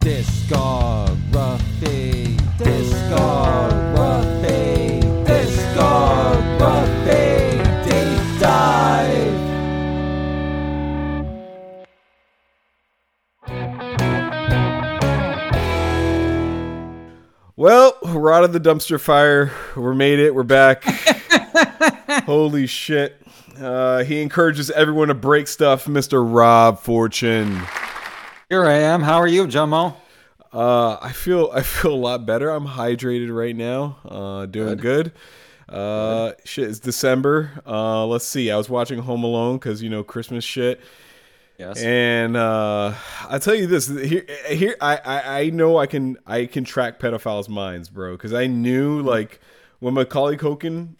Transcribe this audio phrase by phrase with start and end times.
[0.00, 1.10] Discography,
[2.56, 3.02] discography,
[5.26, 7.04] discography,
[7.84, 9.36] deep dive.
[17.56, 19.52] Well, we're out of the dumpster fire.
[19.76, 20.34] We made it.
[20.34, 20.82] We're back.
[22.24, 23.20] Holy shit.
[23.60, 26.26] Uh, he encourages everyone to break stuff, Mr.
[26.26, 27.60] Rob Fortune.
[28.50, 29.02] Here I am.
[29.02, 29.94] How are you, Jomo?
[30.52, 32.50] Uh, I feel I feel a lot better.
[32.50, 33.98] I'm hydrated right now.
[34.04, 35.12] Uh, doing good.
[35.68, 37.62] Uh, shit, it's December.
[37.64, 38.50] Uh, let's see.
[38.50, 40.80] I was watching Home Alone because you know Christmas shit.
[41.58, 41.80] Yes.
[41.80, 42.94] And uh,
[43.28, 46.98] I tell you this here, here I, I, I know I can I can track
[46.98, 49.38] pedophiles' minds, bro, because I knew like
[49.78, 50.96] when Macaulay Culkin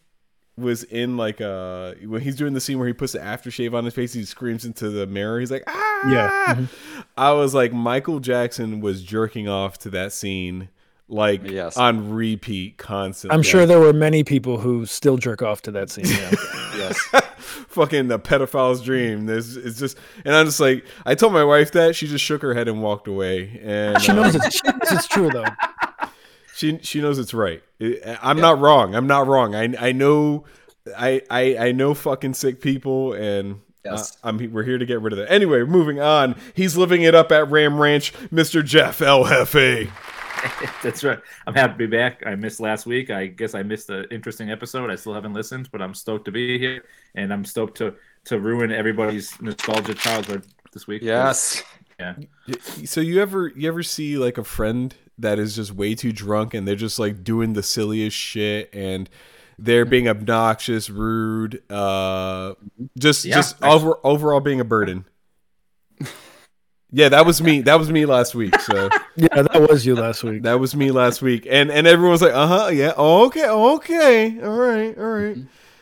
[0.60, 3.84] was in like uh when he's doing the scene where he puts the aftershave on
[3.84, 5.40] his face, he screams into the mirror.
[5.40, 6.66] He's like, ah, Yeah.
[7.16, 10.68] I was like, Michael Jackson was jerking off to that scene
[11.08, 11.76] like Yes.
[11.76, 13.34] on repeat constantly.
[13.34, 16.06] I'm sure there were many people who still jerk off to that scene.
[16.06, 16.30] Yeah.
[16.76, 16.98] yes.
[17.68, 19.26] fucking the pedophile's dream.
[19.26, 22.42] This it's just, and I'm just like, I told my wife that she just shook
[22.42, 25.44] her head and walked away, and she uh, it's, she knows it's true though.
[26.60, 27.62] She she knows it's right.
[28.22, 28.94] I'm not wrong.
[28.94, 29.54] I'm not wrong.
[29.54, 30.44] I I know,
[30.96, 34.18] I I, I know fucking sick people, and Yes.
[34.22, 35.32] uh, I'm we're here to get rid of that.
[35.32, 36.36] Anyway, moving on.
[36.54, 38.62] He's living it up at Ram Ranch, Mr.
[38.62, 39.90] Jeff El Jefe.
[40.82, 41.18] That's right.
[41.46, 42.22] I'm happy to be back.
[42.26, 43.08] I missed last week.
[43.10, 44.90] I guess I missed an interesting episode.
[44.90, 47.94] I still haven't listened, but I'm stoked to be here, and I'm stoked to
[48.24, 51.00] to ruin everybody's nostalgia childhood this week.
[51.02, 51.62] Yes.
[51.98, 52.14] Yeah.
[52.84, 56.54] So you ever you ever see like a friend that is just way too drunk
[56.54, 59.08] and they're just like doing the silliest shit and
[59.58, 62.54] they're being obnoxious, rude, uh
[62.98, 63.36] just Yeah.
[63.36, 65.04] just over, overall being a burden.
[66.92, 67.60] Yeah, that was me.
[67.62, 68.58] That was me last week.
[68.62, 70.42] So Yeah, that was you last week.
[70.42, 71.46] that was me last week.
[71.48, 72.94] And and everyone was like, "Uh-huh, yeah.
[72.96, 73.48] Oh, okay.
[73.48, 74.40] Okay.
[74.42, 74.98] All right.
[74.98, 75.36] All right."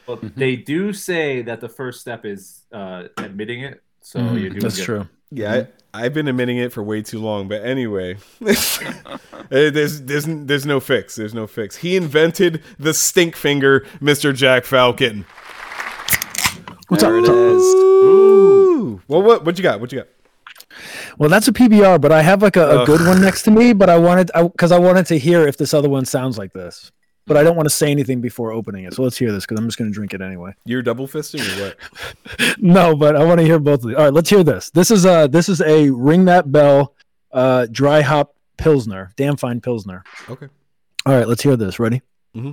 [0.07, 3.83] Well, they do say that the first step is uh, admitting it.
[4.03, 4.37] So Mm-hmm.
[4.37, 4.85] you're doing That's good.
[4.85, 5.09] true.
[5.31, 5.67] Yeah, I,
[5.99, 8.17] I've been admitting it for way too long, but anyway,
[9.51, 11.17] there's there's there's no fix.
[11.17, 11.77] There's no fix.
[11.77, 14.35] He invented the stink finger, Mr.
[14.35, 15.27] Jack Falcon.
[16.89, 17.03] What's?
[17.03, 17.37] There it What's up?
[17.37, 17.63] is.
[17.63, 19.03] Ooh.
[19.09, 19.81] Well, what what you got?
[19.81, 20.09] What you got?
[21.19, 23.73] Well, that's a PBR, but I have like a, a good one next to me.
[23.73, 26.93] But I wanted because I, wanted to hear if this other one sounds like this.
[27.29, 28.95] But I don't want to say anything before opening it.
[28.95, 30.55] So let's hear this because I'm just going to drink it anyway.
[30.65, 31.77] You're double fisting or what?
[32.59, 33.97] No, but I want to hear both of these.
[33.97, 34.71] All right, let's hear this.
[34.71, 36.95] This is a this is a ring that bell,
[37.33, 40.03] uh, dry hop pilsner, damn fine pilsner.
[40.29, 40.49] Okay.
[41.07, 41.79] All right, let's hear this.
[41.79, 42.03] Ready?
[42.35, 42.53] Mm-hmm.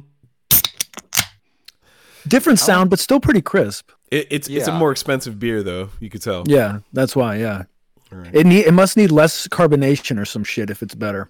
[2.27, 3.91] Different sound, but still pretty crisp.
[4.11, 5.89] It, it's it's a more expensive beer though.
[5.99, 6.43] You could tell.
[6.47, 7.37] Yeah, that's why.
[7.37, 7.63] Yeah,
[8.11, 8.33] Alright.
[8.33, 11.29] it need it must need less carbonation or some shit if it's better.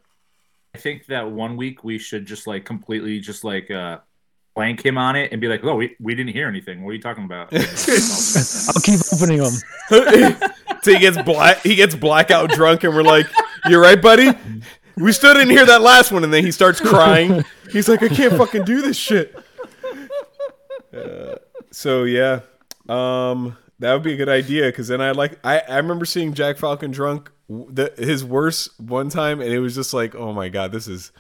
[0.76, 4.00] I think that one week we should just like completely just like uh,
[4.56, 6.84] blank him on it and be like, "Oh, we, we didn't hear anything.
[6.84, 9.54] What are you talking about?" I'll keep opening them.
[10.84, 11.62] so he gets black.
[11.62, 13.26] He gets blackout drunk, and we're like,
[13.70, 14.34] "You're right, buddy.
[14.98, 17.46] We still didn't hear that last one." And then he starts crying.
[17.72, 19.34] He's like, "I can't fucking do this shit."
[20.94, 21.36] Uh,
[21.72, 22.42] so yeah,
[22.90, 26.34] um, that would be a good idea because then I like I, I remember seeing
[26.34, 30.50] Jack Falcon drunk the, his worst one time, and it was just like, "Oh my
[30.50, 31.12] god, this is."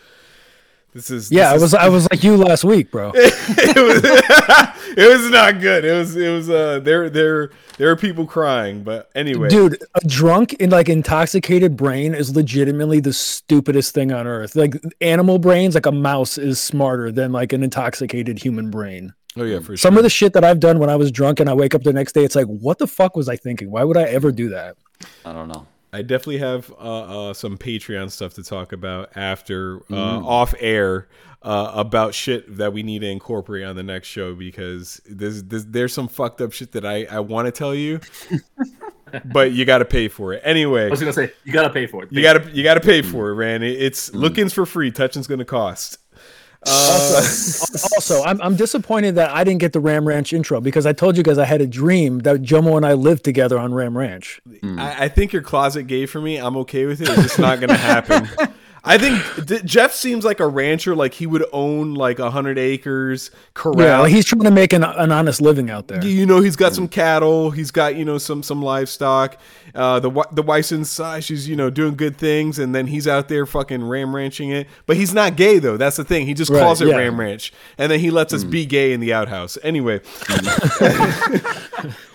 [0.93, 3.11] This is Yeah, I was is- I was like you last week, bro.
[3.15, 4.01] it was
[4.97, 5.83] it was not good.
[5.83, 9.49] It was it was uh there there there were people crying, but anyway.
[9.49, 14.55] Dude, a drunk and like intoxicated brain is legitimately the stupidest thing on earth.
[14.55, 19.13] Like animal brains, like a mouse is smarter than like an intoxicated human brain.
[19.37, 19.99] Oh yeah, for Some sure.
[19.99, 21.93] of the shit that I've done when I was drunk and I wake up the
[21.93, 23.69] next day, it's like, what the fuck was I thinking?
[23.69, 24.77] Why would I ever do that?
[25.25, 25.67] I don't know.
[25.91, 31.07] I definitely have uh, uh some Patreon stuff to talk about after uh off air
[31.41, 35.65] uh about shit that we need to incorporate on the next show because there's there's,
[35.65, 38.01] there's some fucked up shit that I I want to tell you.
[39.25, 40.41] but you got to pay for it.
[40.43, 42.11] Anyway, I was gonna say you gotta pay for it.
[42.11, 43.63] you got to you got to pay for it, man.
[43.63, 45.97] It, it's looking's for free, touching's going to cost.
[46.65, 47.21] Uh,
[47.95, 51.17] Also, I'm, I'm disappointed that I didn't get the Ram Ranch intro because I told
[51.17, 54.41] you guys I had a dream that Jomo and I lived together on Ram Ranch.
[54.63, 56.37] I, I think your closet gay for me.
[56.37, 57.09] I'm okay with it.
[57.09, 58.27] It's just not going to happen.
[58.87, 60.95] I think D- Jeff seems like a rancher.
[60.95, 63.81] Like he would own like a hundred acres, corral.
[63.81, 66.03] Yeah, like he's trying to make an, an honest living out there.
[66.05, 67.49] you know, he's got some cattle.
[67.51, 69.37] He's got you know some some livestock.
[69.73, 71.23] Uh, the wi- the wife's inside.
[71.23, 74.67] She's you know doing good things, and then he's out there fucking ram ranching it.
[74.85, 75.77] But he's not gay though.
[75.77, 76.25] That's the thing.
[76.27, 76.95] He just Right, calls it yeah.
[76.97, 79.57] ram ranch, and then he lets us be gay in the outhouse.
[79.63, 79.99] Anyway,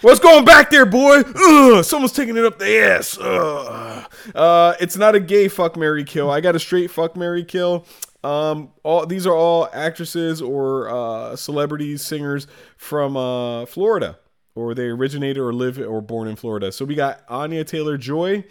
[0.00, 1.20] what's going back there, boy?
[1.20, 3.18] Ugh, someone's taking it up the ass.
[3.20, 4.06] Ugh.
[4.34, 6.30] Uh, it's not a gay fuck Mary kill.
[6.30, 7.86] I got straight fuck Mary kill.
[8.22, 12.46] Um, all these are all actresses or uh, celebrities, singers
[12.76, 14.18] from uh, Florida,
[14.54, 16.70] or they originated or live or born in Florida.
[16.70, 18.44] So we got Anya Taylor Joy.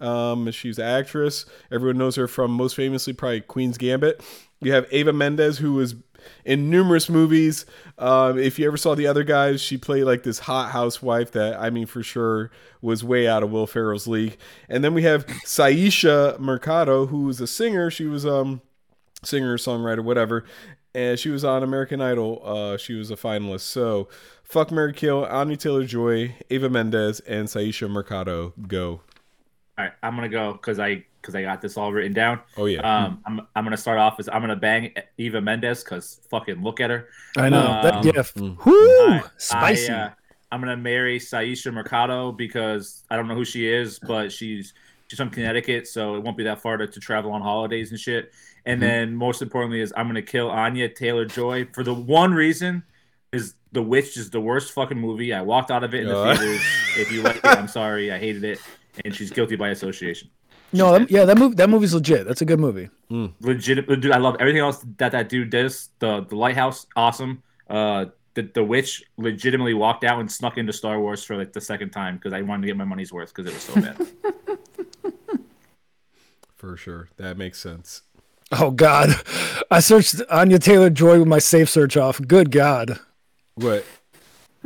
[0.00, 1.46] Um, she's an actress.
[1.72, 4.22] Everyone knows her from most famously probably Queen's Gambit.
[4.60, 5.94] You have Eva Mendes, who was
[6.44, 7.66] in numerous movies.
[7.98, 11.58] Um, if you ever saw the other guys, she played like this hot housewife that
[11.60, 12.50] I mean for sure
[12.80, 14.36] was way out of Will Ferrell's league.
[14.68, 17.90] And then we have Syesha Mercado, who was a singer.
[17.90, 18.60] She was um
[19.22, 20.44] singer, songwriter, whatever.
[20.94, 22.40] And she was on American Idol.
[22.42, 23.60] Uh, she was a finalist.
[23.60, 24.08] So,
[24.42, 28.54] fuck Mary Kill, Anya Taylor Joy, Eva Mendes, and Syesha Mercado.
[28.66, 29.02] Go.
[29.78, 32.40] All right, I'm gonna go because I because I got this all written down.
[32.56, 32.80] Oh yeah.
[32.80, 36.80] Um, I'm I'm gonna start off as I'm gonna bang Eva Mendes because fucking look
[36.80, 37.08] at her.
[37.36, 38.36] I know Um, that gift.
[38.36, 38.56] mm.
[38.64, 38.72] Whoo,
[39.08, 39.92] I- spicy.
[39.92, 40.10] I, uh,
[40.50, 44.72] I'm gonna marry Syesha Mercado because I don't know who she is, but she's
[45.08, 48.00] she's from Connecticut, so it won't be that far to, to travel on holidays and
[48.00, 48.32] shit.
[48.64, 48.88] And Mm-hmm.
[48.88, 52.82] then most importantly is I'm gonna kill Anya Taylor Joy for the one reason
[53.32, 55.34] is The Witch is the worst fucking movie.
[55.34, 56.34] I walked out of it in the Uh.
[56.34, 56.62] theaters.
[56.96, 58.58] If you like it, I'm sorry, I hated it,
[59.04, 60.30] and she's guilty by association.
[60.72, 62.26] no, that, yeah, that movie that movie's legit.
[62.26, 62.88] That's a good movie.
[63.40, 68.06] legit dude i love everything else that that dude does the the lighthouse awesome uh
[68.34, 71.90] the, the witch legitimately walked out and snuck into star wars for like the second
[71.90, 73.96] time because i wanted to get my money's worth because it was so bad
[76.56, 77.08] For sure.
[77.18, 78.02] That makes sense.
[78.50, 79.10] Oh God,
[79.70, 82.20] I searched Anya Taylor Joy with my safe search off.
[82.26, 82.98] Good God.
[83.56, 83.84] What?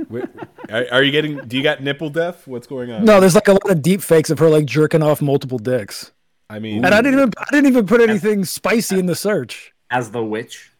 [0.09, 0.25] Wait,
[0.71, 1.39] are, are you getting?
[1.47, 2.47] Do you got nipple death?
[2.47, 3.05] What's going on?
[3.05, 6.13] No, there's like a lot of deep fakes of her like jerking off multiple dicks,
[6.49, 9.73] I mean, and I didn't even I didn't even put anything spicy in the search.
[9.91, 10.71] as the witch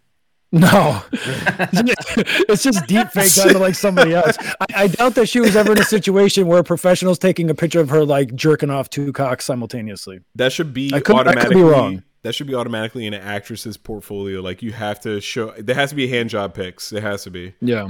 [0.53, 4.37] No, it's just deep fakes onto like somebody else.
[4.61, 7.55] I, I doubt that she was ever in a situation where a professional's taking a
[7.55, 10.21] picture of her like jerking off two cocks simultaneously.
[10.35, 12.03] that should be I could- I could be wrong.
[12.23, 14.43] That should be automatically in an actress's portfolio.
[14.43, 15.53] Like you have to show.
[15.53, 16.93] There has to be hand job pics.
[16.93, 17.55] It has to be.
[17.63, 17.89] Yeah,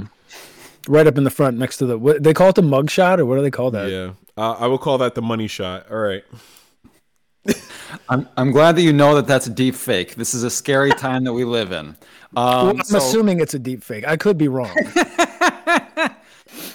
[0.87, 3.19] right up in the front next to the what they call it the mug shot
[3.19, 3.89] or what do they call that?
[3.89, 4.13] Yeah.
[4.37, 5.89] Uh, I will call that the money shot.
[5.91, 6.23] All right.
[8.09, 10.15] I'm, I'm glad that you know that that's a deep fake.
[10.15, 11.95] This is a scary time that we live in.
[12.33, 14.07] Well, Um, I'm so- assuming it's a deep fake.
[14.07, 14.73] I could be wrong.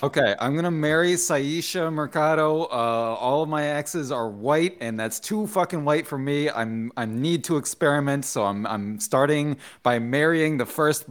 [0.03, 2.65] Okay, I'm gonna marry Syesha Mercado.
[2.65, 6.51] Uh, all of my exes are white, and that's too fucking white for me.
[6.51, 11.07] I'm I need to experiment, so I'm I'm starting by marrying the first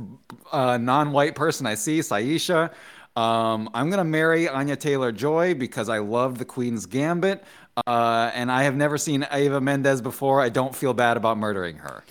[0.51, 2.71] uh, non-white person I see, Syesha.
[3.15, 7.43] Um, I'm gonna marry Anya Taylor Joy because I love the Queen's Gambit,
[7.87, 10.41] uh, and I have never seen Eva Mendes before.
[10.41, 12.03] I don't feel bad about murdering her.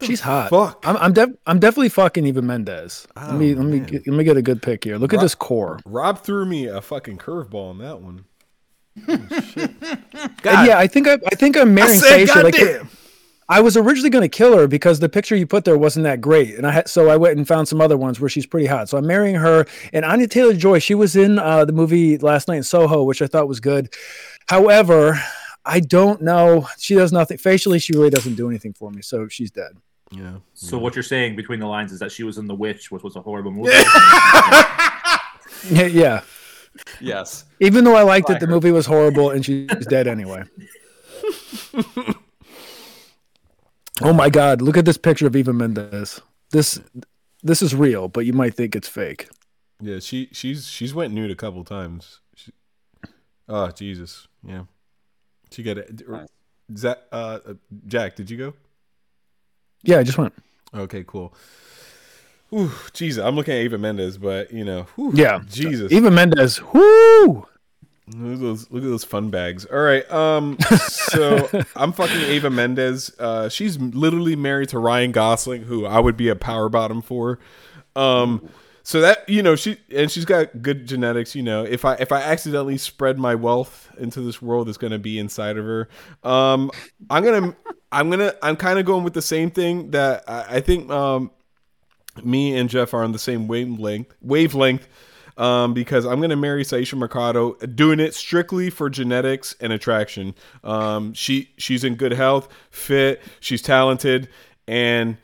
[0.00, 0.50] She's hot.
[0.50, 0.82] fuck?
[0.84, 3.06] I'm I'm, def- I'm definitely fucking Eva Mendes.
[3.14, 4.96] let Oh, me let me get, let me get a good pick here.
[4.96, 5.78] Look at this core.
[5.84, 8.24] Rob threw me a fucking curveball on that one.
[9.06, 12.42] And yeah, I think I, I think I'm I marrying said, Syesha.
[12.42, 12.88] Like, goddamn.
[13.48, 16.20] I was originally going to kill her because the picture you put there wasn't that
[16.20, 18.66] great, and I had, so I went and found some other ones where she's pretty
[18.66, 18.88] hot.
[18.88, 19.66] So I'm marrying her.
[19.92, 23.20] And Anya Taylor Joy, she was in uh, the movie last night in Soho, which
[23.20, 23.92] I thought was good.
[24.48, 25.20] However,
[25.64, 26.66] I don't know.
[26.78, 27.78] She does nothing facially.
[27.78, 29.02] She really doesn't do anything for me.
[29.02, 29.72] So she's dead.
[30.10, 30.36] yeah.
[30.54, 33.02] so what you're saying between the lines is that she was in the witch which
[33.02, 33.70] was a horrible movie
[35.70, 36.22] Yeah, yeah.
[37.00, 37.44] Yes.
[37.60, 40.44] Even though I liked it, the movie was horrible, and she's dead anyway.
[44.02, 44.62] oh my God!
[44.62, 46.20] Look at this picture of Eva Mendes.
[46.50, 46.80] This
[47.42, 49.28] this is real, but you might think it's fake.
[49.80, 49.98] Yeah.
[49.98, 52.20] She she's she's went nude a couple times.
[52.34, 52.52] She,
[53.48, 54.28] oh Jesus.
[54.44, 54.62] Yeah.
[55.52, 56.08] She got it.
[56.08, 56.28] Nice.
[56.76, 57.54] Zach, uh, uh,
[57.86, 58.54] Jack, did you go?
[59.82, 60.32] Yeah, I just went.
[60.74, 61.34] Okay, cool.
[62.54, 66.58] Ooh, Jesus, I'm looking at Eva Mendes, but you know, whew, Yeah, Jesus, Eva Mendes.
[66.72, 67.46] Whoo!
[68.14, 69.64] look at those, look at those fun bags.
[69.66, 73.10] All right, um, so I'm fucking Eva Mendes.
[73.18, 77.38] Uh, she's literally married to Ryan Gosling, who I would be a power bottom for.
[77.96, 78.48] Um,
[78.82, 81.34] so that you know, she and she's got good genetics.
[81.34, 84.98] You know, if I if I accidentally spread my wealth into this world, it's gonna
[84.98, 85.88] be inside of her.
[86.24, 86.70] Um,
[87.10, 87.56] I'm gonna,
[87.92, 90.90] I'm gonna, I'm kind of going with the same thing that I, I think.
[90.90, 91.30] Um,
[92.22, 94.12] me and Jeff are on the same wavelength.
[94.20, 94.86] Wavelength.
[95.38, 100.34] um, because I'm gonna marry Syesha Mercado, doing it strictly for genetics and attraction.
[100.62, 104.28] Um, she she's in good health, fit, she's talented,
[104.68, 105.16] and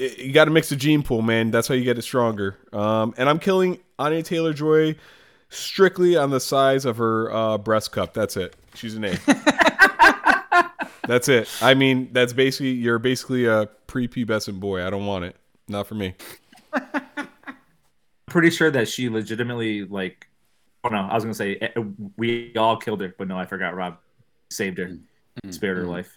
[0.00, 1.50] you got to mix the gene pool, man.
[1.50, 2.56] That's how you get it stronger.
[2.72, 4.96] Um, and I'm killing Anya Taylor Joy
[5.50, 8.14] strictly on the size of her uh, breast cup.
[8.14, 8.56] That's it.
[8.74, 9.18] She's an A.
[11.06, 11.48] that's it.
[11.60, 14.86] I mean, that's basically you're basically a prepubescent boy.
[14.86, 15.36] I don't want it.
[15.68, 16.14] Not for me.
[18.26, 20.28] pretty sure that she legitimately like.
[20.82, 21.68] Oh no, I was gonna say eh,
[22.16, 23.74] we all killed her, but no, I forgot.
[23.74, 23.98] Rob
[24.50, 24.96] saved her,
[25.50, 26.16] spared her life.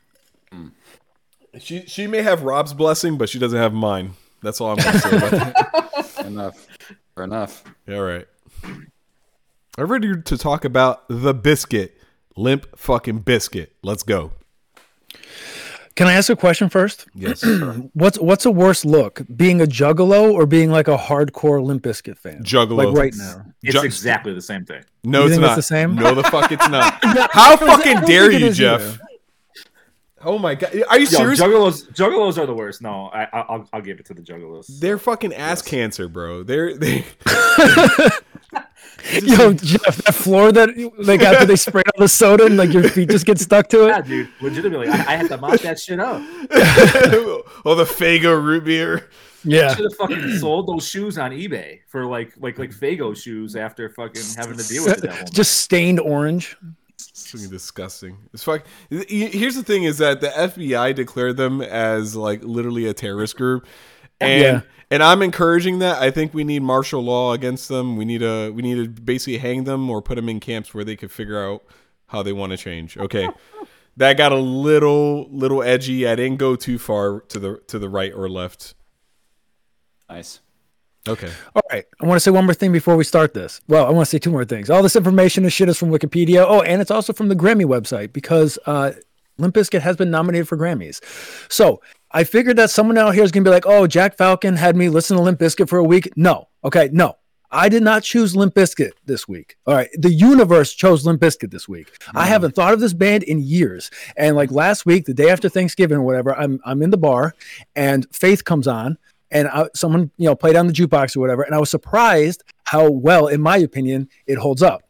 [1.59, 4.13] She she may have Rob's blessing, but she doesn't have mine.
[4.41, 6.15] That's all I'm gonna say about that.
[6.25, 6.67] enough.
[7.15, 7.63] Fair enough.
[7.89, 8.27] All right.
[9.77, 11.95] I'm ready to talk about the biscuit.
[12.35, 13.75] Limp fucking biscuit.
[13.83, 14.31] Let's go.
[15.95, 17.05] Can I ask a question first?
[17.13, 17.43] Yes.
[17.93, 22.17] What's what's a worse look, being a juggalo or being like a hardcore Limp Bizkit
[22.17, 22.43] fan?
[22.43, 22.77] Juggalo.
[22.91, 23.45] Like right now.
[23.61, 24.83] It's Ju- exactly the same thing.
[25.03, 25.93] No, You it's think not it's the same?
[25.95, 26.97] No, the fuck it's not.
[27.31, 28.81] How fucking dare you, Jeff?
[28.81, 28.99] either.
[30.25, 30.71] Oh my god.
[30.89, 31.39] Are you Yo, serious?
[31.41, 32.81] juggalos, juggalos are the worst.
[32.81, 34.79] No, I, I- I'll, I'll give it to the juggalos.
[34.79, 36.43] They're fucking ass cancer, bro.
[36.43, 37.05] They're they
[39.21, 42.83] Yo, Jeff, that floor that like after they sprayed all the soda and like your
[42.89, 43.87] feet just get stuck to it.
[43.89, 46.21] Yeah, dude, legitimately, I, I had to mop that shit up.
[47.65, 49.09] oh the Faygo root beer.
[49.43, 49.75] Yeah.
[49.75, 53.89] Should have fucking sold those shoes on eBay for like like like Faygo shoes after
[53.89, 55.27] fucking having to deal with the devil.
[55.31, 56.55] Just stained orange.
[57.33, 58.17] It's fucking disgusting.
[58.33, 58.65] It's fuck.
[58.89, 63.65] Here's the thing: is that the FBI declared them as like literally a terrorist group,
[64.21, 64.61] and Yeah.
[64.91, 66.01] and I'm encouraging that.
[66.01, 67.97] I think we need martial law against them.
[67.97, 70.83] We need a we need to basically hang them or put them in camps where
[70.83, 71.63] they could figure out
[72.07, 72.97] how they want to change.
[72.97, 73.27] Okay,
[73.97, 76.07] that got a little little edgy.
[76.07, 78.75] I didn't go too far to the to the right or left.
[80.09, 80.41] Nice.
[81.07, 81.85] Okay, All right.
[82.01, 83.59] I want to say one more thing before we start this.
[83.67, 84.69] Well, I want to say two more things.
[84.69, 86.45] All this information and shit is from Wikipedia.
[86.47, 88.93] Oh, and it's also from the Grammy website because uh,
[89.37, 91.01] Limp Bizkit has been nominated for Grammys.
[91.51, 91.81] So
[92.11, 94.77] I figured that someone out here is going to be like, oh, Jack Falcon had
[94.77, 96.09] me listen to Limp Bizkit for a week.
[96.15, 96.47] No.
[96.63, 96.89] Okay.
[96.93, 97.17] No.
[97.51, 99.57] I did not choose Limp Bizkit this week.
[99.67, 99.89] All right.
[99.97, 101.91] The universe chose Limp Bizkit this week.
[102.15, 103.91] I haven't thought of this band in years.
[104.17, 107.35] And like last week, the day after Thanksgiving or whatever, I'm I'm in the bar
[107.75, 108.97] and Faith comes on
[109.33, 112.43] and I, someone you know played on the jukebox or whatever and i was surprised
[112.63, 114.83] how well in my opinion it holds up.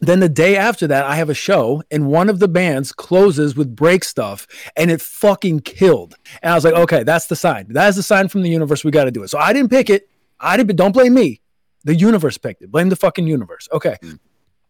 [0.00, 3.56] Then the day after that i have a show and one of the bands closes
[3.56, 6.14] with break stuff and it fucking killed.
[6.42, 7.66] And i was like okay that's the sign.
[7.70, 8.84] That is the sign from the universe.
[8.84, 9.28] We got to do it.
[9.28, 10.08] So i didn't pick it.
[10.40, 11.40] I didn't don't blame me.
[11.84, 12.70] The universe picked it.
[12.70, 13.68] Blame the fucking universe.
[13.72, 13.96] Okay.
[14.02, 14.14] Hmm.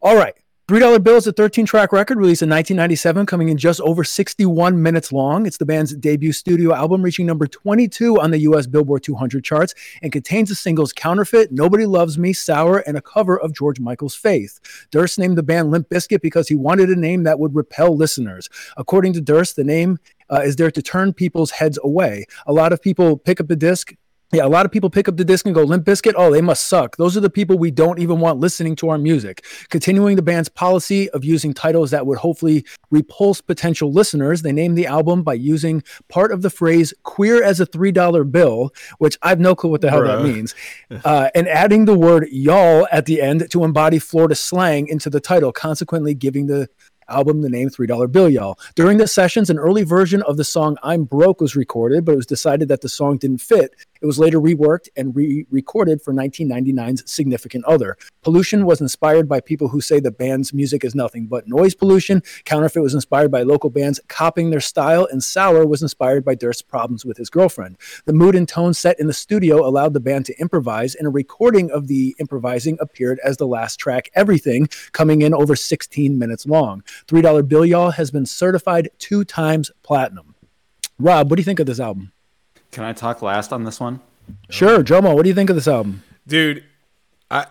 [0.01, 0.35] All right
[0.69, 4.83] $3 Bill is a 13 track record released in 1997, coming in just over 61
[4.83, 5.47] minutes long.
[5.47, 9.75] It's the band's debut studio album, reaching number 22 on the US Billboard 200 charts,
[10.03, 14.15] and contains the singles Counterfeit, Nobody Loves Me, Sour, and a cover of George Michael's
[14.15, 14.61] Faith.
[14.91, 18.51] Durst named the band Limp Bizkit because he wanted a name that would repel listeners.
[18.77, 19.97] According to Durst, the name
[20.31, 22.27] uh, is there to turn people's heads away.
[22.47, 23.95] A lot of people pick up the disc
[24.33, 26.43] yeah, a lot of people pick up the disc and go, Limp Bizkit, oh, they
[26.43, 26.97] must suck.
[26.97, 29.45] Those are the people we don't even want listening to our music.
[29.71, 34.77] Continuing the band's policy of using titles that would hopefully repulse potential listeners, they named
[34.77, 39.41] the album by using part of the phrase queer as a $3 bill, which I've
[39.41, 40.55] no clue what the hell that means,
[41.05, 45.21] uh, and adding the word y'all at the end to embody Florida slang into the
[45.21, 46.69] title, consequently giving the
[47.09, 48.59] album the name $3 Bill Y'all.
[48.75, 52.17] During the sessions, an early version of the song I'm Broke was recorded, but it
[52.17, 53.75] was decided that the song didn't fit.
[54.01, 57.97] It was later reworked and re recorded for 1999's Significant Other.
[58.23, 62.23] Pollution was inspired by people who say the band's music is nothing but noise pollution.
[62.45, 66.63] Counterfeit was inspired by local bands copying their style, and Sour was inspired by Durst's
[66.63, 67.77] problems with his girlfriend.
[68.05, 71.11] The mood and tone set in the studio allowed the band to improvise, and a
[71.11, 76.47] recording of the improvising appeared as the last track, Everything, coming in over 16 minutes
[76.47, 76.83] long.
[77.07, 80.35] $3 Bill Y'all has been certified two times platinum.
[80.99, 82.13] Rob, what do you think of this album?
[82.73, 84.01] Can I talk last on this one?
[84.51, 86.03] Sure, Jomo, what do you think of this album?
[86.27, 86.65] dude.
[87.31, 87.45] I,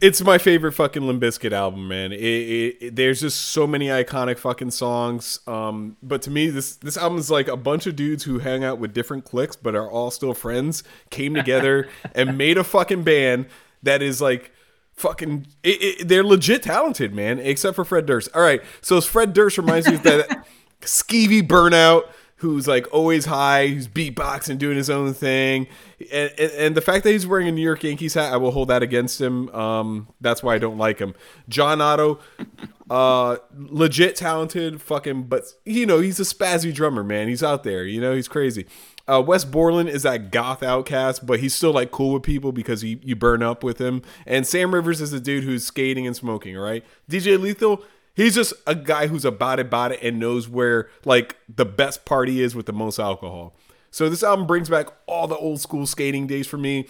[0.00, 2.12] it's my favorite fucking Limp Bizkit album, man.
[2.12, 5.40] It, it, it- there's just so many iconic fucking songs.
[5.48, 8.62] Um, but to me, this this album is like a bunch of dudes who hang
[8.62, 13.02] out with different cliques, but are all still friends, came together and made a fucking
[13.02, 13.46] band
[13.82, 14.52] that is like
[14.92, 15.48] fucking.
[15.64, 17.40] It, it, they're legit talented, man.
[17.40, 18.28] Except for Fred Durst.
[18.36, 20.46] All right, so Fred Durst reminds me of that
[20.82, 22.04] skeevy burnout.
[22.36, 25.66] Who's like always high, who's beatboxing, doing his own thing,
[26.12, 28.50] and, and, and the fact that he's wearing a New York Yankees hat, I will
[28.50, 29.48] hold that against him.
[29.50, 31.14] Um, that's why I don't like him.
[31.48, 32.18] John Otto,
[32.90, 37.28] uh, legit talented, fucking, but you know he's a spazzy drummer, man.
[37.28, 38.66] He's out there, you know he's crazy.
[39.06, 42.80] Uh, Wes Borland is that goth outcast, but he's still like cool with people because
[42.80, 44.00] he, you burn up with him.
[44.26, 46.82] And Sam Rivers is a dude who's skating and smoking, right?
[47.10, 47.82] DJ Lethal,
[48.14, 52.04] he's just a guy who's about it, about it, and knows where like the best
[52.04, 53.54] party is with the most alcohol.
[53.90, 56.88] So this album brings back all the old school skating days for me.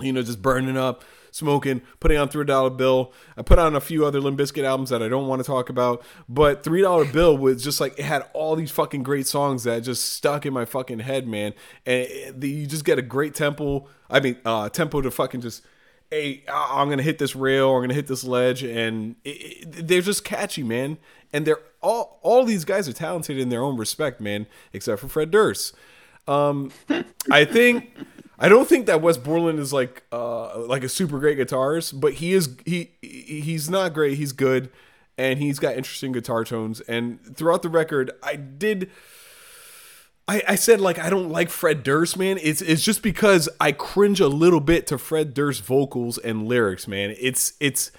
[0.00, 3.12] You know, just burning up, smoking, putting on three dollar bill.
[3.36, 5.68] I put on a few other Limp Bizkit albums that I don't want to talk
[5.68, 9.64] about, but three dollar bill was just like it had all these fucking great songs
[9.64, 11.52] that just stuck in my fucking head, man.
[11.86, 13.86] And it, you just get a great tempo.
[14.10, 15.62] I mean, uh, tempo to fucking just.
[16.14, 17.74] Hey, I'm gonna hit this rail.
[17.74, 20.98] I'm gonna hit this ledge, and it, it, they're just catchy, man.
[21.32, 24.46] And they're all all these guys are talented in their own respect, man.
[24.72, 25.74] Except for Fred Durst.
[26.28, 26.70] Um,
[27.32, 27.90] I think
[28.38, 32.12] I don't think that Wes Borland is like uh like a super great guitarist, but
[32.14, 34.16] he is he he's not great.
[34.16, 34.70] He's good,
[35.18, 36.80] and he's got interesting guitar tones.
[36.82, 38.88] And throughout the record, I did.
[40.26, 42.38] I, I said like I don't like Fred Durst, man.
[42.42, 46.88] It's it's just because I cringe a little bit to Fred Durst vocals and lyrics,
[46.88, 47.14] man.
[47.18, 47.92] It's it's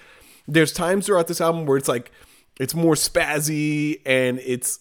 [0.48, 2.12] there's times throughout this album where it's like
[2.60, 4.80] it's more spazzy and it's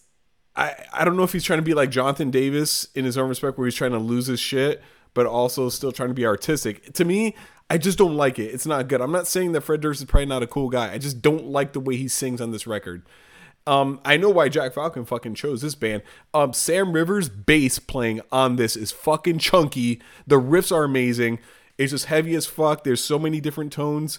[0.56, 3.28] I I don't know if he's trying to be like Jonathan Davis in his own
[3.28, 4.82] respect where he's trying to lose his shit
[5.12, 6.92] but also still trying to be artistic.
[6.94, 7.34] To me,
[7.70, 8.52] I just don't like it.
[8.52, 9.00] It's not good.
[9.00, 10.92] I'm not saying that Fred Durst is probably not a cool guy.
[10.92, 13.06] I just don't like the way he sings on this record.
[13.66, 16.02] Um, I know why Jack Falcon fucking chose this band.
[16.34, 20.02] Um, Sam Rivers' bass playing on this is fucking chunky.
[20.26, 21.38] The riffs are amazing.
[21.78, 22.84] It's just heavy as fuck.
[22.84, 24.18] There's so many different tones.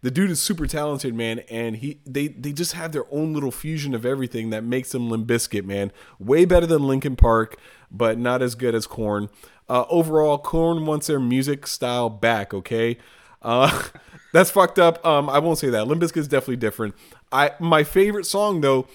[0.00, 3.50] The dude is super talented, man, and he they they just have their own little
[3.50, 5.90] fusion of everything that makes them Limp Bizkit, man.
[6.20, 7.56] Way better than Linkin Park,
[7.90, 9.28] but not as good as Korn.
[9.68, 12.54] Uh, overall, Korn wants their music style back.
[12.54, 12.96] Okay,
[13.42, 13.82] uh,
[14.32, 15.04] that's fucked up.
[15.04, 15.88] Um, I won't say that.
[15.88, 16.94] Limp Bizkit is definitely different.
[17.32, 18.86] I my favorite song though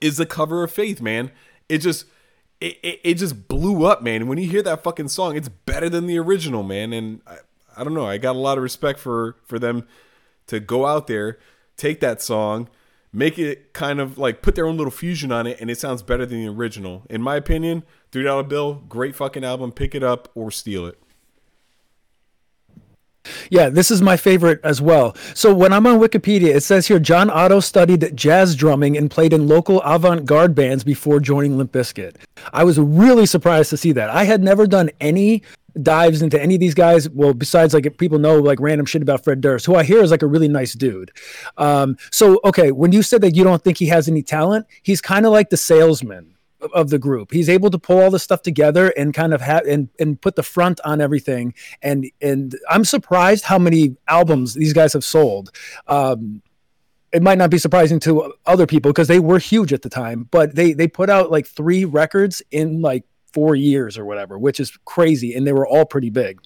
[0.00, 1.00] is the cover of Faith.
[1.00, 1.30] Man,
[1.68, 2.06] it just
[2.60, 4.26] it, it, it just blew up, man.
[4.26, 6.92] When you hear that fucking song, it's better than the original, man.
[6.92, 7.38] And I,
[7.76, 8.06] I don't know.
[8.06, 9.86] I got a lot of respect for for them
[10.46, 11.38] to go out there,
[11.76, 12.68] take that song
[13.12, 16.02] make it kind of like put their own little fusion on it and it sounds
[16.02, 17.82] better than the original in my opinion
[18.12, 21.00] three dollar bill great fucking album pick it up or steal it
[23.50, 25.14] yeah, this is my favorite as well.
[25.34, 29.32] So when I'm on Wikipedia, it says here John Otto studied jazz drumming and played
[29.32, 32.16] in local avant-garde bands before joining Limp Bizkit.
[32.52, 34.10] I was really surprised to see that.
[34.10, 35.42] I had never done any
[35.80, 37.08] dives into any of these guys.
[37.10, 40.10] Well, besides like people know like random shit about Fred Durst, who I hear is
[40.10, 41.12] like a really nice dude.
[41.56, 45.00] Um, so okay, when you said that you don't think he has any talent, he's
[45.00, 46.34] kind of like the salesman
[46.72, 47.32] of the group.
[47.32, 50.36] He's able to pull all the stuff together and kind of have and and put
[50.36, 51.54] the front on everything.
[51.82, 55.50] And and I'm surprised how many albums these guys have sold.
[55.86, 56.42] Um,
[57.12, 60.28] it might not be surprising to other people because they were huge at the time,
[60.30, 64.60] but they they put out like three records in like four years or whatever, which
[64.60, 65.34] is crazy.
[65.34, 66.40] And they were all pretty big.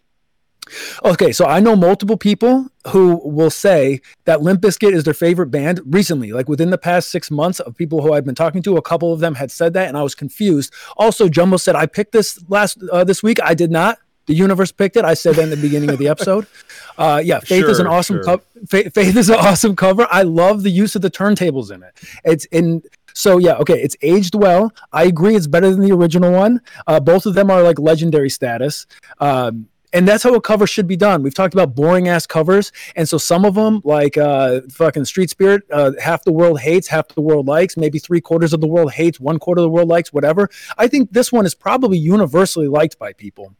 [1.05, 5.49] Okay, so I know multiple people who will say that Limp Bizkit is their favorite
[5.51, 8.77] band recently, like within the past six months of people who I've been talking to.
[8.77, 10.73] A couple of them had said that, and I was confused.
[10.97, 13.39] Also, Jumbo said I picked this last uh, this week.
[13.43, 13.99] I did not.
[14.27, 15.05] The universe picked it.
[15.05, 16.47] I said that in the beginning of the episode.
[16.97, 18.39] Uh, yeah, Faith sure, is an awesome sure.
[18.39, 20.07] co- Faith, Faith is an awesome cover.
[20.13, 21.93] I love the use of the turntables in it.
[22.25, 24.73] It's in so yeah, okay, it's aged well.
[24.93, 26.61] I agree, it's better than the original one.
[26.87, 28.87] Uh, both of them are like legendary status.
[29.19, 31.23] Um, and that's how a cover should be done.
[31.23, 35.31] We've talked about boring ass covers, and so some of them, like uh, fucking Street
[35.31, 38.67] Spirit, uh, half the world hates, half the world likes, maybe three quarters of the
[38.67, 40.51] world hates, one quarter of the world likes, whatever.
[40.77, 43.55] I think this one is probably universally liked by people.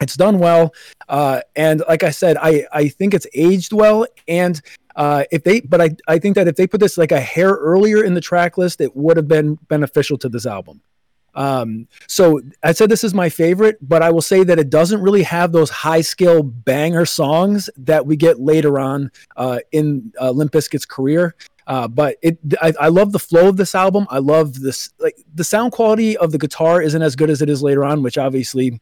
[0.00, 0.72] It's done well,
[1.08, 4.60] uh, and like I said, I I think it's aged well, and
[4.96, 7.50] uh, if they, but I, I think that if they put this like a hair
[7.50, 10.82] earlier in the track list, it would have been beneficial to this album.
[11.34, 15.00] Um, so I said this is my favorite, but I will say that it doesn't
[15.00, 20.30] really have those high skill banger songs that we get later on uh, in uh,
[20.30, 21.34] Limp Bizkit's career.
[21.66, 24.06] Uh, but it, I, I, love the flow of this album.
[24.10, 27.48] I love this, like the sound quality of the guitar isn't as good as it
[27.48, 28.80] is later on, which obviously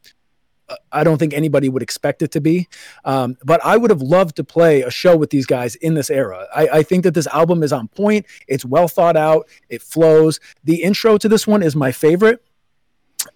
[0.91, 2.67] I don't think anybody would expect it to be.
[3.05, 6.09] Um, but I would have loved to play a show with these guys in this
[6.09, 6.47] era.
[6.55, 8.25] I, I, think that this album is on point.
[8.47, 9.47] It's well thought out.
[9.69, 10.39] It flows.
[10.63, 12.43] The intro to this one is my favorite.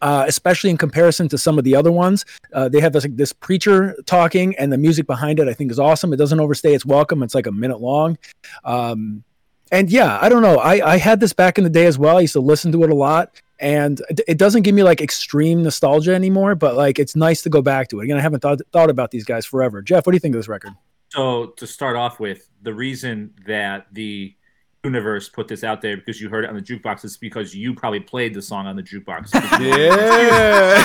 [0.01, 3.15] Uh, especially in comparison to some of the other ones, uh, they have this, like,
[3.15, 6.11] this preacher talking, and the music behind it I think is awesome.
[6.11, 7.23] It doesn't overstay its welcome.
[7.23, 8.17] It's like a minute long,
[8.65, 9.23] um,
[9.71, 10.57] and yeah, I don't know.
[10.57, 12.17] I, I had this back in the day as well.
[12.17, 15.63] I used to listen to it a lot and it, doesn't give me like extreme
[15.63, 16.55] nostalgia anymore.
[16.55, 18.05] But like it's nice to go back to it.
[18.05, 19.81] Again, I haven't thought thought about these guys forever.
[19.81, 20.73] Jeff, what do you think of this record?
[21.09, 24.35] So to start off with, the reason that the
[24.83, 27.73] universe put this out there because you heard it on the jukebox It's because you
[27.73, 29.33] probably played the song on the jukebox.
[29.57, 30.77] Yeah.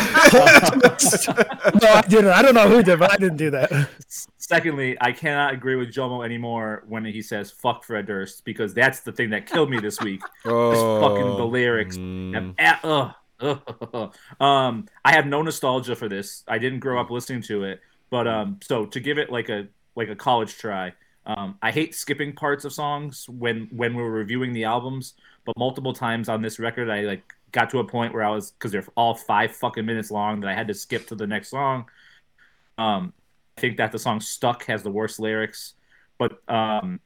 [1.83, 2.31] no, I didn't.
[2.31, 3.89] I don't know who did, but I didn't do that.
[4.39, 9.01] Secondly, I cannot agree with Jomo anymore when he says "fuck Fred Durst" because that's
[9.01, 10.23] the thing that killed me this week.
[10.45, 11.97] oh, fucking the lyrics.
[11.97, 12.55] mm.
[12.59, 13.61] Ah, ugh,
[13.93, 14.15] ugh.
[14.41, 16.45] um, I have no nostalgia for this.
[16.49, 19.69] I didn't grow up listening to it, but um, so to give it like a
[19.95, 20.93] like a college try,
[21.27, 25.15] um, I hate skipping parts of songs when when we're reviewing the albums.
[25.45, 28.51] But multiple times on this record, I like got to a point where I was
[28.51, 31.49] because they're all five fucking minutes long that I had to skip to the next
[31.49, 31.87] song.
[32.79, 33.13] Um,
[33.57, 35.75] I think that the song "Stuck" has the worst lyrics,
[36.19, 37.01] but um,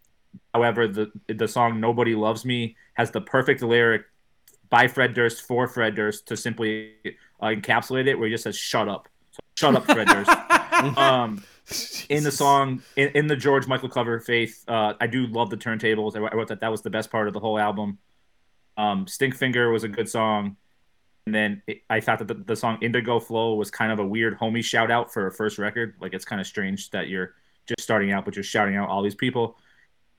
[0.54, 4.04] however, the the song "Nobody Loves Me" has the perfect lyric
[4.70, 6.92] by Fred Durst for Fred Durst to simply
[7.40, 10.30] uh, encapsulate it, where he just says "Shut up, so, shut up, Fred Durst."
[10.98, 11.42] um,
[12.08, 15.56] in the song, in, in the George Michael cover, "Faith," uh, I do love the
[15.56, 16.16] turntables.
[16.16, 17.98] I, I wrote that that was the best part of the whole album.
[18.76, 20.56] Um, "Stinkfinger" was a good song,
[21.26, 24.06] and then it, I thought that the, the song "Indigo Flow" was kind of a
[24.06, 25.94] weird homie shout out for a first record.
[26.00, 27.34] Like it's kind of strange that you're
[27.66, 29.56] just starting out, but you're shouting out all these people.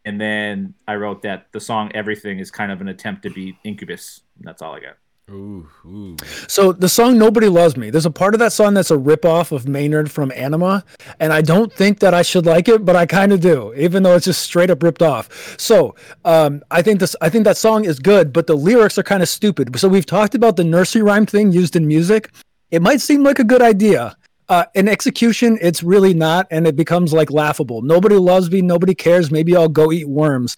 [0.03, 3.57] And then I wrote that the song "Everything" is kind of an attempt to be
[3.63, 4.21] Incubus.
[4.41, 4.97] That's all I got.
[5.30, 6.16] Ooh, ooh.
[6.48, 9.52] So the song "Nobody Loves Me," there's a part of that song that's a ripoff
[9.52, 10.84] of Maynard from Ænima,
[11.20, 14.04] and I don't think that I should like it, but I kind of do, even
[14.04, 15.60] though it's just straight up ripped off.
[15.60, 19.04] So um, I think this, I think that song is good, but the lyrics are
[19.04, 19.78] kind of stupid.
[19.78, 22.32] So we've talked about the nursery rhyme thing used in music.
[22.72, 24.16] It might seem like a good idea.
[24.48, 27.82] Uh, in execution, it's really not, and it becomes like laughable.
[27.82, 28.62] Nobody loves me.
[28.62, 29.30] Nobody cares.
[29.30, 30.56] Maybe I'll go eat worms.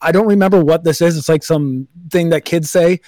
[0.00, 1.18] I don't remember what this is.
[1.18, 3.00] It's like some thing that kids say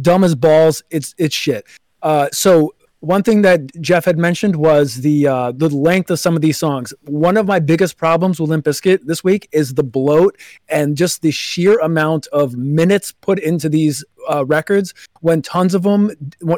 [0.00, 0.82] dumb as balls.
[0.90, 1.66] It's it's shit.
[2.02, 6.34] Uh, so one thing that Jeff had mentioned was the uh, the length of some
[6.34, 6.92] of these songs.
[7.04, 10.36] One of my biggest problems with Limp Bizkit this week is the bloat
[10.68, 14.94] and just the sheer amount of minutes put into these uh, records.
[15.20, 16.10] When tons of them,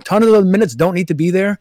[0.04, 1.59] ton of the minutes don't need to be there.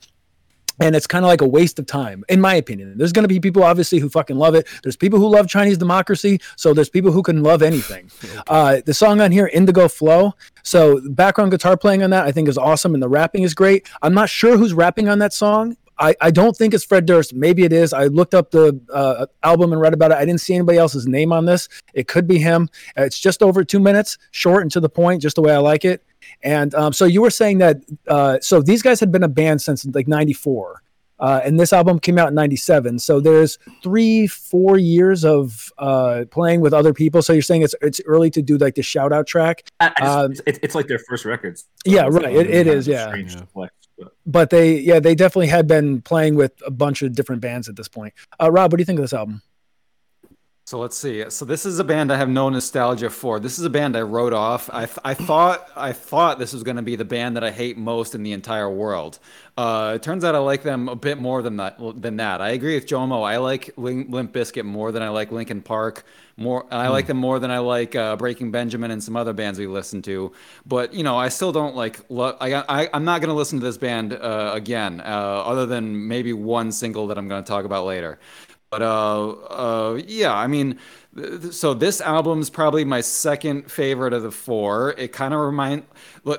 [0.79, 2.97] And it's kind of like a waste of time, in my opinion.
[2.97, 4.67] There's going to be people, obviously, who fucking love it.
[4.83, 6.39] There's people who love Chinese democracy.
[6.55, 8.11] So there's people who can love anything.
[8.47, 10.33] Uh, the song on here, Indigo Flow.
[10.63, 13.87] So background guitar playing on that, I think is awesome, and the rapping is great.
[14.01, 15.77] I'm not sure who's rapping on that song.
[15.99, 17.33] I, I don't think it's Fred Durst.
[17.33, 17.91] Maybe it is.
[17.93, 20.17] I looked up the uh, album and read about it.
[20.17, 21.67] I didn't see anybody else's name on this.
[21.93, 22.69] It could be him.
[22.95, 25.83] It's just over two minutes, short and to the point, just the way I like
[25.83, 26.03] it.
[26.41, 27.77] And um, so you were saying that.
[28.07, 30.81] Uh, so these guys had been a band since like '94.
[31.19, 36.23] Uh, and this album came out in 97 so there's three four years of uh,
[36.31, 39.11] playing with other people so you're saying it's it's early to do like the shout
[39.11, 41.67] out track I, I just, Um, it's, it's like their first records.
[41.83, 43.11] yeah, right, like it- it kind is, yeah.
[44.25, 47.75] But they yeah they definitely had been playing with a bunch of different bands at
[47.75, 48.13] this point.
[48.41, 49.41] Uh, rob what do you think of this album
[50.69, 51.27] So let's see.
[51.31, 53.39] So this is a band I have no nostalgia for.
[53.39, 54.69] This is a band I wrote off.
[54.71, 57.49] I, th- I thought I thought this was going to be the band that I
[57.49, 59.17] hate most in the entire world.
[59.57, 61.79] Uh, it turns out I like them a bit more than that.
[61.99, 63.27] Than that, I agree with Jomo.
[63.27, 66.03] I like Lim- Limp Bizkit more than I like Linkin Park.
[66.37, 69.59] More, I like them more than I like uh, Breaking Benjamin and some other bands
[69.59, 70.31] we listen to.
[70.67, 71.99] But you know, I still don't like.
[72.09, 75.65] Lo- I, I I'm not going to listen to this band uh, again, uh, other
[75.65, 78.19] than maybe one single that I'm going to talk about later.
[78.69, 80.77] But uh, uh, yeah, I mean,
[81.15, 84.93] th- so this album's probably my second favorite of the four.
[84.97, 85.83] It kind of remind.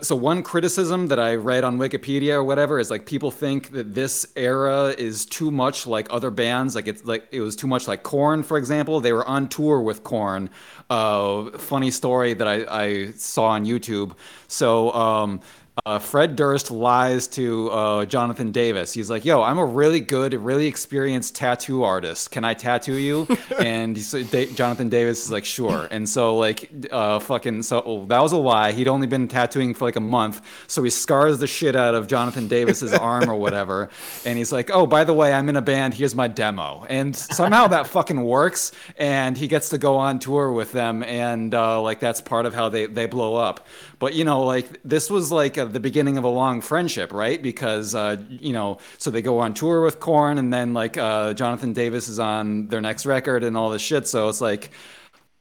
[0.03, 3.95] So one criticism that I read on Wikipedia or whatever is like people think that
[3.95, 6.77] this era is too much like other bands.
[6.77, 9.01] Like it's like it was too much like Korn, for example.
[9.01, 10.51] They were on tour with Korn.
[10.89, 14.13] Uh, funny story that I, I saw on YouTube.
[14.47, 14.93] So.
[14.93, 15.41] Um,
[15.87, 18.93] uh, Fred Durst lies to uh, Jonathan Davis.
[18.93, 22.31] He's like, "Yo, I'm a really good, really experienced tattoo artist.
[22.31, 23.27] Can I tattoo you?"
[23.59, 27.83] and he said- Da- Jonathan Davis is like, "Sure." And so, like, uh, fucking, so
[27.85, 28.73] oh, that was a lie.
[28.73, 32.07] He'd only been tattooing for like a month, so he scars the shit out of
[32.07, 33.89] Jonathan Davis's arm or whatever.
[34.25, 35.95] And he's like, "Oh, by the way, I'm in a band.
[35.95, 40.53] Here's my demo." And somehow that fucking works, and he gets to go on tour
[40.53, 43.67] with them, and uh, like that's part of how they they blow up.
[44.01, 47.41] But you know, like this was like uh, the beginning of a long friendship, right?
[47.41, 51.35] Because uh, you know, so they go on tour with Korn, and then like uh,
[51.35, 54.09] Jonathan Davis is on their next record and all this shit.
[54.09, 54.71] So it's like,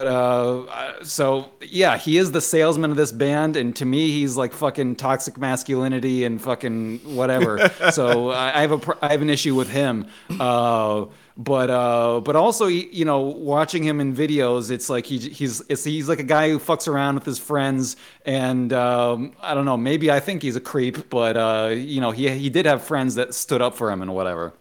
[0.01, 4.35] uh, uh, so yeah, he is the salesman of this band, and to me, he's
[4.35, 7.71] like fucking toxic masculinity and fucking whatever.
[7.93, 10.05] so I I have a I have an issue with him.
[10.37, 11.05] Uh,
[11.39, 15.85] but uh, but also you know watching him in videos, it's like he he's it's,
[15.85, 19.77] he's like a guy who fucks around with his friends, and um, I don't know,
[19.77, 23.15] maybe I think he's a creep, but uh, you know he he did have friends
[23.15, 24.53] that stood up for him and whatever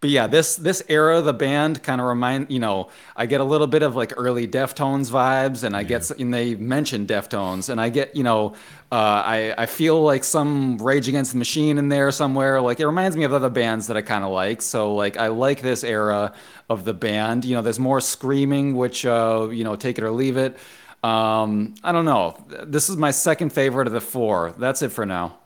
[0.00, 3.40] but yeah, this this era of the band kind of remind you know I get
[3.40, 7.68] a little bit of like early Deftones vibes, and I get and they mention Deftones,
[7.68, 8.54] and I get you know
[8.90, 8.94] uh,
[9.26, 12.62] I I feel like some Rage Against the Machine in there somewhere.
[12.62, 14.62] Like it reminds me of other bands that I kind of like.
[14.62, 16.32] So like I like this era
[16.70, 17.44] of the band.
[17.44, 20.56] You know, there's more screaming, which uh, you know take it or leave it.
[21.02, 22.36] Um, I don't know.
[22.64, 24.54] This is my second favorite of the four.
[24.58, 25.38] That's it for now.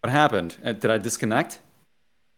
[0.00, 0.56] What happened?
[0.64, 1.60] Uh, Did I disconnect?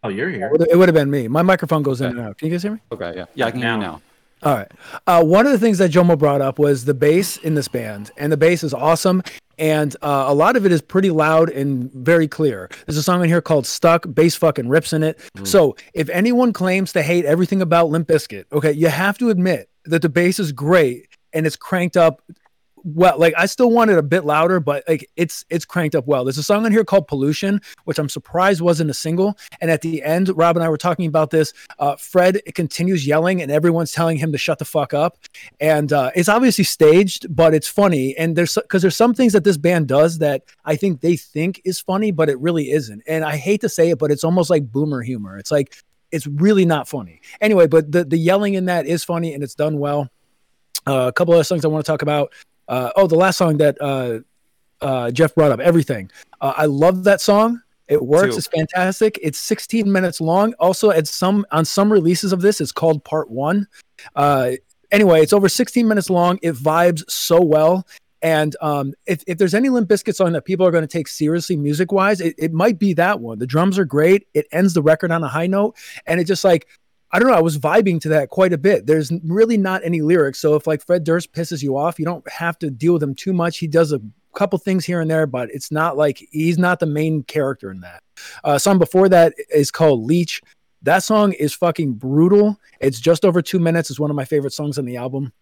[0.03, 0.51] Oh, you're here.
[0.71, 1.29] It would have been me.
[1.29, 2.39] My microphone goes in and out.
[2.39, 2.81] Can you guys hear me?
[2.91, 3.81] Okay, yeah, yeah, I can hear you Now.
[3.81, 4.03] now.
[4.45, 4.71] All right.
[5.07, 8.11] Uh, one of the things that Jomo brought up was the bass in this band,
[8.17, 9.23] and the bass is awesome.
[9.57, 12.69] And uh, a lot of it is pretty loud and very clear.
[12.87, 15.21] There's a song in here called "Stuck." Bass fucking rips in it.
[15.45, 19.69] So if anyone claims to hate everything about Limp Bizkit, okay, you have to admit
[19.85, 22.21] that the bass is great and it's cranked up
[22.85, 26.07] well like i still want it a bit louder but like it's it's cranked up
[26.07, 26.25] well.
[26.25, 29.37] There's a song on here called pollution which i'm surprised wasn't a single.
[29.61, 33.43] And at the end rob and i were talking about this uh, fred continues yelling
[33.43, 35.19] and everyone's telling him to shut the fuck up.
[35.61, 38.17] And uh, it's obviously staged but it's funny.
[38.17, 41.61] And there's because there's some things that this band does that i think they think
[41.65, 43.03] is funny but it really isn't.
[43.07, 45.39] And i hate to say it but it's almost like boomer humor.
[45.39, 45.77] It's like
[46.11, 47.21] it's really not funny.
[47.41, 50.09] Anyway but the, the yelling in that is funny and it's done well.
[50.85, 52.33] Uh, a couple other songs i want to talk about
[52.69, 54.21] uh, oh, the last song that uh,
[54.81, 56.11] uh, Jeff brought up, everything.
[56.41, 57.61] Uh, I love that song.
[57.89, 58.35] It works.
[58.35, 58.39] Too.
[58.39, 59.19] It's fantastic.
[59.23, 60.55] It's 16 minutes long.
[60.59, 63.67] Also, at some on some releases of this, it's called Part One.
[64.17, 64.53] Uh,
[64.91, 66.39] anyway, it's over 16 minutes long.
[66.43, 67.87] It vibes so well.
[68.23, 71.09] And um, if, if there's any Limp Bizkit song that people are going to take
[71.09, 73.41] seriously music wise, it, it might be that one.
[73.41, 74.29] The drums are great.
[74.33, 75.77] It ends the record on a high note.
[76.07, 76.69] And it just like,
[77.13, 77.37] I don't know.
[77.37, 78.87] I was vibing to that quite a bit.
[78.87, 80.41] There's really not any lyrics.
[80.41, 83.15] So if like Fred Durst pisses you off, you don't have to deal with him
[83.15, 83.59] too much.
[83.59, 84.01] He does a
[84.35, 87.81] couple things here and there, but it's not like he's not the main character in
[87.81, 88.03] that.
[88.45, 90.41] Uh, song before that is called Leech.
[90.83, 92.59] That song is fucking brutal.
[92.81, 93.91] It's just over two minutes.
[93.91, 95.33] It's one of my favorite songs on the album.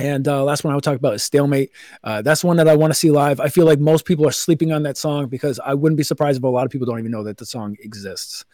[0.00, 1.72] And uh, last one I would talk about is Stalemate.
[2.04, 3.40] Uh, that's one that I want to see live.
[3.40, 6.38] I feel like most people are sleeping on that song because I wouldn't be surprised
[6.38, 8.44] if a lot of people don't even know that the song exists.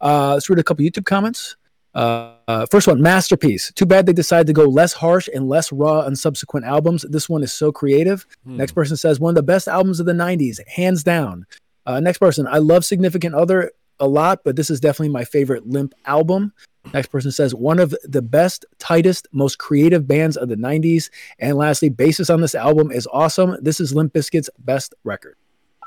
[0.00, 1.56] Uh, let's read a couple YouTube comments.
[1.94, 3.70] Uh, first one, masterpiece.
[3.74, 7.04] Too bad they decided to go less harsh and less raw on subsequent albums.
[7.08, 8.26] This one is so creative.
[8.44, 11.46] Next person says one of the best albums of the '90s, hands down.
[11.84, 15.66] Uh, next person, I love Significant Other a lot, but this is definitely my favorite
[15.66, 16.52] Limp album.
[16.92, 21.10] Next person says one of the best, tightest, most creative bands of the '90s.
[21.38, 23.56] And lastly, basis on this album is awesome.
[23.60, 25.36] This is Limp Bizkit's best record.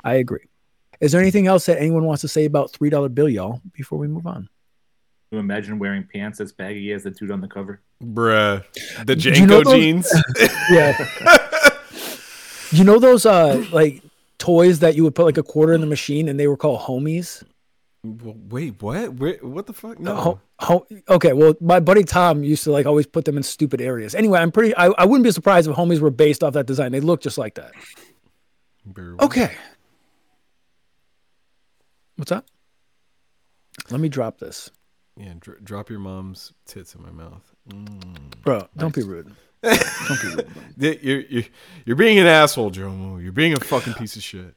[0.04, 0.46] I agree.
[1.00, 3.98] Is there anything else that anyone wants to say about Three Dollar Bill, y'all, before
[3.98, 4.48] we move on?
[5.36, 7.82] You imagine wearing pants as baggy as the dude on the cover.
[8.02, 8.64] Bruh.
[9.04, 10.10] The Do you know those- jeans.
[10.70, 10.96] Yeah.
[12.70, 14.02] you know those uh like
[14.38, 16.80] toys that you would put like a quarter in the machine and they were called
[16.80, 17.42] homies?
[18.02, 19.12] Wait, what?
[19.14, 19.98] Where, what the fuck?
[20.00, 20.14] No.
[20.16, 23.82] Ho- ho- okay, well, my buddy Tom used to like always put them in stupid
[23.82, 24.14] areas.
[24.14, 24.74] Anyway, I'm pretty.
[24.74, 26.92] I, I wouldn't be surprised if homies were based off that design.
[26.92, 27.72] They look just like that.
[28.90, 29.20] Bruh.
[29.20, 29.52] Okay.
[32.16, 32.46] What's up?
[33.90, 34.70] Let me drop this,
[35.16, 37.54] Yeah, dr- drop your mom's tits in my mouth.
[37.70, 38.42] Mm.
[38.42, 38.68] bro.
[38.76, 39.32] Don't be rude.
[39.62, 41.02] Don't be rude.
[41.02, 41.42] You're, you're,
[41.84, 43.22] you're being an asshole, Jomo.
[43.22, 44.54] You're being a fucking piece of shit.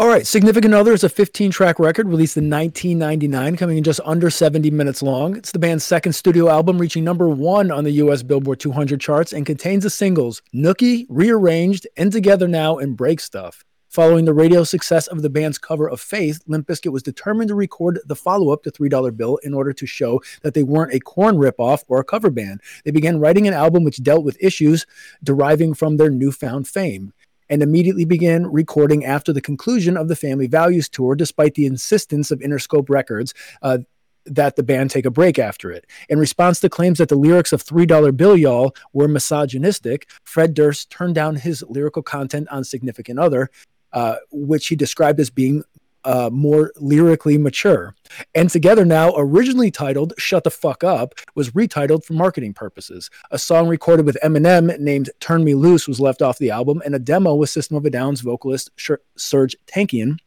[0.00, 4.00] All right, Significant Other is a 15 track record released in 1999, coming in just
[4.06, 5.36] under 70 minutes long.
[5.36, 9.34] It's the band's second studio album, reaching number one on the US Billboard 200 charts,
[9.34, 13.62] and contains the singles Nookie, Rearranged, and Together Now, and Break Stuff.
[13.90, 17.56] Following the radio success of the band's cover of Faith, Limp Bizkit was determined to
[17.56, 21.00] record the follow up to $3 Bill in order to show that they weren't a
[21.00, 22.60] Korn ripoff or a cover band.
[22.84, 24.86] They began writing an album which dealt with issues
[25.24, 27.12] deriving from their newfound fame
[27.48, 32.30] and immediately began recording after the conclusion of the Family Values tour, despite the insistence
[32.30, 33.78] of Interscope Records uh,
[34.24, 35.84] that the band take a break after it.
[36.08, 40.90] In response to claims that the lyrics of $3 Bill Y'all were misogynistic, Fred Durst
[40.90, 43.50] turned down his lyrical content on Significant Other,
[43.92, 45.64] uh, which he described as being
[46.04, 47.94] uh, more lyrically mature.
[48.34, 53.10] And Together Now, originally titled Shut the Fuck Up, was retitled for marketing purposes.
[53.30, 56.94] A song recorded with Eminem named Turn Me Loose was left off the album, and
[56.94, 60.18] a demo with System of a Down's vocalist Serj Tankian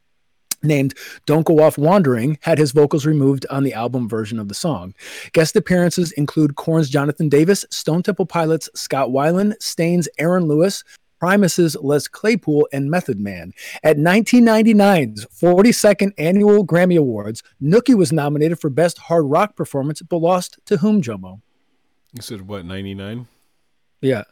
[0.64, 0.94] named
[1.26, 4.94] Don't Go Off Wandering had his vocals removed on the album version of the song.
[5.34, 10.84] Guest appearances include Korn's Jonathan Davis, Stone Temple Pilots Scott Weiland, Staind's Aaron Lewis,
[11.24, 13.54] Primus's Les Claypool, and Method Man.
[13.82, 20.18] At 1999's 42nd Annual Grammy Awards, Nookie was nominated for Best Hard Rock Performance, but
[20.18, 21.40] lost to whom, Jomo?
[22.12, 22.66] You said what?
[22.66, 23.28] Ninety nine.
[24.02, 24.24] Yeah.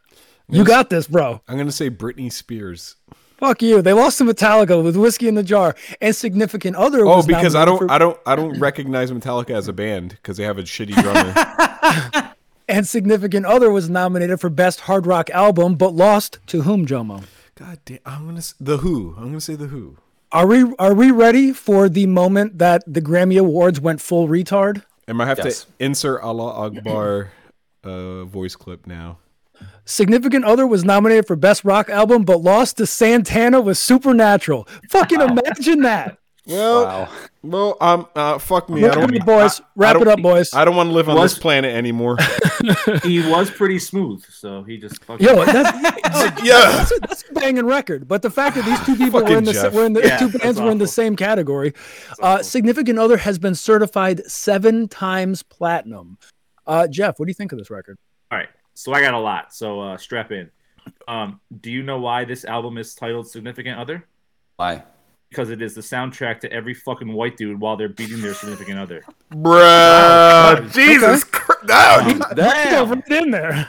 [0.49, 1.39] You got this, bro.
[1.47, 2.97] I'm gonna say Britney Spears.
[3.38, 3.82] Fuck you.
[3.82, 7.08] They lost to Metallica with Whiskey in the Jar and Significant Other.
[7.08, 10.36] Oh, because I don't, for- I don't, I don't recognize Metallica as a band because
[10.36, 12.27] they have a shitty drummer.
[12.71, 17.23] and Significant Other was nominated for Best Hard Rock Album, but lost to whom, Jomo?
[17.55, 19.13] God damn, I'm gonna s- the Who.
[19.17, 19.97] I'm gonna say the Who.
[20.31, 24.84] Are we are we ready for the moment that the Grammy Awards went full retard?
[25.07, 25.65] And I have Yes.
[25.65, 27.31] to insert Allah Akbar
[27.84, 29.17] uh, voice clip now.
[29.86, 34.67] Significant Other was nominated for Best Rock Album, but lost to Santana with Supernatural.
[34.89, 36.17] Fucking imagine that.
[36.47, 37.10] Well, Wow.
[37.43, 38.82] well, um, uh, fuck me.
[38.84, 39.60] I Wrap don't, it up, boys.
[39.60, 40.54] I- I Wrap it don't- up, boys.
[40.56, 42.17] I don't want to live on Was- this planet anymore.
[43.04, 45.25] he was pretty smooth, so he just fucking.
[45.25, 46.60] Yo, that's, yeah.
[46.71, 48.08] that's, a, that's a banging record.
[48.08, 50.30] But the fact that these two people were in the, were in the Yeah, two
[50.38, 51.73] bands were in the same category.
[52.21, 56.17] Uh, Significant Other has been certified seven times platinum.
[56.65, 57.97] Uh, Jeff, what do you think of this record?
[58.32, 59.54] All right, so I got a lot.
[59.54, 60.49] So uh, strap in.
[61.08, 64.08] Um, do you know why this album is titled "Significant Other"?
[64.56, 64.84] Why?
[65.32, 68.78] Because it is the soundtrack to every fucking white dude while they're beating their significant
[68.78, 69.02] other.
[69.32, 70.72] Bruh.
[70.74, 71.65] Jesus Christ.
[71.67, 72.20] Damn.
[72.72, 73.67] Go right in there.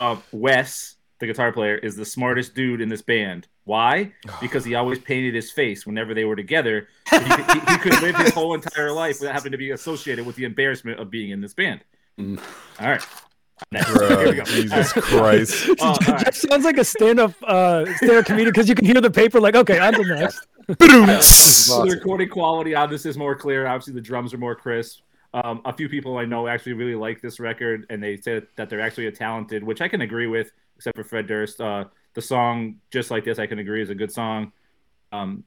[0.00, 3.48] Uh, Wes, the guitar player, is the smartest dude in this band.
[3.64, 4.12] Why?
[4.40, 6.86] Because he always painted his face whenever they were together.
[7.10, 10.36] He, he, he could live his whole entire life without having to be associated with
[10.36, 11.80] the embarrassment of being in this band.
[12.20, 12.40] Mm.
[12.78, 13.04] All right.
[13.72, 13.88] Next.
[13.88, 14.44] Here we go.
[14.44, 15.68] Jesus Christ.
[15.80, 16.24] Oh, all right.
[16.24, 19.40] Jeff sounds like a stand-up uh, stand-up comedian because you can hear the paper.
[19.40, 20.46] Like, okay, I'm the next.
[20.68, 23.66] So the recording quality on this is more clear.
[23.66, 25.00] Obviously, the drums are more crisp.
[25.34, 28.68] Um, a few people I know actually really like this record, and they say that
[28.68, 31.60] they're actually a talented, which I can agree with, except for Fred Durst.
[31.60, 34.52] Uh, the song "Just Like This" I can agree is a good song.
[35.12, 35.44] Um,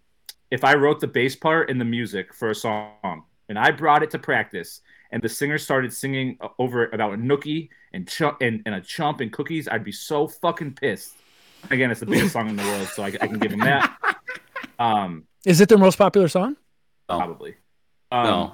[0.49, 4.03] if I wrote the bass part and the music for a song, and I brought
[4.03, 4.81] it to practice,
[5.12, 9.21] and the singer started singing uh, over about Nookie and chump and, and a chump
[9.21, 11.15] and cookies, I'd be so fucking pissed.
[11.69, 13.97] Again, it's the biggest song in the world, so I, I can give him that.
[14.82, 16.58] Um, Is it their most popular song?
[17.10, 17.17] No.
[17.17, 17.56] probably.
[18.12, 18.54] Um, no.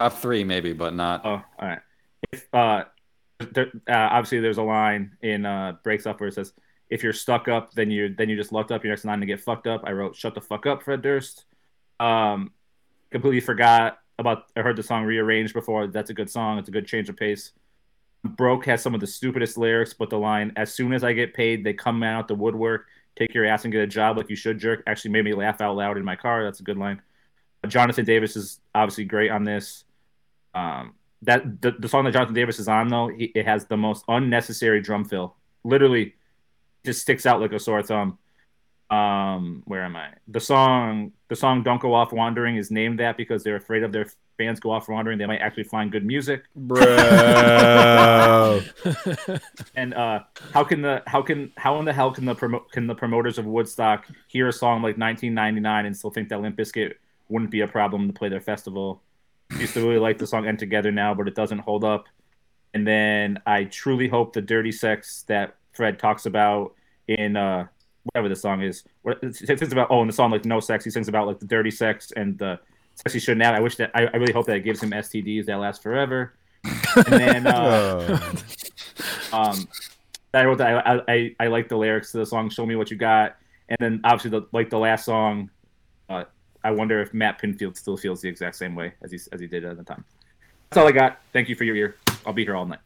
[0.00, 1.22] Top three, maybe, but not.
[1.24, 1.80] Oh, all right.
[2.32, 2.84] If uh,
[3.38, 6.52] there, uh, obviously there's a line in uh Break Stuff where it says,
[6.90, 8.84] "If you're stuck up, then you then you just lucked up.
[8.84, 11.02] You're next in line to get fucked up." I wrote, "Shut the fuck up, Fred
[11.02, 11.44] Durst."
[12.00, 12.52] Um,
[13.10, 14.44] completely forgot about.
[14.56, 15.86] I heard the song rearranged before.
[15.86, 16.58] That's a good song.
[16.58, 17.52] It's a good change of pace.
[18.24, 21.32] Broke has some of the stupidest lyrics, but the line, "As soon as I get
[21.32, 22.86] paid, they come out the woodwork.
[23.16, 25.60] Take your ass and get a job like you should, jerk." Actually made me laugh
[25.60, 26.44] out loud in my car.
[26.44, 27.00] That's a good line.
[27.66, 29.84] Jonathan Davis is obviously great on this.
[30.54, 33.76] Um, that the, the song that Jonathan Davis is on though, he, it has the
[33.76, 35.36] most unnecessary drum fill.
[35.64, 36.14] Literally,
[36.84, 38.18] just sticks out like a sore thumb.
[38.90, 40.10] Um, where am I?
[40.28, 43.92] The song, the song "Don't Go Off Wandering" is named that because they're afraid of
[43.92, 45.18] their fans go off wandering.
[45.18, 46.44] They might actually find good music.
[46.54, 46.84] Bro.
[49.74, 50.20] And uh,
[50.52, 53.38] how can the how can how in the hell can the promo- can the promoters
[53.38, 56.94] of Woodstock hear a song like 1999 and still think that Limp Bizkit
[57.28, 59.02] wouldn't be a problem to play their festival?
[59.52, 62.06] I used to really like the song "End Together" now, but it doesn't hold up.
[62.74, 66.74] And then I truly hope the dirty sex that Fred talks about
[67.06, 67.66] in uh,
[68.04, 68.84] whatever the song is.
[69.02, 69.88] What it sings about?
[69.90, 72.38] Oh, in the song like "No Sex," he sings about like the dirty sex and
[72.38, 72.58] the
[72.96, 73.54] sex he shouldn't have.
[73.54, 76.34] I wish that I, I really hope that it gives him STDs that last forever.
[76.96, 77.46] And then.
[77.46, 78.20] Uh,
[79.32, 79.68] Uh, um,
[80.34, 82.90] I wrote that I, I I like the lyrics to the song "Show Me What
[82.90, 83.36] You Got,"
[83.68, 85.50] and then obviously the like the last song.
[86.08, 86.24] Uh,
[86.62, 89.46] I wonder if Matt Pinfield still feels the exact same way as he as he
[89.46, 90.04] did at the time.
[90.70, 91.20] That's all I got.
[91.32, 91.96] Thank you for your ear.
[92.26, 92.80] I'll be here all night.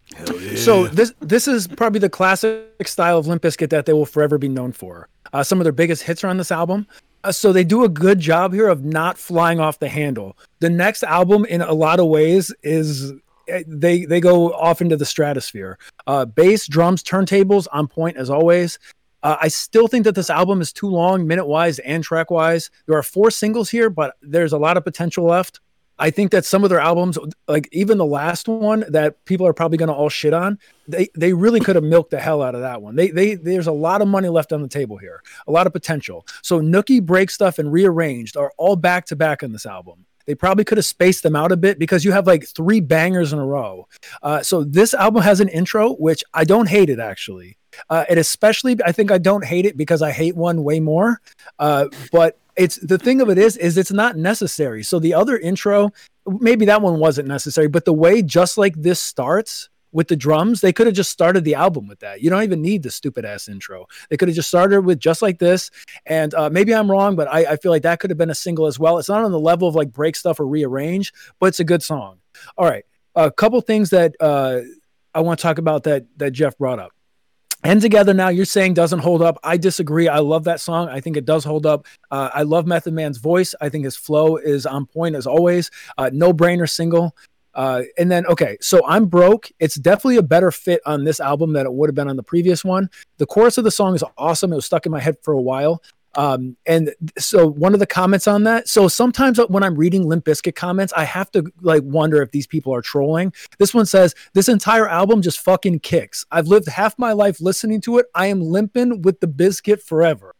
[0.56, 4.38] So this this is probably the classic style of Limp Bizkit that they will forever
[4.38, 5.08] be known for.
[5.32, 6.86] Uh, some of their biggest hits are on this album.
[7.22, 10.36] Uh, so they do a good job here of not flying off the handle.
[10.60, 13.12] The next album, in a lot of ways, is
[13.48, 15.78] eh, they they go off into the stratosphere.
[16.06, 18.78] Uh, bass, drums, turntables on point as always.
[19.22, 22.70] Uh, I still think that this album is too long, minute wise and track wise.
[22.86, 25.60] There are four singles here, but there's a lot of potential left.
[26.00, 29.52] I think that some of their albums, like even the last one that people are
[29.52, 30.58] probably going to all shit on,
[30.88, 32.96] they they really could have milked the hell out of that one.
[32.96, 35.72] They they there's a lot of money left on the table here, a lot of
[35.72, 36.26] potential.
[36.42, 40.06] So Nookie, Break Stuff, and Rearranged are all back to back on this album.
[40.26, 43.32] They probably could have spaced them out a bit because you have like three bangers
[43.32, 43.88] in a row.
[44.22, 47.58] Uh, so this album has an intro, which I don't hate it actually.
[47.88, 51.20] Uh, and especially, I think I don't hate it because I hate one way more.
[51.58, 54.82] Uh, but it's the thing of it is is it's not necessary.
[54.82, 55.90] So the other intro,
[56.26, 60.60] maybe that one wasn't necessary, but the way just like this starts with the drums,
[60.60, 62.20] they could have just started the album with that.
[62.20, 63.86] You don't even need the stupid ass intro.
[64.08, 65.70] They could have just started with just like this.
[66.04, 68.34] And uh, maybe I'm wrong, but I, I feel like that could have been a
[68.34, 68.98] single as well.
[68.98, 71.82] It's not on the level of like break stuff or rearrange, but it's a good
[71.82, 72.18] song.
[72.58, 74.60] All right, a couple things that uh,
[75.14, 76.92] I want to talk about that that Jeff brought up.
[77.62, 78.28] End together now.
[78.28, 79.38] You're saying doesn't hold up.
[79.44, 80.08] I disagree.
[80.08, 80.88] I love that song.
[80.88, 81.86] I think it does hold up.
[82.10, 83.54] Uh, I love Method Man's voice.
[83.60, 85.70] I think his flow is on point as always.
[85.98, 87.14] Uh, no brainer single.
[87.52, 89.50] Uh, and then okay, so I'm broke.
[89.58, 92.22] It's definitely a better fit on this album than it would have been on the
[92.22, 92.88] previous one.
[93.18, 94.52] The chorus of the song is awesome.
[94.52, 95.82] It was stuck in my head for a while.
[96.14, 98.68] Um, and so one of the comments on that.
[98.68, 102.46] So sometimes when I'm reading Limp Bizkit comments, I have to like wonder if these
[102.46, 103.32] people are trolling.
[103.58, 106.26] This one says this entire album just fucking kicks.
[106.30, 108.06] I've lived half my life listening to it.
[108.14, 110.34] I am limping with the biscuit forever.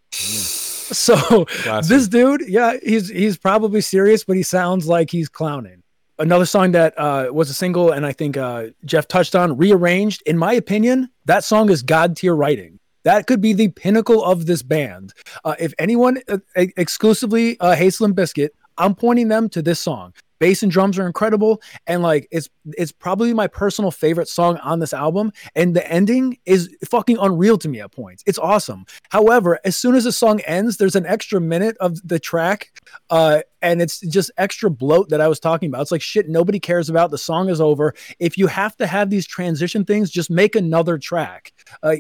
[0.93, 1.47] So
[1.87, 5.85] this dude, yeah, he's he's probably serious, but he sounds like he's clowning.
[6.19, 10.21] Another song that uh, was a single, and I think uh, Jeff touched on, rearranged.
[10.27, 12.80] In my opinion, that song is god tier writing.
[13.05, 15.15] That could be the pinnacle of this band.
[15.45, 20.13] Uh, if anyone uh, exclusively uh, hates Limp Bizkit, I'm pointing them to this song.
[20.39, 24.79] Bass and drums are incredible, and like it's it's probably my personal favorite song on
[24.79, 25.33] this album.
[25.55, 28.25] And the ending is fucking unreal to me at points.
[28.27, 28.87] It's awesome.
[29.11, 32.73] However, as soon as the song ends, there's an extra minute of the track,
[33.11, 35.83] uh, and it's just extra bloat that I was talking about.
[35.83, 37.11] It's like shit nobody cares about.
[37.11, 37.95] The song is over.
[38.19, 41.53] If you have to have these transition things, just make another track.
[41.83, 41.97] Uh,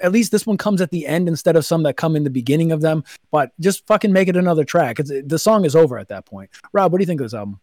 [0.00, 2.30] at least this one comes at the end instead of some that come in the
[2.30, 3.04] beginning of them.
[3.30, 5.00] But just fucking make it another track.
[5.00, 6.50] It's, the song is over at that point.
[6.72, 7.60] Rob, what do you think of this album?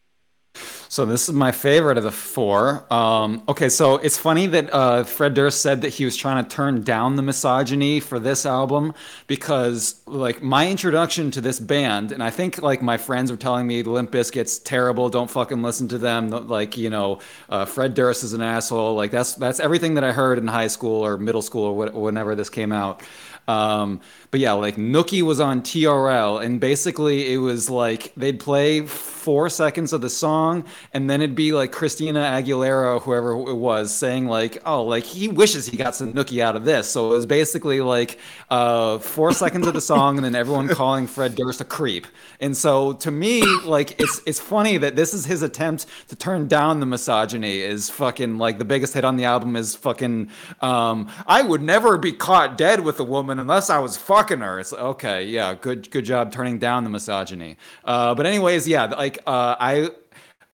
[0.53, 2.85] So this is my favorite of the four.
[2.93, 6.49] Um, okay, so it's funny that uh, Fred Durst said that he was trying to
[6.53, 8.93] turn down the misogyny for this album
[9.27, 13.67] because, like, my introduction to this band, and I think like my friends were telling
[13.67, 15.09] me Limp Bizkit's terrible.
[15.09, 16.29] Don't fucking listen to them.
[16.29, 18.93] Like, you know, uh, Fred Durst is an asshole.
[18.95, 21.95] Like that's that's everything that I heard in high school or middle school or wh-
[21.95, 23.01] whenever this came out.
[23.47, 24.01] Um,
[24.31, 29.49] but yeah, like Nookie was on TRL, and basically it was like they'd play four
[29.49, 30.63] seconds of the song,
[30.93, 35.27] and then it'd be like Christina Aguilera, whoever it was, saying like, "Oh, like he
[35.27, 38.19] wishes he got some Nookie out of this." So it was basically like
[38.49, 42.07] uh, four seconds of the song, and then everyone calling Fred Durst a creep.
[42.39, 46.47] And so to me, like it's it's funny that this is his attempt to turn
[46.47, 47.59] down the misogyny.
[47.59, 50.29] Is fucking like the biggest hit on the album is fucking.
[50.61, 54.59] Um, I would never be caught dead with a woman unless I was fucking her.
[54.59, 57.57] It's okay, yeah, good good job turning down the misogyny.
[57.83, 59.89] Uh, but anyways, yeah, like uh, I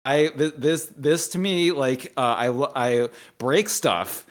[0.05, 4.25] I this this to me like uh, I I break stuff.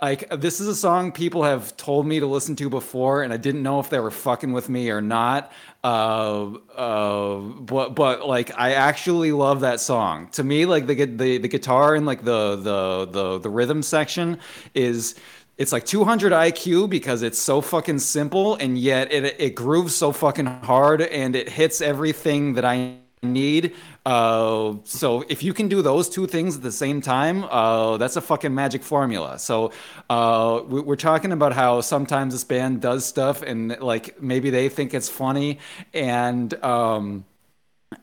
[0.00, 3.36] Like this is a song people have told me to listen to before, and I
[3.36, 5.52] didn't know if they were fucking with me or not.
[5.84, 10.28] Uh, uh, but but like I actually love that song.
[10.32, 14.38] To me, like the the the guitar and like the the the the rhythm section
[14.74, 15.16] is
[15.58, 20.12] it's like 200 IQ because it's so fucking simple and yet it it grooves so
[20.12, 23.74] fucking hard and it hits everything that I need.
[24.06, 28.14] Uh, so if you can do those two things at the same time, uh, that's
[28.14, 29.38] a fucking magic formula.
[29.38, 29.72] So
[30.08, 34.68] uh, we, are talking about how sometimes this band does stuff and like maybe they
[34.68, 35.58] think it's funny
[35.92, 37.24] and um,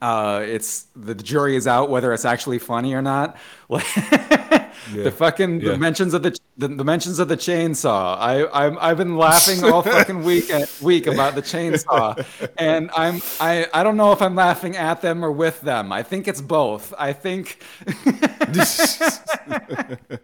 [0.02, 3.38] uh, it's the jury is out whether it's actually funny or not.
[4.94, 5.04] Yeah.
[5.04, 5.72] The fucking yeah.
[5.72, 8.18] the mentions of the, the, the mentions of the chainsaw.
[8.18, 12.26] I I'm, I've been laughing all fucking week week about the chainsaw,
[12.58, 15.92] and I'm I I don't know if I'm laughing at them or with them.
[15.92, 16.94] I think it's both.
[16.98, 17.62] I think.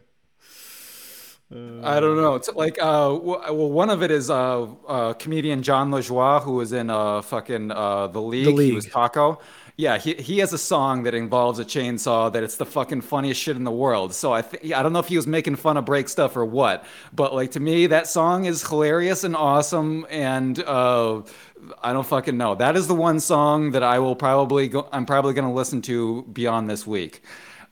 [1.83, 2.35] I don't know.
[2.35, 6.71] It's like uh, well, one of it is uh, uh comedian Jon Lajoie, who was
[6.71, 8.45] in uh fucking uh the league.
[8.45, 8.69] The league.
[8.69, 9.39] He was Taco
[9.81, 13.41] yeah, he, he has a song that involves a chainsaw that it's the fucking funniest
[13.41, 14.13] shit in the world.
[14.13, 16.45] So I th- I don't know if he was making fun of break stuff or
[16.45, 21.23] what, but like to me that song is hilarious and awesome and uh,
[21.81, 22.53] I don't fucking know.
[22.53, 25.81] That is the one song that I will probably go I'm probably going to listen
[25.83, 27.23] to beyond this week.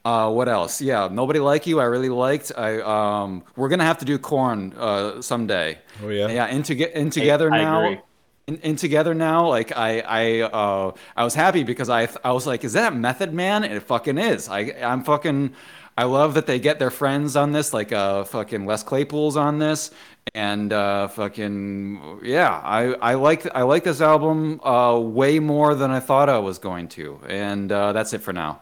[0.03, 0.81] Uh, what else?
[0.81, 1.79] Yeah, nobody like you.
[1.79, 2.51] I really liked.
[2.57, 5.77] I um, we're gonna have to do Korn uh, someday.
[6.03, 6.27] Oh yeah.
[6.29, 7.81] Yeah, in, to- in together I, now.
[7.83, 8.01] I
[8.49, 12.47] in, in, together now like i i uh i was happy because i i was
[12.47, 13.63] like is that method man?
[13.63, 14.49] And it fucking is.
[14.49, 15.53] I i'm fucking
[15.95, 19.59] i love that they get their friends on this like uh fucking les claypool's on
[19.59, 19.91] this.
[20.33, 25.91] And uh fucking yeah i i like i like this album uh way more than
[25.91, 27.19] i thought i was going to.
[27.27, 28.61] And uh that's it for now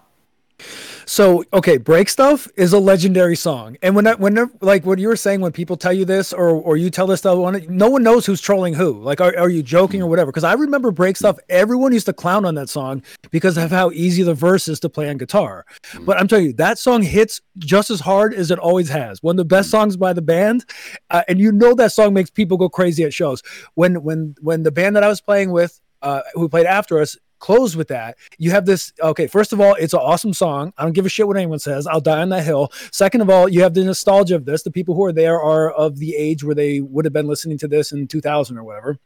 [1.09, 5.07] So okay, break stuff is a legendary song, and when that, when like what you
[5.07, 7.89] were saying, when people tell you this or or you tell this to one, no
[7.89, 8.91] one knows who's trolling who.
[9.01, 10.31] Like, are, are you joking or whatever?
[10.33, 11.39] Because I remember break stuff.
[11.47, 14.89] Everyone used to clown on that song because of how easy the verse is to
[14.89, 15.65] play on guitar.
[16.01, 19.23] But I'm telling you, that song hits just as hard as it always has.
[19.23, 20.65] One of the best songs by the band,
[21.09, 23.41] uh, and you know that song makes people go crazy at shows.
[23.75, 27.15] When when when the band that I was playing with, uh, who played after us,
[27.39, 28.17] close with that.
[28.37, 28.93] You have this.
[29.01, 30.73] Okay, first of all, it's an awesome song.
[30.77, 31.87] I don't give a shit what anyone says.
[31.87, 32.71] I'll die on that hill.
[32.91, 34.63] Second of all, you have the nostalgia of this.
[34.63, 37.57] The people who are there are of the age where they would have been listening
[37.59, 38.97] to this in 2000 or whatever.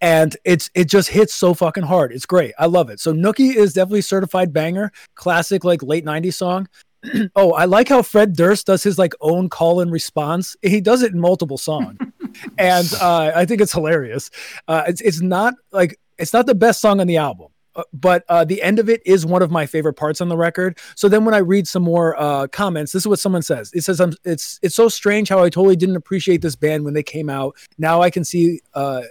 [0.00, 2.12] And it's it just hits so fucking hard.
[2.12, 2.54] It's great.
[2.58, 3.00] I love it.
[3.00, 6.68] So Nookie is definitely certified banger, classic like late 90s song.
[7.36, 10.56] oh, I like how Fred Durst does his like own call and response.
[10.62, 11.98] He does it in multiple songs.
[12.58, 14.30] and uh, I think it's hilarious.
[14.68, 18.24] Uh, it's it's not like it's not the best song on the album, uh, but
[18.28, 20.78] uh, the end of it is one of my favorite parts on the record.
[20.94, 23.70] So then when I read some more uh, comments, this is what someone says.
[23.74, 26.94] It says, I'm, "It's it's so strange how I totally didn't appreciate this band when
[26.94, 27.56] they came out.
[27.78, 29.02] Now I can see." Uh,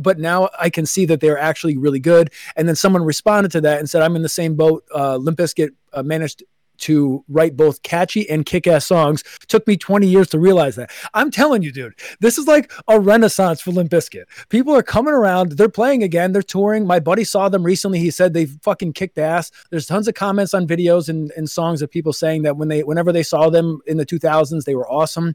[0.00, 2.32] but now I can see that they're actually really good.
[2.54, 4.84] And then someone responded to that and said, "I'm in the same boat.
[4.94, 6.44] Uh, Limp Bizkit uh, managed
[6.78, 9.22] to write both catchy and kick-ass songs.
[9.48, 10.90] Took me 20 years to realize that.
[11.14, 14.24] I'm telling you, dude, this is like a renaissance for Limp Bizkit.
[14.48, 15.52] People are coming around.
[15.52, 16.32] They're playing again.
[16.32, 16.86] They're touring.
[16.86, 17.98] My buddy saw them recently.
[17.98, 19.50] He said they fucking kicked ass.
[19.70, 22.82] There's tons of comments on videos and, and songs of people saying that when they
[22.82, 25.34] whenever they saw them in the 2000s, they were awesome.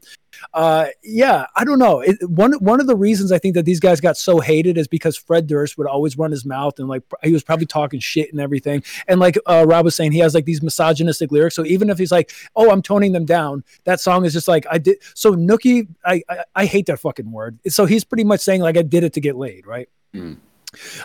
[0.52, 2.00] Uh, yeah, I don't know.
[2.00, 4.88] It, one one of the reasons I think that these guys got so hated is
[4.88, 8.30] because Fred Durst would always run his mouth and like he was probably talking shit
[8.32, 8.82] and everything.
[9.08, 11.56] And like uh, Rob was saying, he has like these misogynistic lyrics.
[11.56, 14.66] So even if he's like, "Oh, I'm toning them down," that song is just like
[14.70, 14.98] I did.
[15.14, 17.58] So Nookie, I I, I hate that fucking word.
[17.68, 19.88] So he's pretty much saying like I did it to get laid, right?
[20.14, 20.38] Mm.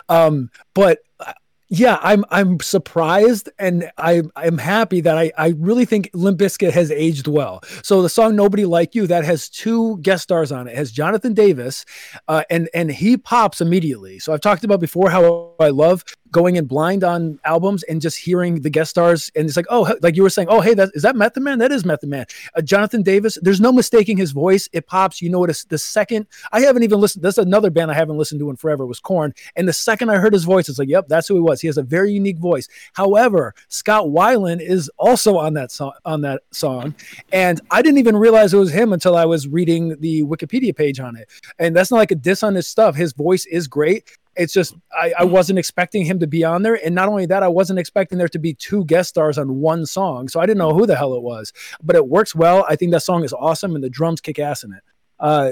[0.08, 1.32] Um, but uh,
[1.70, 6.72] yeah, I'm I'm surprised and I I'm happy that I I really think Limp Bizkit
[6.72, 7.62] has aged well.
[7.82, 10.90] So the song "Nobody Like You" that has two guest stars on it it has
[10.90, 11.84] Jonathan Davis,
[12.28, 14.18] uh, and and he pops immediately.
[14.18, 18.18] So I've talked about before how I love going in blind on albums and just
[18.18, 20.90] hearing the guest stars and it's like oh like you were saying oh hey that
[20.94, 21.58] is that Method Man?
[21.58, 22.26] That is Method Man.
[22.54, 24.68] Uh, Jonathan Davis there's no mistaking his voice.
[24.72, 25.20] It pops.
[25.22, 25.50] You know what?
[25.68, 28.86] The second I haven't even listened that's another band I haven't listened to in forever
[28.86, 31.40] was Korn and the second I heard his voice it's like yep that's who he
[31.40, 31.60] was.
[31.60, 32.68] He has a very unique voice.
[32.94, 36.94] However Scott Weiland is also on that song on that song.
[37.32, 41.00] And I didn't even realize it was him until I was reading the Wikipedia page
[41.00, 41.28] on it.
[41.58, 42.94] And that's not like a diss on his stuff.
[42.94, 46.78] His voice is great it's just I, I wasn't expecting him to be on there
[46.84, 49.86] and not only that i wasn't expecting there to be two guest stars on one
[49.86, 51.52] song so i didn't know who the hell it was
[51.82, 54.62] but it works well i think that song is awesome and the drums kick ass
[54.62, 54.82] in it
[55.18, 55.50] uh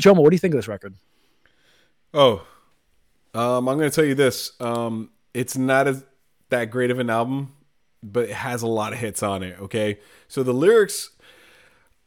[0.00, 0.94] Jomo, what do you think of this record
[2.14, 2.46] Oh,
[3.34, 4.52] um, I'm to tell you this.
[4.60, 6.04] Um, it's not as
[6.48, 7.54] that great of an album,
[8.02, 9.58] but it has a lot of hits on it.
[9.60, 11.10] Okay, so the lyrics,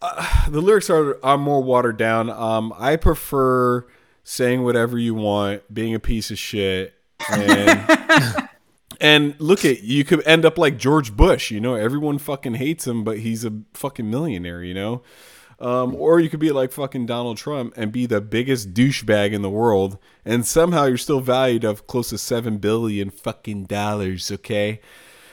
[0.02, 2.30] uh, the lyrics are are more watered down.
[2.30, 3.86] Um, I prefer
[4.24, 6.94] saying whatever you want, being a piece of shit,
[7.30, 8.50] and
[9.02, 11.52] and look at you could end up like George Bush.
[11.52, 14.64] You know, everyone fucking hates him, but he's a fucking millionaire.
[14.64, 15.02] You know.
[15.60, 19.44] Um, or you could be like fucking Donald Trump and be the biggest douchebag in
[19.44, 24.32] the world, and somehow you're still valued of close to seven billion fucking dollars.
[24.32, 24.82] Okay,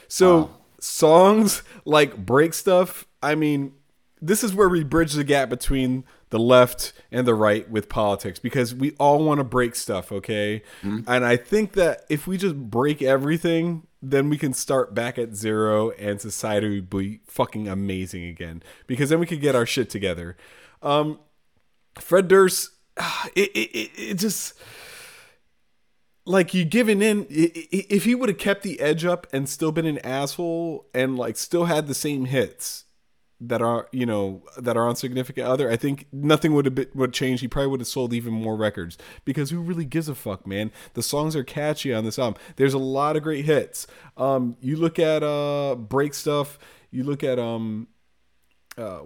[0.07, 3.07] so songs like break stuff.
[3.23, 3.73] I mean,
[4.21, 8.39] this is where we bridge the gap between the left and the right with politics
[8.39, 10.13] because we all want to break stuff.
[10.13, 10.63] Okay,
[11.07, 15.35] and I think that if we just break everything, then we can start back at
[15.35, 19.91] zero and society would be fucking amazing again because then we could get our shit
[19.91, 20.37] together.
[20.83, 21.19] Um,
[21.99, 22.71] Fred Durst,
[23.35, 24.55] it, it, it, it just
[26.25, 29.87] like you giving in if he would have kept the edge up and still been
[29.87, 32.85] an asshole and like still had the same hits
[33.41, 36.89] that are you know that are on significant other i think nothing would have been,
[36.95, 40.15] would change he probably would have sold even more records because who really gives a
[40.15, 43.87] fuck man the songs are catchy on this album there's a lot of great hits
[44.17, 46.59] um you look at uh break stuff
[46.91, 47.87] you look at um
[48.77, 49.01] uh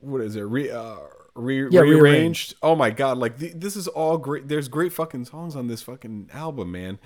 [0.00, 0.96] what is it re uh
[1.34, 2.02] Re- Yeah, rearranged.
[2.02, 2.54] Rearranged.
[2.64, 3.16] Oh my god!
[3.18, 4.48] Like th- this is all great.
[4.48, 6.98] There's great fucking songs on this fucking album, man.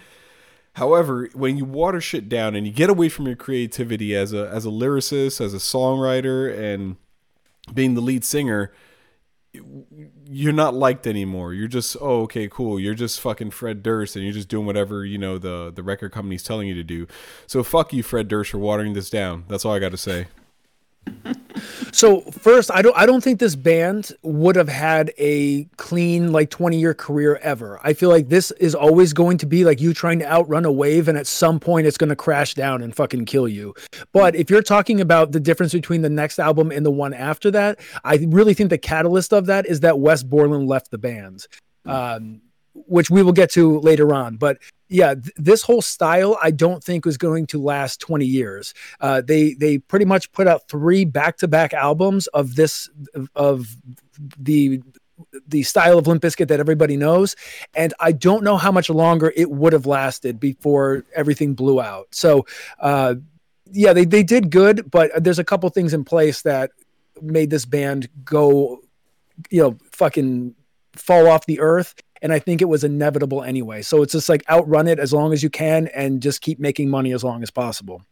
[0.74, 4.48] However, when you water shit down and you get away from your creativity as a
[4.48, 6.96] as a lyricist, as a songwriter, and
[7.74, 8.72] being the lead singer,
[9.52, 11.52] you're not liked anymore.
[11.52, 12.80] You're just oh okay cool.
[12.80, 16.12] You're just fucking Fred Durst, and you're just doing whatever you know the the record
[16.12, 17.06] company's telling you to do.
[17.46, 19.44] So fuck you, Fred Durst, for watering this down.
[19.48, 20.28] That's all I got to say.
[21.92, 26.50] So first, I don't I don't think this band would have had a clean like
[26.50, 27.80] 20 year career ever.
[27.82, 30.72] I feel like this is always going to be like you trying to outrun a
[30.72, 33.74] wave and at some point it's going to crash down and fucking kill you.
[34.12, 37.50] But if you're talking about the difference between the next album and the one after
[37.50, 41.46] that, I really think the catalyst of that is that Wes Borland left the band.
[41.84, 42.42] Um,
[42.74, 44.36] which we will get to later on.
[44.36, 44.58] But
[44.88, 48.74] yeah, th- this whole style I don't think was going to last 20 years.
[49.00, 52.88] Uh, they they pretty much put out three back to back albums of this
[53.34, 53.76] of
[54.38, 54.82] the
[55.46, 57.36] the style of Limp Bizkit that everybody knows,
[57.74, 62.08] and I don't know how much longer it would have lasted before everything blew out.
[62.12, 62.46] So.
[62.78, 63.16] Uh,
[63.74, 66.72] yeah, they, they did good, but there's a couple things in place that
[67.22, 68.82] made this band go,
[69.48, 70.54] you know, fucking
[70.94, 73.82] fall off the earth and I think it was inevitable anyway.
[73.82, 76.88] So it's just like outrun it as long as you can and just keep making
[76.88, 78.02] money as long as possible.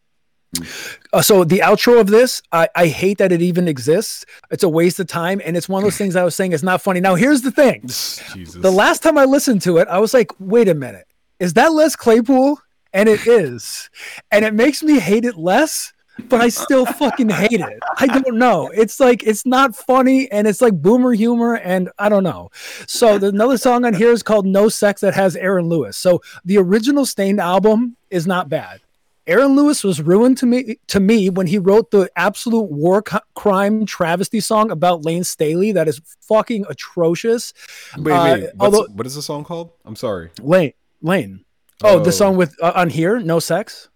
[1.12, 4.24] Uh, so the outro of this, I, I hate that it even exists.
[4.50, 6.64] It's a waste of time, and it's one of those things I was saying is
[6.64, 7.00] not funny.
[7.00, 8.54] Now here's the thing: Jesus.
[8.56, 11.06] the last time I listened to it, I was like, "Wait a minute,
[11.38, 12.58] is that Les Claypool?"
[12.92, 13.88] And it is,
[14.32, 15.92] and it makes me hate it less
[16.28, 17.78] but I still fucking hate it.
[17.98, 18.68] I don't know.
[18.74, 22.50] It's like it's not funny and it's like boomer humor and I don't know.
[22.86, 25.96] So there's another song on here is called No Sex that has Aaron Lewis.
[25.96, 28.80] So the original Staind album is not bad.
[29.26, 33.20] Aaron Lewis was ruined to me to me when he wrote the absolute war co-
[33.34, 37.52] crime travesty song about Layne Staley that is fucking atrocious.
[37.98, 38.40] wait, uh, wait.
[38.42, 39.70] What's, although- what is the song called?
[39.84, 40.30] I'm sorry.
[40.40, 41.44] Layne Layne.
[41.84, 42.02] Oh, Oh.
[42.02, 43.88] the song with uh, on here, No Sex.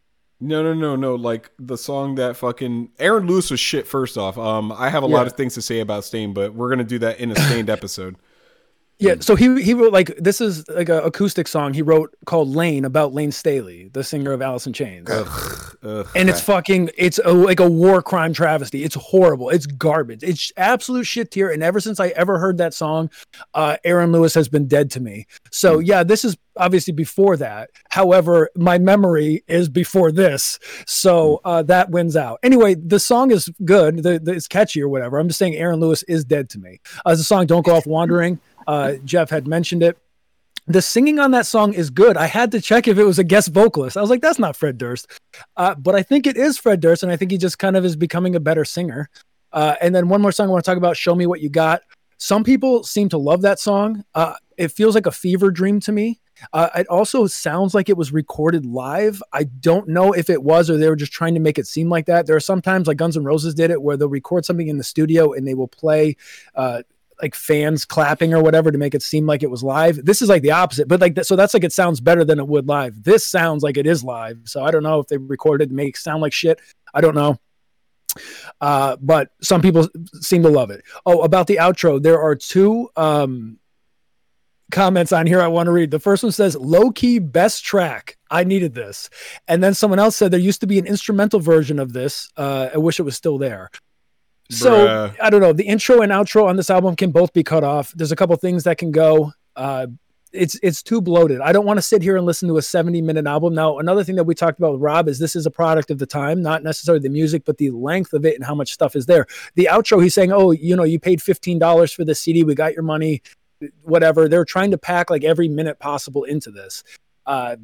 [0.45, 1.15] No, no, no, no.
[1.15, 3.87] Like the song that fucking Aaron Lewis was shit.
[3.87, 6.69] First off, um, I have a lot of things to say about Staind, but we're
[6.69, 8.17] gonna do that in a Staind episode.
[8.99, 12.49] Yeah, so he he wrote like this is like an acoustic song he wrote called
[12.49, 15.11] Layne about Layne Staley, the singer of Alice in Chains.
[15.11, 16.09] Ugh.
[16.15, 18.85] and it's fucking it's a, like a war crime travesty.
[18.85, 19.51] It's horrible.
[19.51, 20.23] It's garbage.
[20.23, 21.51] It's absolute shit tier.
[21.51, 23.11] And ever since I ever heard that song,
[23.53, 25.27] uh, Aaron Lewis has been dead to me.
[25.51, 27.71] So yeah, this is obviously before that.
[27.91, 32.39] However, my memory is before this, so uh, that wins out.
[32.45, 34.05] Anyway, the song is good.
[34.05, 35.19] The, the, it's catchy or whatever.
[35.19, 36.81] I'm just saying Aaron Lewis is dead to me.
[37.05, 39.99] Uh, the song "Don't Go Off Wandering." Uh, Jeff had mentioned it.
[40.67, 42.17] The singing on that song is good.
[42.17, 43.99] I had to check if it was a guest vocalist.
[43.99, 45.07] I was like, that's not Fred Durst.
[45.57, 47.85] Uh, but I think it is Fred Durst, and I think he just kind of
[47.85, 49.11] is becoming a better singer.
[49.53, 51.51] Uh, and then one more song I want to talk about, Show Me What You
[51.51, 51.83] Got.
[52.17, 54.05] Some people seem to love that song.
[54.15, 56.21] Uh, it feels like a fever dream to me.
[56.53, 59.23] Uh, it also sounds like it was recorded live.
[59.33, 61.89] I don't know if it was or they were just trying to make it seem
[61.89, 62.27] like that.
[62.27, 64.85] There are sometimes, like Guns N' Roses did it, where they'll record something in the
[64.85, 66.17] studio and they will play
[66.55, 66.83] uh,
[67.23, 70.05] like fans clapping or whatever to make it seem like it was live.
[70.05, 72.49] This is like the opposite, but like so that's like it sounds better than it
[72.49, 73.03] would live.
[73.03, 74.41] This sounds like it is live.
[74.45, 76.61] So I don't know if they recorded to make sound like shit.
[76.93, 77.39] I don't know.
[78.61, 79.89] Uh, but some people
[80.21, 80.85] seem to love it.
[81.05, 83.59] Oh, about the outro, there are two um,
[84.71, 85.91] comments on here I want to read.
[85.91, 88.17] The first one says, low key best track.
[88.31, 89.11] I needed this.
[89.49, 92.31] And then someone else said there used to be an instrumental version of this.
[92.37, 93.71] Uh, I wish it was still there.
[94.51, 95.17] So Bruh.
[95.23, 95.53] I don't know.
[95.53, 97.93] The intro and outro on this album can both be cut off.
[97.95, 99.33] There's a couple things that can go.
[99.57, 99.87] Uh,
[100.33, 101.41] it's it's too bloated.
[101.41, 103.55] I don't want to sit here and listen to a 70 minute album.
[103.55, 105.99] Now, another thing that we talked about with Rob is this is a product of
[105.99, 108.97] the time, not necessarily the music, but the length of it and how much stuff
[108.97, 109.27] is there.
[109.55, 112.43] The outro, he's saying, "Oh, you know, you paid $15 for the CD.
[112.43, 113.23] We got your money."
[113.83, 114.29] Whatever.
[114.29, 116.83] They're trying to pack like every minute possible into this.
[117.25, 117.57] Uh,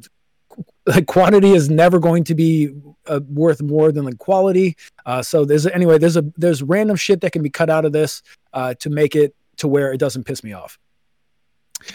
[0.85, 2.69] like quantity is never going to be
[3.07, 4.75] uh, worth more than like quality.
[5.05, 7.91] Uh, so there's anyway, there's a there's random shit that can be cut out of
[7.91, 8.21] this
[8.53, 10.77] uh, to make it to where it doesn't piss me off.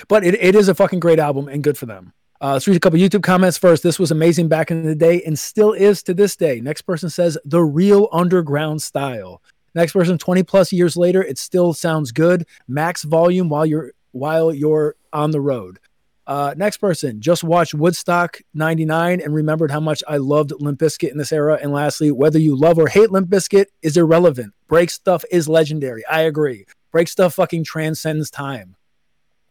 [0.09, 2.13] But it, it is a fucking great album and good for them.
[2.41, 3.83] Uh, let's read a couple YouTube comments first.
[3.83, 6.61] This was amazing back in the day and still is to this day.
[6.61, 9.43] Next person says the real underground style.
[9.75, 12.47] Next person, 20 plus years later, it still sounds good.
[12.67, 15.79] Max volume while you're while you're on the road.
[16.27, 21.13] Uh, next person, just watched Woodstock 99 and remembered how much I loved Limp Bizkit
[21.13, 21.59] in this era.
[21.63, 24.53] And lastly, whether you love or hate Limp Bizkit is irrelevant.
[24.67, 26.05] Break stuff is legendary.
[26.07, 26.67] I agree.
[26.91, 28.75] Break stuff fucking transcends time.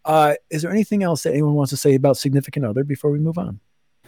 [0.04, 3.20] Uh, is there anything else that anyone wants to say about Significant Other before we
[3.20, 3.60] move on?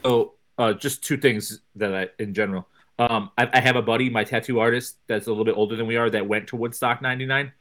[0.03, 2.67] Oh, uh, just two things that I, in general.
[2.99, 5.87] Um, I, I have a buddy, my tattoo artist, that's a little bit older than
[5.87, 7.51] we are, that went to Woodstock '99,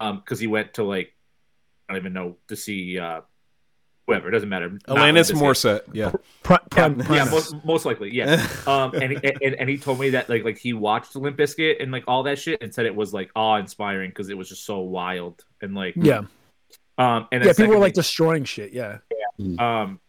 [0.00, 1.14] um, because he went to like,
[1.88, 3.22] I don't even know to see uh,
[4.06, 4.28] whoever.
[4.28, 4.68] It doesn't matter.
[4.70, 5.82] Not Alanis Morissette.
[5.92, 6.12] Yeah.
[6.42, 8.46] Pri- Yeah, yeah, most, most likely, yeah.
[8.66, 11.92] Um, and, and and he told me that like like he watched Limp Bizkit and
[11.92, 14.64] like all that shit and said it was like awe inspiring because it was just
[14.64, 16.22] so wild and like yeah,
[16.98, 17.38] um and yeah.
[17.38, 18.72] People were secondly- like destroying shit.
[18.72, 18.98] Yeah,
[19.38, 20.00] um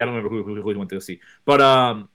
[0.00, 2.08] I don't remember who, who, who he went to see, but um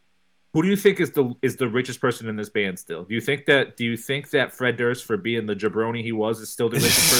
[0.54, 3.04] Who do you think is the is the richest person in this band still?
[3.04, 6.12] Do you think that do you think that Fred Durst for being the jabroni he
[6.14, 7.14] was is still the richest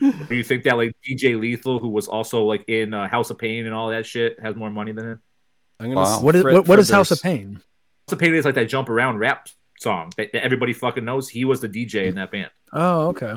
[0.00, 0.26] person?
[0.28, 3.38] do you think that like DJ Lethal, who was also like in uh, House of
[3.38, 5.20] Pain and all that shit, has more money than him?
[5.78, 6.16] I'm gonna Wow.
[6.16, 7.54] s- What is Fred- what, what Fred is House of Pain?
[8.08, 11.28] House of Pain is like that jump around rap song that, that everybody fucking knows.
[11.28, 12.50] He was the DJ in that band.
[12.72, 13.34] Oh, okay.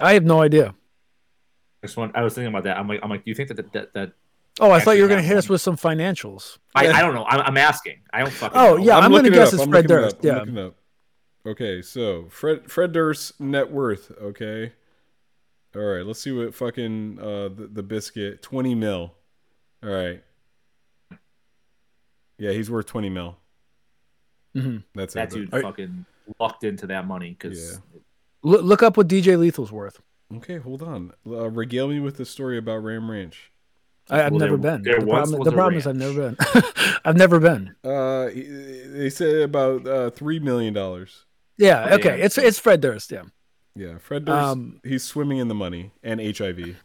[0.00, 0.74] I have no idea.
[1.82, 2.76] I just want, I was thinking about that.
[2.76, 4.12] I'm like, I'm like, do you think that that, that, that
[4.60, 6.58] Oh, I thought you were gonna have hit us with some financials.
[6.74, 7.24] I, I don't know.
[7.24, 7.98] I'm, I'm asking.
[8.12, 8.58] I don't fucking.
[8.58, 8.84] Oh, know.
[8.84, 8.96] yeah.
[8.96, 10.48] I'm gonna looking it guess it's I'm Fred looking it Durst, up.
[10.48, 10.62] I'm yeah.
[10.64, 10.74] up.
[11.46, 14.10] Okay, so Fred Fred Durst's net worth.
[14.20, 14.72] Okay.
[15.76, 19.14] All right, let's see what fucking uh the, the biscuit twenty mil.
[19.82, 20.22] All right.
[22.38, 23.36] Yeah, he's worth twenty mil.
[24.56, 24.84] Mhm.
[24.94, 25.34] That's that it.
[25.36, 26.04] dude Are- fucking
[26.40, 28.00] lucked into that money because Yeah.
[28.42, 30.00] Look, look up what DJ Lethal's worth.
[30.36, 31.12] Okay, hold on.
[31.26, 33.50] Uh, regale me with the story about Ram Ranch.
[34.10, 34.82] I, I've Well, never there- been.
[34.82, 36.36] there the problem, the problem is I've never been.
[37.04, 37.74] I've never been.
[37.84, 41.24] Uh, they said about uh three million dollars.
[41.56, 41.88] Yeah.
[41.90, 42.18] Oh, Okay.
[42.18, 42.24] yeah.
[42.24, 43.10] It's it's Fred Durst.
[43.12, 43.24] Yeah.
[43.74, 44.36] Yeah, Fred Durst.
[44.48, 46.76] Um, he's swimming in the money and HIV.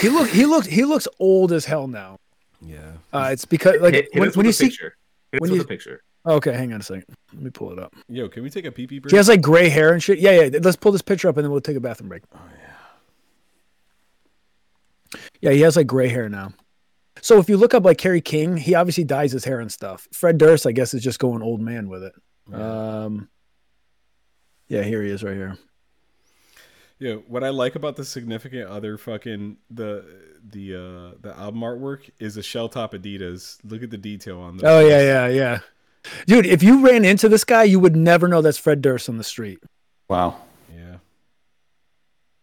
[0.00, 2.18] He look he looks he looks old as hell now.
[2.60, 2.92] Yeah.
[3.12, 4.66] Uh, it's because like hit, hit when, us when with you see.
[4.70, 4.96] picture.
[5.32, 6.02] Hit us when you- a picture.
[6.26, 7.04] Okay, hang on a second.
[7.34, 7.92] Let me pull it up.
[8.08, 9.10] Yo, can we take a pee pee break?
[9.10, 10.18] She has like gray hair and shit.
[10.18, 10.58] Yeah, yeah.
[10.62, 12.22] Let's pull this picture up and then we'll take a bathroom break.
[12.34, 12.73] Oh yeah.
[15.44, 16.52] Yeah, he has like gray hair now.
[17.20, 20.08] So if you look up like Kerry King, he obviously dyes his hair and stuff.
[20.12, 22.14] Fred Durst, I guess, is just going old man with it.
[22.52, 23.28] Um.
[24.68, 25.58] Yeah, here he is right here.
[26.98, 30.04] Yeah, what I like about the significant other fucking the
[30.50, 33.58] the uh the album artwork is a shell top Adidas.
[33.64, 34.64] Look at the detail on this.
[34.66, 35.58] Oh yeah, yeah, yeah.
[36.26, 39.18] Dude, if you ran into this guy, you would never know that's Fred Durst on
[39.18, 39.58] the street.
[40.08, 40.36] Wow.
[40.74, 40.96] Yeah.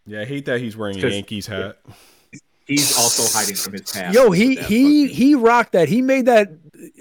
[0.05, 1.77] Yeah, I hate that he's wearing a 'Cause- Yankees hat.
[2.71, 4.13] He's also hiding from his past.
[4.15, 5.89] Yo, he he fucking- he rocked that.
[5.89, 6.51] He made that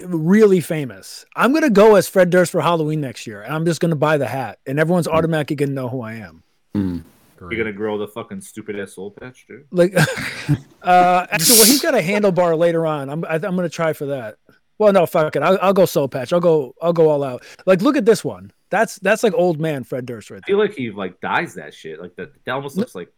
[0.03, 1.25] really famous.
[1.35, 4.17] I'm gonna go as Fred Durst for Halloween next year, and I'm just gonna buy
[4.17, 6.43] the hat, and everyone's automatically gonna know who I am.
[6.73, 7.57] Great.
[7.57, 9.65] You're gonna grow the fucking stupid ass soul patch, dude.
[9.71, 9.93] Like,
[10.83, 13.09] uh, actually, well, he's got a handlebar later on.
[13.09, 14.37] I'm I, I'm gonna try for that.
[14.77, 15.41] Well, no, fuck it.
[15.43, 16.33] I'll, I'll go soul patch.
[16.33, 17.43] I'll go I'll go all out.
[17.65, 18.51] Like, look at this one.
[18.69, 21.73] That's that's like old man Fred Durst right I feel like he like dyes that
[21.73, 21.99] shit.
[22.01, 22.31] Like that.
[22.45, 23.09] That almost looks like.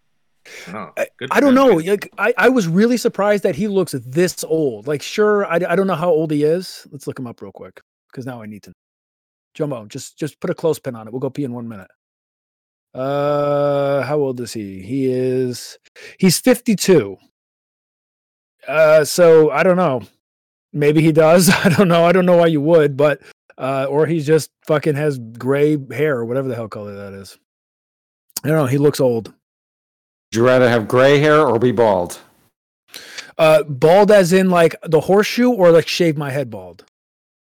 [0.68, 0.94] I don't know.
[1.32, 1.68] I don't know.
[1.76, 4.88] Like, I, I was really surprised that he looks this old.
[4.88, 6.88] Like, sure, I, I don't know how old he is.
[6.92, 7.82] Let's look him up real quick
[8.12, 8.70] because now I need to.
[8.70, 8.74] know.
[9.56, 11.14] Jomo, just just put a clothespin on it.
[11.14, 11.90] We'll go pee in one minute.
[12.94, 14.82] Uh, how old is he?
[14.82, 15.78] He is
[16.20, 17.18] he's 52.
[18.68, 20.02] Uh, so I don't know.
[20.72, 21.50] Maybe he does.
[21.66, 22.06] I don't know.
[22.06, 23.22] I don't know why you would, but
[23.58, 27.38] uh, or he just fucking has gray hair or whatever the hell color that is.
[28.44, 28.66] I don't know.
[28.66, 29.34] He looks old.
[30.34, 32.20] Would you rather have gray hair or be bald?
[33.38, 36.86] Uh, bald as in like the horseshoe, or like shave my head bald.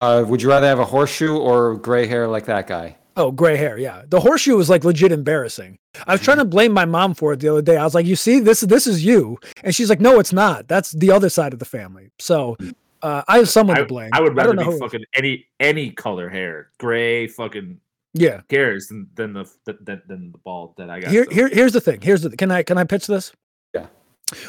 [0.03, 2.99] Uh, would you rather have a horseshoe or gray hair like that guy?
[3.17, 3.79] Oh, gray hair.
[3.79, 5.79] Yeah, the horseshoe was like legit embarrassing.
[6.07, 7.79] I was trying to blame my mom for it the other day.
[7.79, 10.69] I was like, "You see, this this is you," and she's like, "No, it's not.
[10.69, 12.59] That's the other side of the family." So
[13.01, 14.11] uh, I have someone I, to blame.
[14.13, 17.81] I would rather don't be fucking any any color hair, gray, fucking
[18.19, 18.41] Yeah.
[18.49, 21.11] cares than, than the than, than the bald that I got.
[21.11, 21.31] Here, so.
[21.35, 22.01] here, here's the thing.
[22.01, 22.31] Here's the.
[22.31, 23.33] Can I can I pitch this?
[23.75, 23.87] Yeah.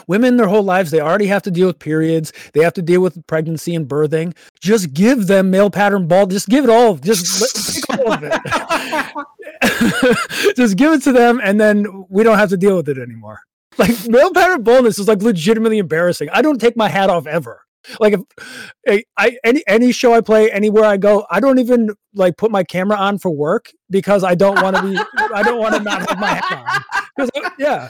[0.07, 2.34] Women, their whole lives, they already have to deal with periods.
[2.53, 4.36] They have to deal with pregnancy and birthing.
[4.59, 6.32] Just give them male pattern bald.
[6.32, 6.95] Just give it all.
[6.95, 8.34] Just take all of it.
[10.55, 13.41] just give it to them, and then we don't have to deal with it anymore.
[13.78, 16.30] Like male pattern baldness is like legitimately embarrassing.
[16.32, 17.61] I don't take my hat off ever.
[18.00, 18.16] Like
[18.86, 22.52] if I, any any show I play, anywhere I go, I don't even like put
[22.52, 24.98] my camera on for work because I don't want to be.
[25.34, 26.84] I don't want to not have my hat
[27.20, 27.28] on.
[27.36, 27.90] uh, yeah,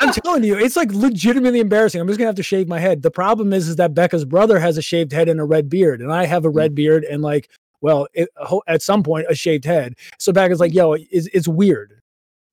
[0.00, 2.00] I'm telling you, it's like legitimately embarrassing.
[2.00, 3.02] I'm just gonna have to shave my head.
[3.02, 6.00] The problem is, is that Becca's brother has a shaved head and a red beard,
[6.00, 7.48] and I have a red beard and like,
[7.80, 8.28] well, it,
[8.66, 9.94] at some point a shaved head.
[10.18, 12.00] So Becca's like, yo, it's, it's weird.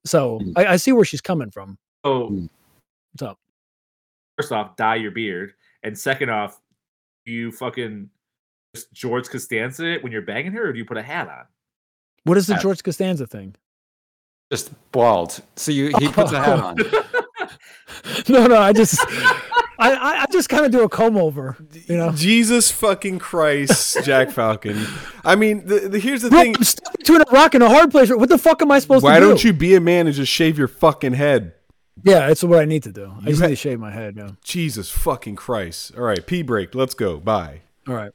[0.06, 0.54] So Mm.
[0.56, 1.78] I, I see where she's coming from.
[2.06, 2.50] So Mm.
[3.14, 3.38] What's up?
[4.38, 5.54] first off, dye your beard,
[5.84, 6.60] and second off,
[7.26, 8.10] you fucking
[8.76, 11.46] just George Costanza it when you're banging her, or do you put a hat on?
[12.24, 13.56] What is the George Costanza thing?
[14.52, 15.42] Just bald.
[15.56, 16.78] So you he puts a hat on.
[18.30, 19.00] No, no, I just,
[19.80, 21.58] I, I, I just kind of do a comb over,
[21.88, 22.12] you know.
[22.12, 24.86] Jesus fucking Christ, Jack Falcon.
[25.26, 26.56] I mean, the, the, here's the Bro, thing.
[26.56, 28.10] I'm stuck between a rock and a hard place.
[28.10, 29.26] What the fuck am I supposed Why to do?
[29.26, 31.54] Why don't you be a man and just shave your fucking head?
[32.04, 33.14] Yeah, it's what I need to do.
[33.22, 34.16] I just ha- need to shave my head.
[34.18, 34.32] Yeah.
[34.44, 35.94] Jesus fucking Christ.
[35.96, 36.74] All right, pee break.
[36.74, 37.18] Let's go.
[37.18, 37.62] Bye.
[37.88, 38.12] All right.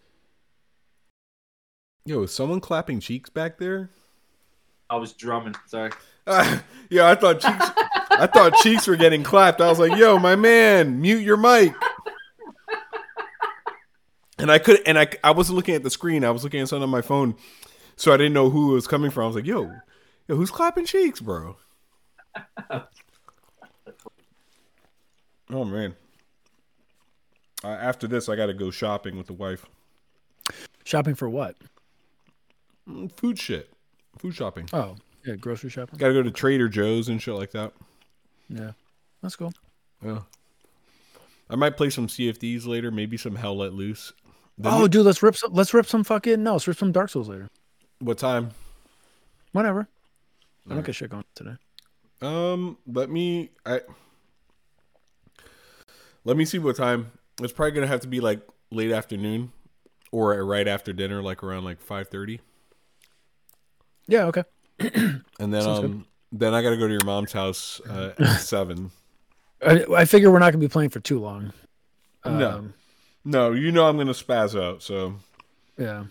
[2.04, 3.90] Yo, is someone clapping cheeks back there?
[4.88, 5.54] I was drumming.
[5.66, 5.90] Sorry.
[6.26, 6.60] Uh,
[6.90, 7.70] yeah, I thought cheeks.
[8.10, 9.60] I thought cheeks were getting clapped.
[9.60, 11.74] I was like, "Yo, my man, mute your mic."
[14.38, 16.24] and I could and I I wasn't looking at the screen.
[16.24, 17.34] I was looking at something on my phone,
[17.96, 19.24] so I didn't know who it was coming from.
[19.24, 19.70] I was like, "Yo,
[20.28, 21.56] yo, who's clapping cheeks, bro?"
[25.50, 25.94] oh man.
[27.64, 29.66] Uh, after this, I got to go shopping with the wife.
[30.84, 31.56] Shopping for what?
[32.88, 33.70] Mm, Food shit,
[34.18, 34.68] food shopping.
[34.72, 35.98] Oh, yeah, grocery shopping.
[35.98, 37.72] Got to go to Trader Joe's and shit like that.
[38.48, 38.72] Yeah,
[39.22, 39.52] that's cool.
[40.04, 40.20] Yeah.
[41.50, 44.12] I might play some CFDs later, maybe some Hell Let Loose.
[44.58, 45.52] Then Oh, dude, let's rip some.
[45.52, 46.52] Let's rip some fucking no.
[46.52, 47.48] Let's rip some Dark Souls later.
[48.00, 48.50] what time?
[49.52, 49.88] Whatever.
[50.70, 51.54] I don't get shit going today.
[52.20, 53.80] Um, let me I
[56.26, 57.12] let me see what time.
[57.40, 59.52] It's probably gonna have to be like late afternoon
[60.10, 62.40] or right after dinner, like around like five thirty.
[64.06, 64.26] Yeah.
[64.26, 64.44] Okay.
[65.38, 68.90] And then Sounds um then I gotta go to your mom's house uh, at seven.
[69.64, 71.52] I, I figure we're not gonna be playing for too long.
[72.24, 72.50] No.
[72.50, 72.74] Um,
[73.24, 75.16] No, you know I'm gonna spaz out, so
[75.78, 76.04] Yeah.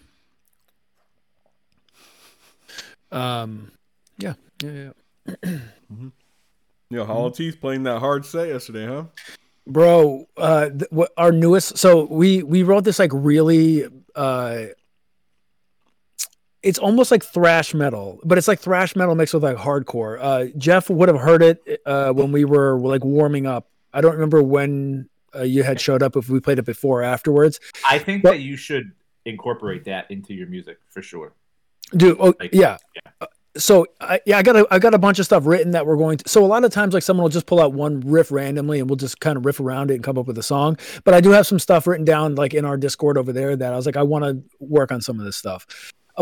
[3.12, 3.72] Um.
[4.18, 4.34] Yeah.
[4.64, 4.92] Yeah.
[5.26, 5.58] Yeah.
[6.92, 9.06] know, Hollow Teeth playing that hard set yesterday, huh?
[9.68, 13.86] Bro uh th- what our newest so we we wrote this like really
[14.16, 14.66] uh
[16.62, 20.46] it's almost like thrash metal but it's like thrash metal mixed with like hardcore uh
[20.58, 24.42] jeff would have heard it uh when we were like warming up i don't remember
[24.42, 27.60] when uh, you had showed up if we played it before or afterwards
[27.90, 28.92] I think But- that you should
[29.26, 31.34] incorporate that into your music for sure.
[31.98, 33.28] dude oh Like, yeah yeah.
[33.58, 35.98] So I, yeah i got a, i got a bunch of stuff written that we're
[35.98, 38.32] going to so a lot of times like someone will just pull out one riff
[38.32, 40.78] randomly and we'll just kind of riff around it and come up with a song.
[41.04, 43.74] But i do have some stuff written down like in our discord over there that
[43.74, 45.66] i was like i want to work on some of this stuff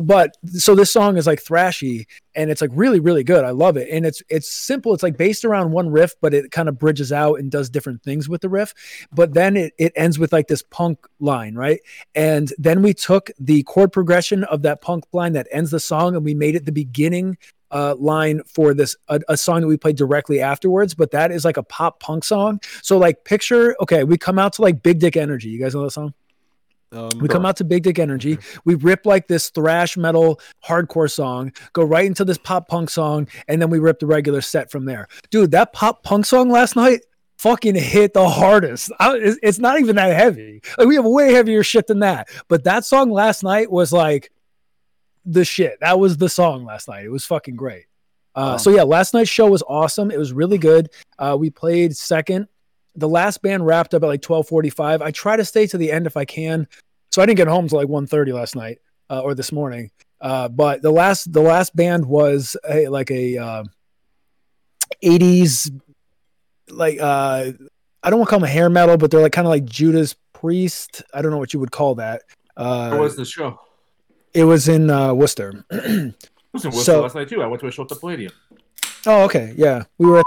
[0.01, 3.43] but so this song is like thrashy and it's like really really good.
[3.43, 3.89] I love it.
[3.91, 4.93] And it's it's simple.
[4.93, 8.03] It's like based around one riff but it kind of bridges out and does different
[8.03, 8.73] things with the riff.
[9.11, 11.79] But then it, it ends with like this punk line right?
[12.15, 16.15] And then we took the chord progression of that punk line that ends the song
[16.15, 17.37] and we made it the beginning
[17.71, 20.93] uh, line for this a, a song that we played directly afterwards.
[20.93, 22.59] But that is like a pop punk song.
[22.81, 25.49] So like picture okay we come out to like big dick energy.
[25.49, 26.13] You guys know that song
[26.93, 28.37] Um, we come out to Big Dick Energy.
[28.65, 33.27] We rip like this thrash metal hardcore song, go right into this pop punk song,
[33.47, 35.07] and then we rip the regular set from there.
[35.31, 37.01] Dude, that pop punk song last night
[37.37, 38.91] fucking hit the hardest.
[38.99, 40.61] I, it's, it's not even that heavy.
[40.77, 42.29] Like we have way heavier shit than that.
[42.47, 44.31] But that song last night was like
[45.25, 45.79] the shit.
[45.81, 47.05] That was the song last night.
[47.05, 47.85] It was fucking great.
[48.35, 50.09] Uh, so yeah, last night's show was awesome.
[50.09, 50.89] It was really good.
[51.19, 52.47] Uh, we played second.
[52.95, 55.01] The last band wrapped up at like twelve forty five.
[55.01, 56.67] I try to stay to the end if I can.
[57.11, 59.91] So I didn't get home till like 1.30 last night uh, or this morning.
[60.19, 63.63] Uh, but the last the last band was a, like a uh,
[65.03, 65.79] 80s
[66.69, 67.51] like uh,
[68.03, 70.15] I don't want to call them hair metal, but they're like kind of like Judas
[70.33, 71.03] Priest.
[71.13, 72.23] I don't know what you would call that.
[72.57, 73.59] Uh, Where was the show?
[74.33, 75.65] it was in uh, Worcester.
[75.71, 75.77] I
[76.51, 77.41] was in Worcester So- last night too.
[77.41, 78.31] I went to a show at the Palladium.
[79.05, 80.23] oh, okay, yeah, we were.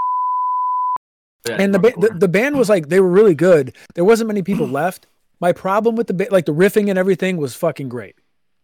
[1.51, 3.75] And the, ba- the the band was like they were really good.
[3.95, 5.07] There wasn't many people left.
[5.41, 8.17] My problem with the ba- like the riffing and everything was fucking great.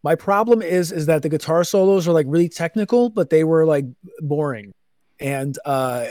[0.02, 3.64] My problem is is that the guitar solos are like really technical, but they were
[3.64, 3.84] like
[4.20, 4.72] boring.
[5.20, 6.06] And uh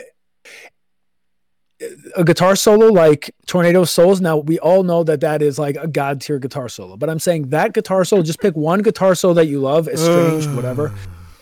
[2.16, 4.22] a guitar solo like Tornado Souls.
[4.22, 7.20] Now we all know that that is like a god tier guitar solo, but I'm
[7.20, 8.22] saying that guitar solo.
[8.22, 10.94] Just pick one guitar solo that you love, estranged, whatever.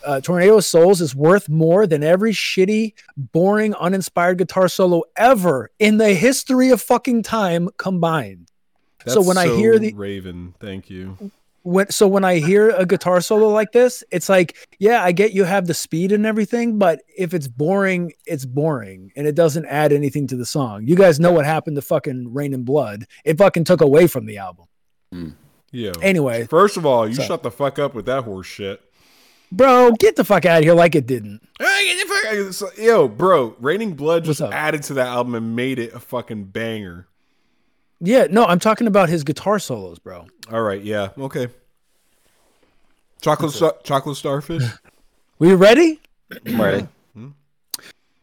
[0.04, 5.98] Uh, Tornado Souls is worth more than every shitty, boring, uninspired guitar solo ever in
[5.98, 8.48] the history of fucking time combined.
[9.06, 11.16] so That's when I hear the Raven, thank you.
[11.62, 15.32] when so when I hear a guitar solo like this, it's like, yeah, I get
[15.32, 19.66] you have the speed and everything, but if it's boring, it's boring and it doesn't
[19.66, 20.86] add anything to the song.
[20.86, 23.04] You guys know what happened to fucking Raining Blood.
[23.24, 24.66] It fucking took away from the album.
[25.72, 25.92] Yeah.
[26.02, 28.80] Anyway, First of all, you So- shut the fuck up with that horse shit.
[29.52, 31.40] Bro, get the fuck out of here like it didn't.
[31.58, 35.34] Hey, get the fuck out- so- Yo, bro, Raining Blood just added to that album
[35.34, 37.06] and made it a fucking banger.
[38.00, 40.26] Yeah, no, I'm talking about his guitar solos, bro.
[40.50, 41.48] All right, yeah, okay.
[43.20, 44.62] Chocolate, star- chocolate starfish.
[45.38, 45.98] We ready?
[46.44, 46.86] Ready?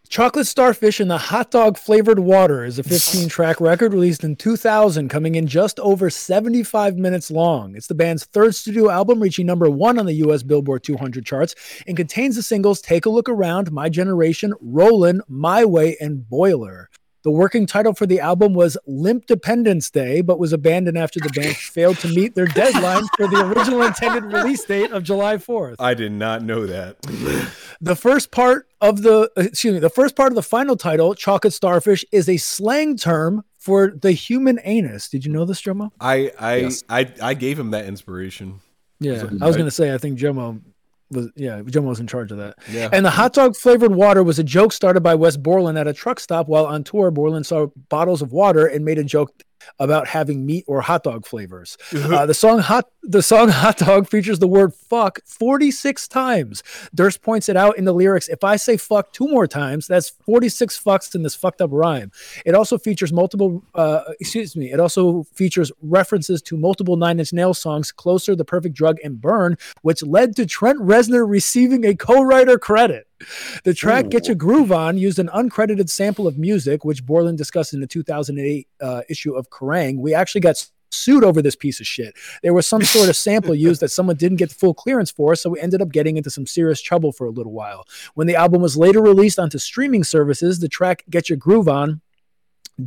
[0.09, 4.37] Chocolate Starfish and the Hot Dog Flavored Water is a 15 track record released in
[4.37, 7.75] 2000, coming in just over 75 minutes long.
[7.75, 11.55] It's the band's third studio album, reaching number one on the US Billboard 200 charts,
[11.87, 16.89] and contains the singles Take a Look Around, My Generation, Rollin', My Way, and Boiler.
[17.27, 21.27] The working title for the album was Limp Dependence Day, but was abandoned after the
[21.27, 25.75] band failed to meet their deadline for the original intended release date of July 4th.
[25.77, 26.95] I did not know that.
[27.81, 31.51] The first part of the excuse me, the first part of the final title, Chocolate
[31.51, 35.09] Starfish, is a slang term for the human anus.
[35.09, 35.91] Did you know this, Jomo?
[35.99, 36.83] I I, Yes.
[36.87, 38.61] I I gave him that inspiration.
[39.01, 40.61] Yeah, I was gonna say I think Jomo
[41.09, 42.55] was yeah Jomo was in charge of that.
[42.71, 42.89] Yeah.
[42.91, 45.93] And the hot dog flavored water was a joke started by Wes Borland at a
[45.93, 47.11] truck stop while on tour.
[47.11, 49.31] Borland saw bottles of water and made a joke
[49.79, 51.77] about having meat or hot dog flavors.
[52.07, 56.63] Uh, the song hot the song hot dog features the word fuck 46 times.
[56.95, 58.29] Durst points it out in the lyrics.
[58.29, 62.11] If I say fuck two more times, that's 46 fucks in this fucked up rhyme.
[62.45, 67.33] It also features multiple uh, excuse me, it also features references to multiple Nine Inch
[67.33, 71.95] Nails songs, Closer, The Perfect Drug, and Burn, which led to Trent Reznor receiving a
[71.95, 73.07] co-writer credit.
[73.63, 77.73] The track Get Your Groove On used an uncredited sample of music, which Borland discussed
[77.73, 79.99] in the 2008 uh, issue of Kerrang.
[79.99, 82.15] We actually got sued over this piece of shit.
[82.43, 85.49] There was some sort of sample used that someone didn't get full clearance for, so
[85.49, 87.85] we ended up getting into some serious trouble for a little while.
[88.13, 92.01] When the album was later released onto streaming services, the track Get Your Groove On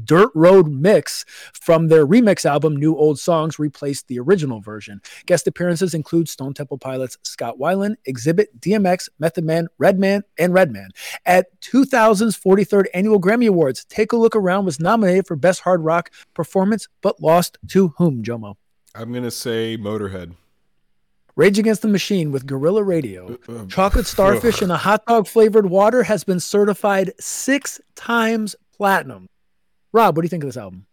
[0.05, 5.01] Dirt Road Mix from their remix album New Old Songs replaced the original version.
[5.27, 10.91] Guest appearances include Stone Temple Pilots Scott Weiland, Xzibit, DMX, Method Man, Redman, and Redman.
[11.27, 15.83] At 2000's 43rd Annual Grammy Awards, Take a Look Around was nominated for Best Hard
[15.83, 18.57] Rock Performance, but lost to whom, Jomo?
[18.95, 20.35] I'm gonna say Motorhead.
[21.37, 23.39] Rage Against the Machine with Guerrilla Radio.
[23.49, 29.29] Uh, Chocolate Starfish in a hot dog flavored water has been certified six times platinum.
[29.93, 30.87] Rob, what do you think of this album?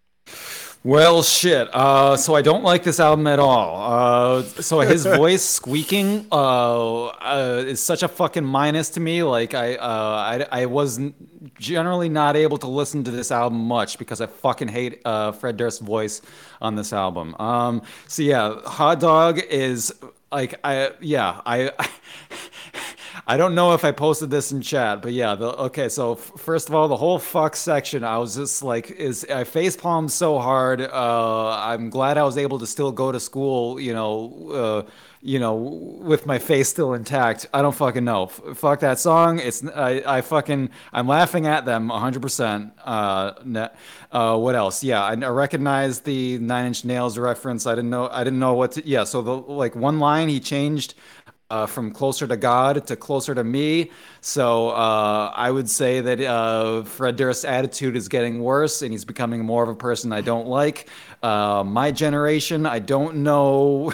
[0.84, 1.68] Well, shit.
[1.74, 4.40] Uh, so I don't like this album at all.
[4.40, 9.22] Uh, so his voice squeaking uh, uh, is such a fucking minus to me.
[9.22, 11.00] Like I, uh, I, I was
[11.60, 15.58] generally not able to listen to this album much because I fucking hate uh, Fred
[15.58, 16.22] Durst's voice
[16.62, 17.36] on this album.
[17.40, 19.94] Um, so yeah, Hot Dog is
[20.32, 21.72] like I, yeah, I.
[21.78, 21.90] I
[23.36, 25.36] don't know if I posted this in chat, but yeah.
[25.36, 28.90] The, okay, so f- first of all, the whole fuck section, I was just like,
[28.90, 30.80] is I face palmed so hard.
[30.80, 33.82] Uh, I'm glad I was able to still go to school.
[33.82, 34.50] You know,
[34.88, 37.48] uh, you know, with my face still intact.
[37.54, 38.26] I don't fucking know.
[38.26, 39.40] F- fuck that song.
[39.40, 42.22] It's I, I fucking I'm laughing at them 100.
[42.22, 43.70] percent Uh, ne-
[44.14, 44.86] uh, what else?
[44.86, 47.68] Yeah, I, I recognize the Nine Inch Nails reference.
[47.68, 48.08] I didn't know.
[48.10, 48.88] I didn't know what to.
[48.88, 50.94] Yeah, so the like one line he changed
[51.50, 53.92] uh, from closer to God to closer to me.
[54.22, 59.06] So uh, I would say that uh, Fred Durst's attitude is getting worse, and he's
[59.06, 60.90] becoming more of a person I don't like.
[61.24, 63.94] Uh, my generation, I don't know.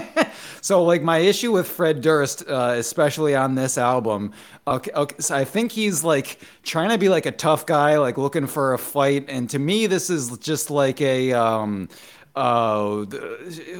[0.60, 4.32] so like my issue with Fred Durst, uh, especially on this album,
[4.66, 8.18] okay, okay, so I think he's like trying to be like a tough guy, like
[8.18, 11.32] looking for a fight, and to me, this is just like a.
[11.32, 11.88] Um,
[12.36, 13.04] uh,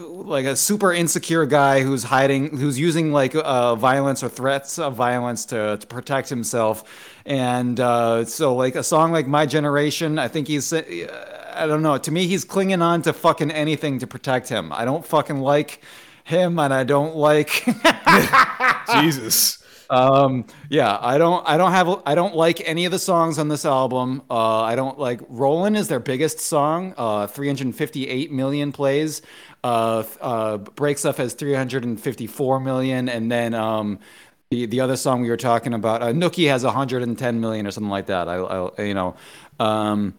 [0.06, 4.94] like a super insecure guy who's hiding, who's using like uh, violence or threats of
[4.94, 6.84] violence to, to protect himself.
[7.26, 11.98] And uh, so, like a song like My Generation, I think he's, I don't know,
[11.98, 14.72] to me, he's clinging on to fucking anything to protect him.
[14.72, 15.82] I don't fucking like
[16.24, 17.64] him, and I don't like.
[19.02, 19.63] Jesus.
[19.94, 23.48] Um, yeah, I don't, I don't have, I don't like any of the songs on
[23.48, 24.22] this album.
[24.30, 29.22] Uh, I don't like Rollin' is their biggest song, uh, 358 million plays.
[29.62, 33.98] Uh, uh, Break Stuff has 354 million, and then um,
[34.50, 37.90] the the other song we were talking about, uh, Nookie has 110 million or something
[37.90, 38.28] like that.
[38.28, 39.16] I, I you know,
[39.60, 40.14] um.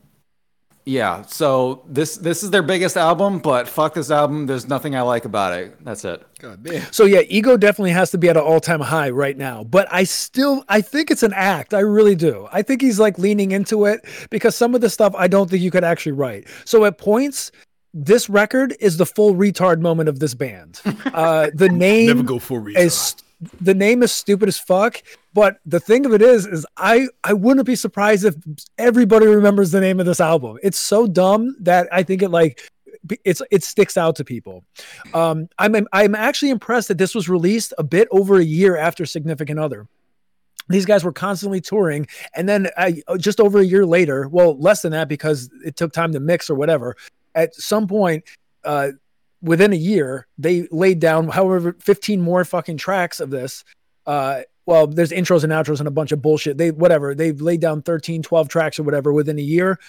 [0.88, 4.46] Yeah, so this this is their biggest album, but fuck this album.
[4.46, 5.84] There's nothing I like about it.
[5.84, 6.24] That's it.
[6.38, 6.92] God damn.
[6.94, 9.64] So yeah, ego definitely has to be at an all-time high right now.
[9.64, 11.74] But I still I think it's an act.
[11.74, 12.48] I really do.
[12.52, 15.64] I think he's like leaning into it because some of the stuff I don't think
[15.64, 16.48] you could actually write.
[16.66, 17.52] So at points
[17.98, 20.82] this record is the full retard moment of this band.
[21.14, 22.78] Uh the name Never go for retard.
[22.78, 23.16] is
[23.60, 25.02] the name is stupid as fuck.
[25.36, 28.36] But the thing of it is, is I I wouldn't be surprised if
[28.78, 30.58] everybody remembers the name of this album.
[30.64, 32.62] It's so dumb that I think it like
[33.26, 34.64] it's it sticks out to people.
[35.14, 39.06] Um, I'm I'm actually impressed that this was released a bit over a year after
[39.06, 39.90] Significant Other.
[40.70, 44.84] These guys were constantly touring, and then I, just over a year later, well, less
[44.84, 46.96] than that because it took time to mix or whatever.
[47.36, 48.24] At some point,
[48.64, 48.92] uh,
[49.42, 53.66] within a year, they laid down however 15 more fucking tracks of this.
[54.08, 56.58] Uh, well, there's intros and outros and a bunch of bullshit.
[56.58, 59.80] They whatever they've laid down 13, 12 tracks or whatever within a year,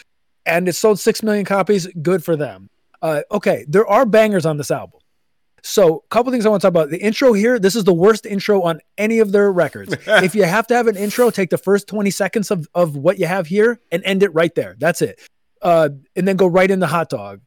[0.44, 1.86] and it sold six million copies.
[2.02, 2.70] Good for them.
[3.02, 5.00] Uh, okay, there are bangers on this album.
[5.62, 6.90] So, a couple things I want to talk about.
[6.90, 9.96] The intro here, this is the worst intro on any of their records.
[10.06, 13.18] if you have to have an intro, take the first 20 seconds of, of what
[13.18, 14.76] you have here and end it right there.
[14.78, 15.18] That's it.
[15.60, 17.40] Uh, and then go right into hot dog.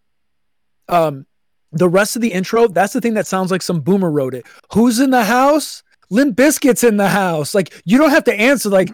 [0.90, 1.28] Um,
[1.72, 4.46] the rest of the intro, that's the thing that sounds like some boomer wrote it.
[4.74, 5.84] Who's in the house?
[6.10, 7.54] Limp Bizkit's in the house.
[7.54, 8.70] Like you don't have to answer.
[8.70, 8.90] Like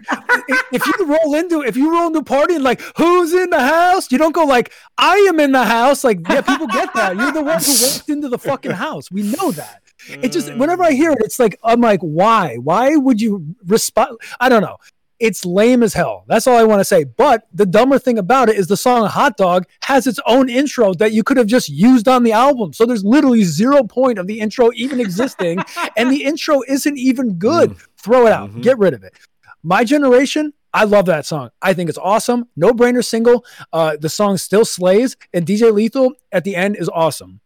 [0.71, 3.59] if, you roll into if you roll into a party and like who's in the
[3.59, 6.03] house, you don't go like I am in the house.
[6.03, 7.15] Like yeah, people get that.
[7.15, 9.09] You're the one who walked into the fucking house.
[9.11, 9.81] We know that.
[10.07, 10.87] It just whenever mm.
[10.87, 12.57] I hear it, it's like I'm like, why?
[12.57, 14.17] Why would you respond?
[14.39, 14.77] I don't know.
[15.19, 16.25] It's lame as hell.
[16.27, 17.05] That's all I want to say.
[17.05, 20.93] But the dumber thing about it is the song Hot Dog has its own intro
[20.95, 22.73] that you could have just used on the album.
[22.73, 25.59] So there's literally zero point of the intro even existing.
[25.97, 27.77] and the intro isn't even good.
[27.97, 28.51] Throw it out.
[28.51, 28.61] Mhm.
[28.61, 29.13] Get rid of it.
[29.63, 31.49] My generation, I love that song.
[31.61, 32.49] I think it's awesome.
[32.57, 33.45] No brainer single.
[33.71, 35.15] Uh, the song still slays.
[35.33, 37.39] And DJ Lethal at the end is awesome.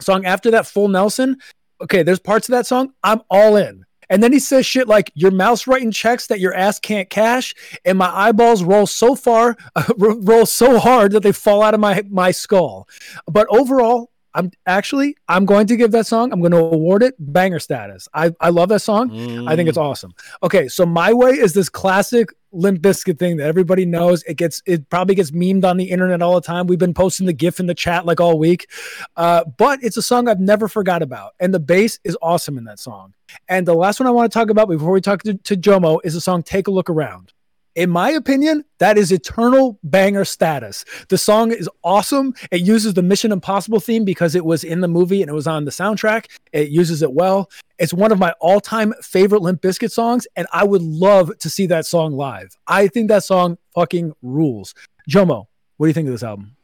[0.00, 1.38] Song after that, Full Nelson.
[1.80, 3.84] Okay, there's parts of that song I'm all in.
[4.10, 7.54] And then he says shit like, "Your mouse writing checks that your ass can't cash,"
[7.84, 9.56] and my eyeballs roll so far,
[9.96, 12.88] roll so hard that they fall out of my my skull.
[13.26, 16.32] But overall, I'm actually I'm going to give that song.
[16.32, 18.08] I'm going to award it banger status.
[18.14, 19.10] I I love that song.
[19.48, 20.14] I think it's awesome.
[20.44, 24.22] Okay, so my way is this classic Limp Bizkit thing that everybody knows.
[24.22, 26.68] It gets it probably gets memed on the internet all the time.
[26.68, 28.70] We've been posting the GIF in the chat like all week,
[29.16, 32.64] uh, but it's a song I've never forgot about, and the bass is awesome in
[32.64, 33.14] that song.
[33.48, 35.98] And the last one I want to talk about before we talk to, to Jomo
[36.04, 37.32] is the song "Take a Look Around."
[37.78, 40.84] In my opinion, that is eternal banger status.
[41.10, 42.34] The song is awesome.
[42.50, 45.46] It uses the Mission Impossible theme because it was in the movie and it was
[45.46, 46.24] on the soundtrack.
[46.52, 47.48] It uses it well.
[47.78, 51.66] It's one of my all-time favorite Limp Bizkit songs, and I would love to see
[51.66, 52.56] that song live.
[52.66, 54.74] I think that song fucking rules.
[55.08, 56.56] Jomo, what do you think of this album?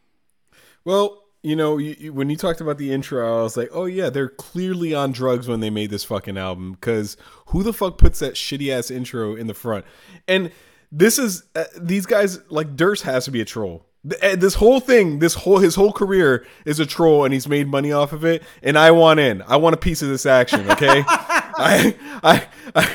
[0.84, 3.84] Well, you know, you, you, when you talked about the intro, I was like, oh
[3.84, 6.72] yeah, they're clearly on drugs when they made this fucking album.
[6.72, 7.16] Because
[7.50, 9.84] who the fuck puts that shitty ass intro in the front?
[10.26, 10.50] And
[10.96, 13.84] this is uh, these guys like Durst has to be a troll.
[14.08, 17.48] Th- uh, This whole thing, this whole his whole career is a troll, and he's
[17.48, 18.42] made money off of it.
[18.62, 19.42] And I want in.
[19.42, 20.70] I want a piece of this action.
[20.70, 22.90] Okay, I, I, I,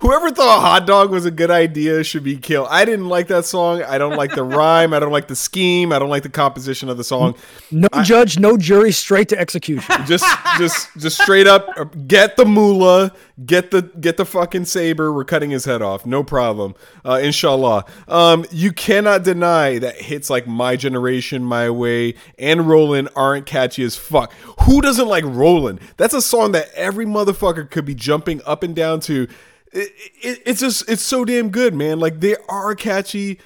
[0.00, 2.68] whoever thought a hot dog was a good idea should be killed.
[2.70, 3.82] I didn't like that song.
[3.82, 4.92] I don't like the rhyme.
[4.94, 5.92] I don't like the scheme.
[5.92, 7.34] I don't like the composition of the song.
[7.70, 9.94] No judge, no jury, straight to execution.
[10.06, 10.24] Just,
[10.58, 13.12] just, just straight up, uh, get the moolah,
[13.44, 15.12] get the, get the fucking saber.
[15.12, 16.74] We're cutting his head off, no problem.
[17.04, 17.84] Uh, inshallah.
[18.08, 23.82] Um, you cannot deny that hits like "My Generation," "My Way," and "Rollin" aren't catchy
[23.84, 24.32] as fuck.
[24.62, 25.78] Who doesn't like "Rollin"?
[25.96, 29.28] That's a song that every motherfucker could be jumping up and down to.
[29.72, 32.00] It, it, it's just, it's so damn good, man.
[32.00, 33.38] Like there are catchy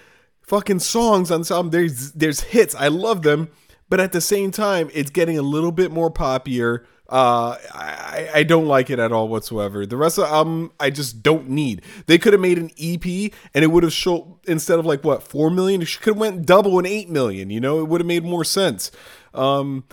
[0.45, 1.71] fucking songs on this album.
[1.71, 2.75] There's there's hits.
[2.75, 3.49] I love them,
[3.89, 6.85] but at the same time, it's getting a little bit more poppier.
[7.09, 9.85] Uh, I I don't like it at all whatsoever.
[9.85, 11.83] The rest of the album, I just don't need.
[12.07, 15.23] They could have made an EP, and it would have shown instead of like what
[15.23, 17.51] four million, it could have went double and eight million.
[17.51, 18.91] You know, it would have made more sense.
[19.35, 19.85] Um,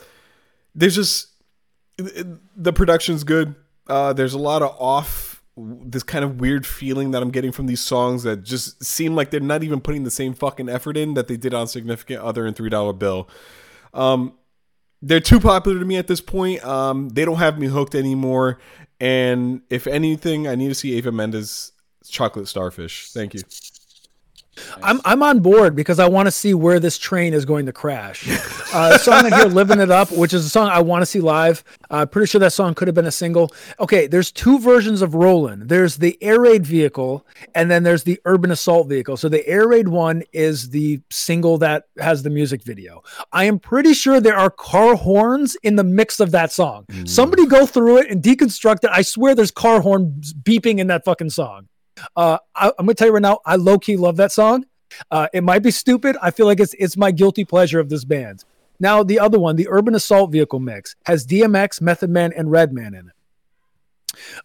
[0.74, 1.28] there's just
[1.98, 3.56] the production's good.
[3.88, 7.68] Uh, there's a lot of off this kind of weird feeling that I'm getting from
[7.68, 11.14] these songs that just seem like they're not even putting the same fucking effort in
[11.16, 13.28] that they did on Significant Other and Three Dollar Bill.
[13.94, 14.34] Um,
[15.02, 16.64] they're too popular to me at this point.
[16.64, 18.60] Um, they don't have me hooked anymore.
[19.00, 21.72] And if anything, I need to see Eva Mendes
[22.08, 23.12] Chocolate Starfish.
[23.12, 23.42] Thank you.
[24.84, 27.74] I'm I'm on board because I want to see where this train is going to
[27.74, 28.28] crash.
[28.74, 31.20] Uh, song I hear "Living It Up," which is a song I want to see
[31.20, 31.62] live.
[31.90, 33.52] Uh, pretty sure that song could have been a single.
[33.82, 38.18] Okay, there's two versions of "Rollin'." There's the air raid vehicle, and then there's the
[38.24, 39.18] urban assault vehicle.
[39.18, 43.04] So the air raid one is the single that has the music video.
[43.34, 46.86] I am pretty sure there are car horns in the mix of that song.
[47.06, 48.90] Somebody go through it and deconstruct it.
[48.94, 51.68] I swear there's car horns beeping in that fucking song.
[52.16, 54.66] Uh, I, I'm gonna tell you right now, I low key love that song.
[55.10, 56.18] Uh, it might be stupid.
[56.22, 58.44] I feel like it's it's my guilty pleasure of this band.
[58.80, 62.94] Now the other one, the Urban Assault Vehicle mix, has DMX, Method Man, and Redman
[62.94, 63.14] in it.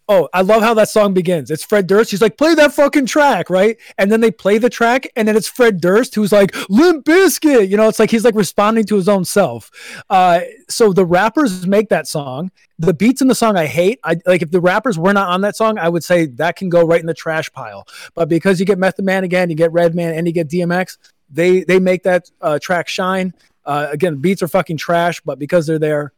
[0.07, 1.51] Oh, I love how that song begins.
[1.51, 2.11] It's Fred Durst.
[2.11, 3.77] He's like, play that fucking track, right?
[3.97, 7.69] And then they play the track, and then it's Fred Durst who's like, Limp Bizkit.
[7.69, 9.69] You know, it's like he's like responding to his own self.
[10.09, 12.51] Uh, so the rappers make that song.
[12.79, 13.99] The beats in the song I hate.
[14.03, 16.69] I like if the rappers were not on that song, I would say that can
[16.69, 17.87] go right in the trash pile.
[18.13, 20.97] But because you get Method Man again, you get Redman, and you get DMX,
[21.29, 23.33] they they make that uh, track shine.
[23.65, 26.13] Uh, again, beats are fucking trash, but because they're there,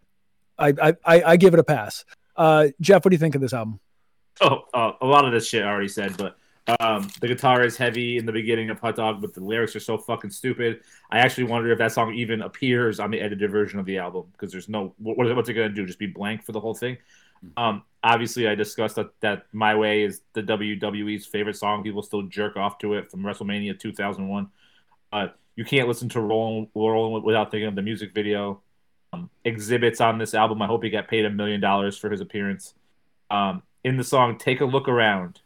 [0.59, 0.73] I,
[1.03, 2.05] I, I give it a pass.
[2.39, 3.81] Uh, Jeff, what do you think of this album?
[4.39, 6.37] Oh, uh, a lot of this shit I already said, but
[6.79, 9.81] um, the guitar is heavy in the beginning of Hot Dog, but the lyrics are
[9.81, 10.79] so fucking stupid.
[11.11, 14.27] I actually wonder if that song even appears on the edited version of the album
[14.31, 15.85] because there's no what, what's it gonna do?
[15.85, 16.97] Just be blank for the whole thing.
[17.57, 21.83] Um, obviously, I discussed that, that "My Way" is the WWE's favorite song.
[21.83, 24.47] People still jerk off to it from WrestleMania 2001.
[25.11, 25.27] Uh,
[25.57, 28.61] you can't listen to "Rolling Rolling" without thinking of the music video.
[29.13, 30.61] Um, Xzibit's on this album.
[30.61, 32.73] I hope he got paid a million dollars for his appearance.
[33.31, 35.41] Um, in the song "Take a Look Around."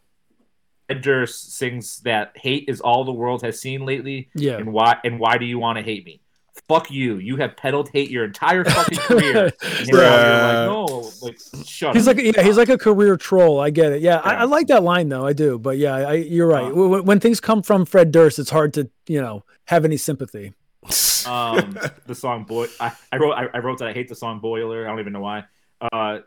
[0.89, 4.57] Ed Durst sings that hate is all the world has seen lately, Yeah.
[4.57, 6.19] and why and why do you want to hate me?
[6.67, 7.15] Fuck you!
[7.17, 9.45] You have peddled hate your entire fucking career.
[9.63, 12.17] and you're like, no, like shut He's up.
[12.17, 13.59] like, yeah, he's like a career troll.
[13.61, 14.01] I get it.
[14.01, 14.41] Yeah, I, Yeah.
[14.41, 15.25] I like that line though.
[15.25, 16.65] I do, but yeah, I, you're right.
[16.65, 19.83] Uh, W- w- when things come from Fred Durst, it's hard to, you know, have
[19.85, 20.53] any sympathy.
[21.27, 22.67] um, the song boy.
[22.79, 24.85] I, I wrote I, I wrote that I hate the song Boiler.
[24.85, 25.45] I don't even know why.
[25.81, 26.19] Uh,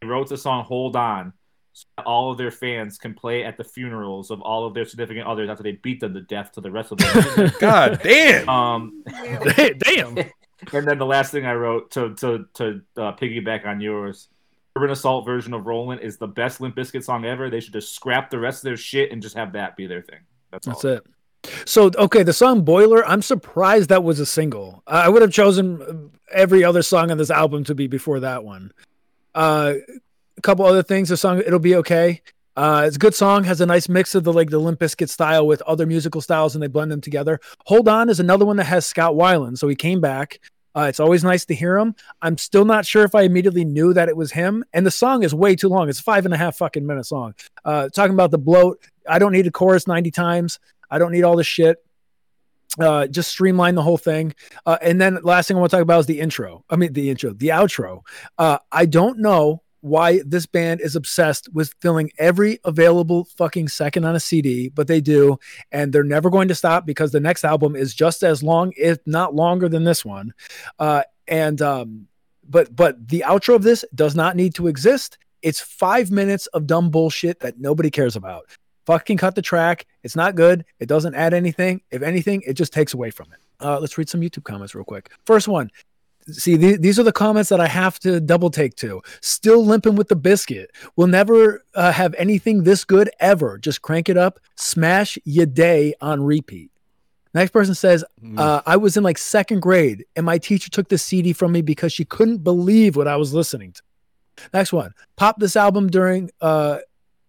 [0.00, 1.32] they wrote the song Hold On.
[1.72, 4.86] So that all of their fans can play at the funerals of all of their
[4.86, 7.52] significant others after they beat them to death to the rest of them.
[7.60, 8.48] God damn.
[8.48, 10.16] um, Damn.
[10.16, 14.28] and then the last thing I wrote to to to uh, piggyback on yours,
[14.74, 17.50] Urban Assault version of Rollin' is the best Limp Bizkit song ever.
[17.50, 20.00] They should just scrap the rest of their shit and just have that be their
[20.00, 20.20] thing.
[20.50, 20.92] That's, That's all.
[20.92, 21.06] it.
[21.64, 24.82] So okay, the song "Boiler." I'm surprised that was a single.
[24.86, 28.72] I would have chosen every other song on this album to be before that one.
[29.34, 29.74] Uh,
[30.36, 31.08] a couple other things.
[31.08, 32.22] The song "It'll Be Okay."
[32.56, 33.44] Uh, it's a good song.
[33.44, 36.54] Has a nice mix of the like the Limp Bizkit style with other musical styles,
[36.54, 37.40] and they blend them together.
[37.66, 40.40] "Hold On" is another one that has Scott Weiland, so he came back.
[40.76, 41.94] Uh, it's always nice to hear him.
[42.20, 44.62] I'm still not sure if I immediately knew that it was him.
[44.74, 45.88] And the song is way too long.
[45.88, 47.34] It's five and a half fucking minute song.
[47.64, 48.78] Uh, talking about the bloat.
[49.08, 50.58] I don't need a chorus 90 times.
[50.90, 51.78] I don't need all this shit.
[52.78, 54.34] Uh, just streamline the whole thing.
[54.66, 56.64] Uh, and then last thing I want to talk about is the intro.
[56.68, 58.02] I mean, the intro, the outro.
[58.36, 64.04] Uh, I don't know why this band is obsessed with filling every available fucking second
[64.04, 65.38] on a CD, but they do.
[65.70, 68.98] And they're never going to stop because the next album is just as long, if
[69.06, 70.34] not longer than this one.
[70.78, 72.08] Uh, and, um,
[72.48, 75.18] but, but the outro of this does not need to exist.
[75.40, 78.46] It's five minutes of dumb bullshit that nobody cares about
[78.86, 79.86] fucking cut the track.
[80.02, 80.64] It's not good.
[80.80, 81.82] It doesn't add anything.
[81.90, 83.38] If anything, it just takes away from it.
[83.60, 85.10] Uh, let's read some YouTube comments real quick.
[85.24, 85.70] First one.
[86.28, 89.00] See, the- these are the comments that I have to double take to.
[89.20, 90.72] Still limping with the biscuit.
[90.96, 93.58] We'll never uh, have anything this good ever.
[93.58, 96.70] Just crank it up, smash your day on repeat.
[97.32, 98.02] Next person says,
[98.38, 101.60] uh, I was in like second grade and my teacher took the CD from me
[101.62, 103.82] because she couldn't believe what I was listening to.
[104.52, 106.78] Next one, pop this album during uh,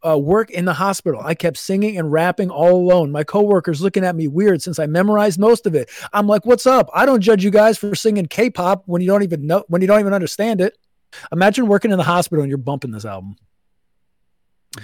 [0.07, 1.21] uh, work in the hospital.
[1.23, 3.11] I kept singing and rapping all alone.
[3.11, 5.89] My coworkers looking at me weird since I memorized most of it.
[6.13, 6.89] I'm like, "What's up?
[6.93, 9.87] I don't judge you guys for singing K-pop when you don't even know when you
[9.87, 10.77] don't even understand it."
[11.31, 13.35] Imagine working in the hospital and you're bumping this album.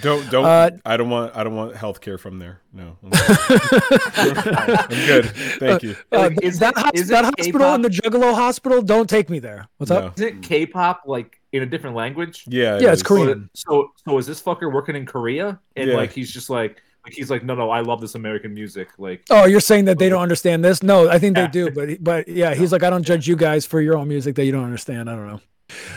[0.00, 0.44] Don't don't.
[0.44, 1.36] Uh, I don't want.
[1.36, 2.60] I don't want health care from there.
[2.72, 4.46] No, I'm good.
[4.48, 5.24] I'm good.
[5.60, 5.94] Thank you.
[6.12, 7.74] Uh, Like, th- is that, it- hos- is that hospital K-pop?
[7.76, 9.68] and the Juggalo hospital, don't take me there.
[9.76, 9.98] What's No.
[9.98, 10.16] up?
[10.18, 12.44] Is it K-pop like in a different language?
[12.48, 12.78] Yeah.
[12.78, 13.02] Yeah, it it's is.
[13.04, 13.48] Korean.
[13.54, 15.60] So, so is this fucker working in Korea?
[15.76, 15.96] And Yeah.
[15.96, 18.88] like he's just like, like he's like, no, no, I love this American music.
[18.98, 20.82] Like, Oh, you're saying that they don't understand this?
[20.82, 21.46] No, I think Yeah.
[21.46, 24.08] they do, but but yeah, he's like, I don't judge you guys for your own
[24.08, 25.08] music that you don't understand.
[25.08, 25.40] I don't know.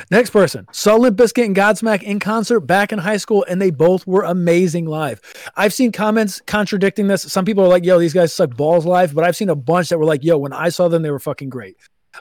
[0.10, 3.70] Next person, saw Limp Bizkit and Godsmack in concert back in high school, and they
[3.70, 5.22] both were amazing live.
[5.56, 7.24] I've seen comments contradicting this.
[7.24, 9.90] Some people are like, "Yo, these guys suck balls live," but I've seen a bunch
[9.90, 11.76] that were like, "Yo, when I saw them, they were fucking great."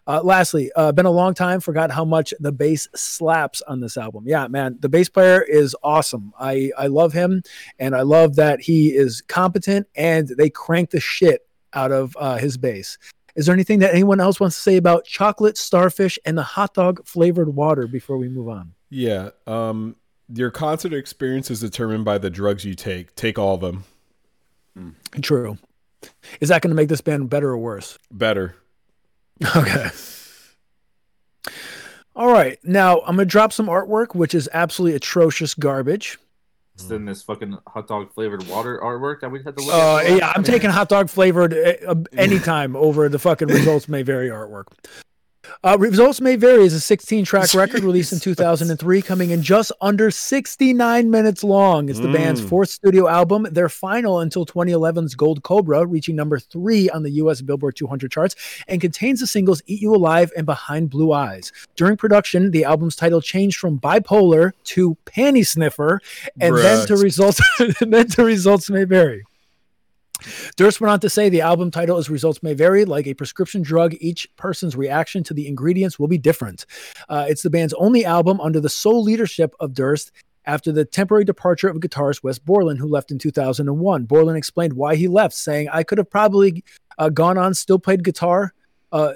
[0.06, 1.60] Uh, lastly, uh, been a long time.
[1.60, 4.24] Forgot how much the bass slaps on this album.
[4.27, 6.32] Yeah, man, the bass player is awesome.
[6.39, 7.43] I I love him,
[7.78, 12.36] and I love that he is competent, and they crank the shit out of uh,
[12.36, 12.98] his bass.
[13.36, 16.74] Is there anything that anyone else wants to say about chocolate starfish and the hot
[16.74, 18.72] dog flavored water before we move on?
[18.88, 19.30] Yeah.
[19.46, 19.96] Um,
[20.32, 23.14] your concert experience is determined by the drugs you take.
[23.14, 23.84] Take all of them.
[25.22, 25.58] True.
[26.40, 27.98] Is that going to make this band better or worse?
[28.10, 28.56] Better.
[29.54, 29.90] Okay.
[32.14, 32.58] All right.
[32.64, 36.18] Now I'm going to drop some artwork, which is absolutely atrocious garbage.
[36.78, 39.97] It's in this fucking hot dog flavored water artwork that we had to look Uh,
[39.97, 40.16] at.
[40.19, 44.28] yeah, I'm taking hot dog flavored uh, uh, anytime over the fucking results may vary
[44.28, 44.66] artwork.
[45.64, 49.73] Uh, results may vary is a 16 track record released in 2003, coming in just
[49.81, 51.89] under 69 minutes long.
[51.89, 52.48] It's the band's Mm.
[52.48, 57.40] fourth studio album, their final until 2011's Gold Cobra, reaching number three on the US
[57.40, 58.35] Billboard 200 charts,
[58.68, 61.52] and contains the singles Eat You Alive and Behind Blue Eyes.
[61.77, 66.01] During production, the album's title changed from bipolar to panty sniffer,
[66.40, 66.86] and then Bruh.
[66.89, 67.40] to results,
[67.81, 69.24] and then to results may vary.
[70.57, 72.85] Durst went on to say the album title is Results May Vary.
[72.85, 76.66] Like a prescription drug, each person's reaction to the ingredients will be different.
[77.09, 80.12] Uh, it's the band's only album under the sole leadership of Durst
[80.47, 84.05] after the temporary departure of guitarist Wes Borland, who left in 2001.
[84.05, 86.65] Borland explained why he left, saying, I could have probably
[86.98, 88.55] uh, gone on, still played guitar.
[88.93, 89.15] Uh,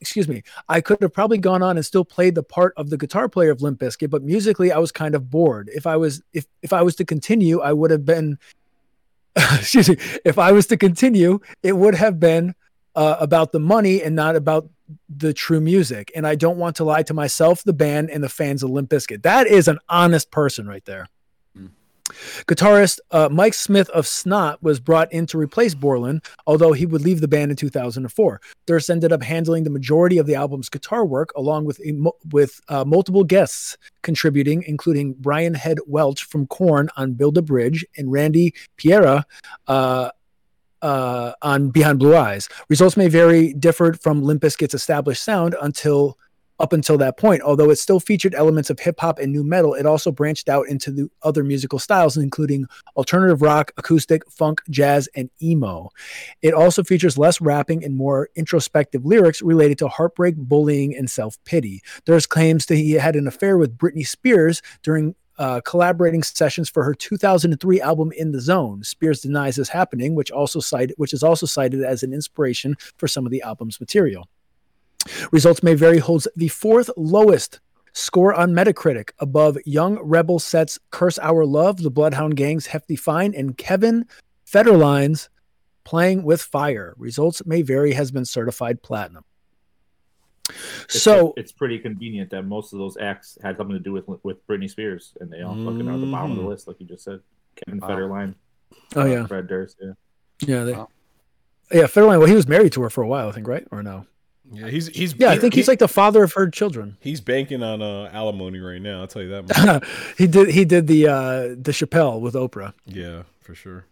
[0.00, 2.96] excuse me, I could have probably gone on and still played the part of the
[2.96, 5.70] guitar player of Limp Bizkit, but musically I was kind of bored.
[5.72, 8.38] If I was if if I was to continue, I would have been
[9.58, 12.54] excuse me, if I was to continue, it would have been
[12.94, 14.68] uh, about the money and not about
[15.08, 18.28] the true music, and I don't want to lie to myself, the band, and the
[18.28, 19.22] fans of Limp Bizkit.
[19.22, 21.06] That is an honest person right there.
[22.46, 27.02] Guitarist uh, Mike Smith of Snot was brought in to replace Borland, although he would
[27.02, 28.40] leave the band in 2004.
[28.66, 31.80] Durst ended up handling the majority of the album's guitar work, along with
[32.32, 37.84] with uh, multiple guests contributing, including Brian Head Welch from Korn on "Build a Bridge"
[37.96, 39.24] and Randy Piera.
[39.66, 40.10] Uh,
[40.82, 42.48] uh, on Behind Blue Eyes.
[42.70, 46.16] Results may vary, differed from Limp Bizkit's established sound until
[46.60, 47.42] up until that point.
[47.42, 50.68] Although it still featured elements of hip hop and nu metal, it also branched out
[50.68, 52.66] into the other musical styles, including
[52.96, 55.90] alternative rock, acoustic, funk, jazz, and emo.
[56.42, 61.42] It also features less rapping and more introspective lyrics related to heartbreak, bullying, and self
[61.44, 61.82] pity.
[62.04, 66.84] There's claims that he had an affair with Britney Spears during uh, collaborating sessions for
[66.84, 68.84] her 2003 album In the Zone.
[68.84, 73.08] Spears denies this happening, which also cited, which is also cited as an inspiration for
[73.08, 74.28] some of the album's material.
[75.32, 77.60] Results may vary holds the fourth lowest
[77.92, 83.34] score on Metacritic, above Young Rebel Set's "Curse Our Love," The Bloodhound Gang's "Hefty Fine,"
[83.34, 84.06] and Kevin
[84.46, 85.28] Federline's
[85.84, 87.92] "Playing with Fire." Results may vary.
[87.94, 89.24] Has been certified platinum.
[90.84, 94.04] It's, So it's pretty convenient that most of those acts had something to do with
[94.22, 96.48] with Britney Spears, and they all fucking are at the bottom of the Mhm.
[96.48, 97.20] list, like you just said.
[97.56, 97.88] Kevin Wow.
[97.88, 98.34] Federline,
[98.94, 99.92] Oh uh, yeah, Fred Durst, yeah.
[100.40, 100.88] yeah, they, Wow.
[101.72, 101.82] yeah.
[101.84, 102.18] Federline.
[102.18, 103.66] Well, he was married to her for a while, I think, right?
[103.70, 104.06] Or no?
[104.52, 106.96] Yeah, he's he's Yeah, I think he's he- like the father of her children.
[107.00, 109.00] he's banking on uh, alimony right now.
[109.00, 109.66] I'll tell you that.
[109.66, 109.84] Much.
[110.18, 110.50] he did.
[110.50, 112.72] He did the uh, the Chappelle with Oprah.
[112.86, 113.86] yeah, for sure.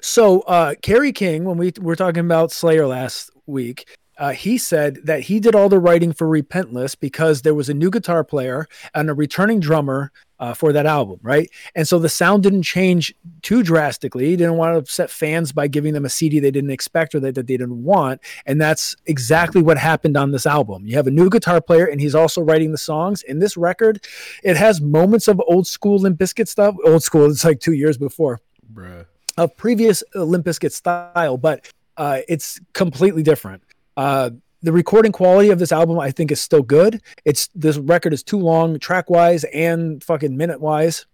[0.00, 3.86] So uh Kerry King, when we were talking about Slayer last week,
[4.18, 7.74] uh, he said that he did all the writing for Repentless because there was a
[7.74, 10.10] new guitar player and a returning drummer
[10.40, 11.50] uh, for that album, right?
[11.74, 14.26] And so the sound didn't change too drastically.
[14.26, 17.20] He didn't want to upset fans by giving them a CD they didn't expect or
[17.20, 18.22] that, that they didn't want.
[18.46, 20.86] And that's exactly what happened on this album.
[20.86, 23.22] You have a new guitar player, and he's also writing the songs.
[23.22, 24.02] In this record,
[24.42, 26.74] it has moments of old school Limp Bizkit stuff.
[26.86, 28.40] Old school, it's like two years before
[28.72, 29.04] Bruh.
[29.36, 31.68] of previous Limp Bizkit style, but
[31.98, 33.62] uh, it's completely different.
[33.94, 34.30] Uh,
[34.62, 37.02] the recording quality of this album, I think, is still good.
[37.24, 41.06] It's this record is too long, track wise and fucking minute wise.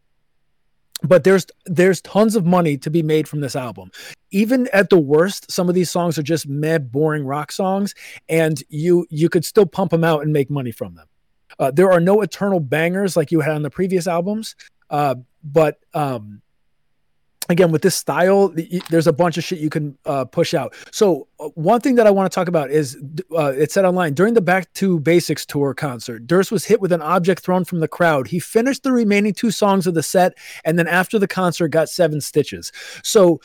[1.02, 3.90] But there's there's tons of money to be made from this album.
[4.31, 7.94] Even at the worst, some of these songs are just meh, boring rock songs,
[8.28, 11.06] and you you could still pump them out and make money from them.
[11.59, 14.56] Uh, there are no eternal bangers like you had on the previous albums,
[14.90, 15.14] uh,
[15.44, 16.43] but um,
[17.48, 18.52] again with this style
[18.90, 20.74] there's a bunch of shit you can uh, push out.
[20.90, 22.97] So uh, one thing that i want to talk about is
[23.32, 26.93] uh, it said online during the back to basics tour concert durst was hit with
[26.93, 28.28] an object thrown from the crowd.
[28.28, 31.89] He finished the remaining two songs of the set and then after the concert got
[31.89, 32.73] seven stitches.
[33.02, 33.40] So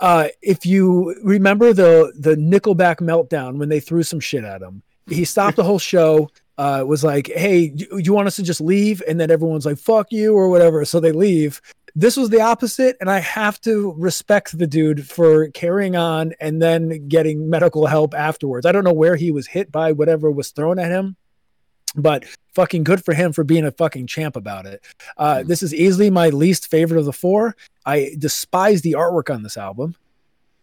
[0.00, 4.82] uh, if you remember the the nickelback meltdown when they threw some shit at him
[5.08, 8.60] he stopped the whole show uh, was like hey you, you want us to just
[8.60, 9.02] leave?
[9.06, 10.84] And then everyone's like fuck you or whatever.
[10.84, 11.60] So they leave
[11.98, 16.62] this was the opposite and i have to respect the dude for carrying on and
[16.62, 18.66] then getting medical help afterwards.
[18.66, 21.16] I don't know where he was hit by whatever was thrown at him
[21.96, 22.24] but
[22.54, 24.84] fucking good for him for being a fucking champ about it.
[25.16, 27.56] Uh, this is easily my least favorite of the four.
[27.84, 29.96] I despise the artwork on this album.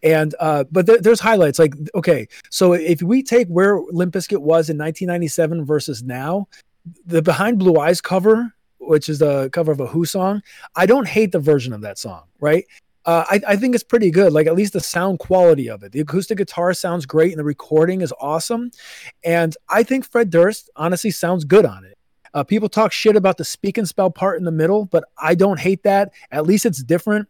[0.04, 4.40] And uh, but there, there's highlights like okay so if we take where limp bizkit
[4.40, 6.50] was in 1997 versus now
[7.06, 8.54] the behind blue eyes cover
[8.88, 10.42] which is the cover of a Who song.
[10.76, 12.66] I don't hate the version of that song, right?
[13.06, 14.32] Uh, I, I think it's pretty good.
[14.32, 15.92] Like at least the sound quality of it.
[15.92, 18.72] The acoustic guitar sounds great, and the recording is awesome.
[19.24, 21.98] And I think Fred Durst honestly sounds good on it.
[22.34, 25.36] Uh, people talk shit about the speak and spell part in the middle, but I
[25.36, 26.14] don't hate that.
[26.32, 27.28] At least it's different.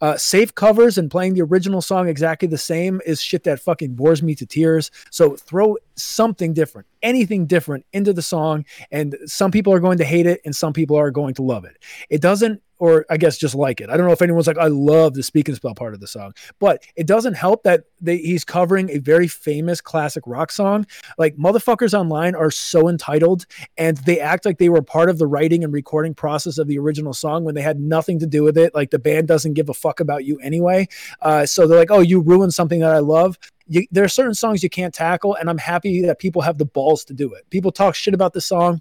[0.00, 3.94] Uh, safe covers and playing the original song exactly the same is shit that fucking
[3.94, 4.90] bores me to tears.
[5.10, 10.04] So throw something different, anything different into the song, and some people are going to
[10.04, 11.76] hate it and some people are going to love it.
[12.10, 13.90] It doesn't, or I guess just like it.
[13.90, 16.06] I don't know if anyone's like, I love the speak and spell part of the
[16.06, 20.86] song, but it doesn't help that they, he's covering a very famous classic rock song.
[21.18, 23.46] Like motherfuckers online are so entitled
[23.76, 26.78] and they act like they were part of the writing and recording process of the
[26.78, 28.74] original song when they had nothing to do with it.
[28.74, 30.88] Like the band doesn't give a fuck about you anyway.
[31.20, 33.38] Uh, so they're like, oh, you ruined something that I love.
[33.68, 36.66] You, there are certain songs you can't tackle, and I'm happy that people have the
[36.66, 37.48] balls to do it.
[37.50, 38.80] People talk shit about the song,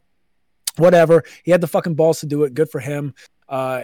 [0.77, 1.23] whatever.
[1.43, 2.53] He had the fucking balls to do it.
[2.53, 3.15] Good for him.
[3.47, 3.83] Uh,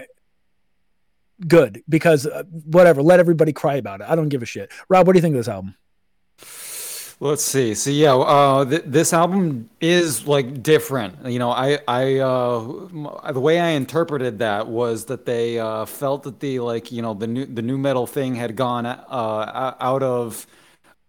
[1.48, 3.02] good because uh, whatever.
[3.02, 4.08] Let everybody cry about it.
[4.10, 4.72] I don't give a shit.
[4.90, 5.76] Rob, what do you think of this album?
[7.24, 7.76] Let's see.
[7.76, 11.28] So yeah, uh, th- this album is like different.
[11.28, 16.24] You know, I, I, uh, the way I interpreted that was that they uh, felt
[16.24, 20.02] that the like, you know, the new the nu metal thing had gone uh, out
[20.02, 20.48] of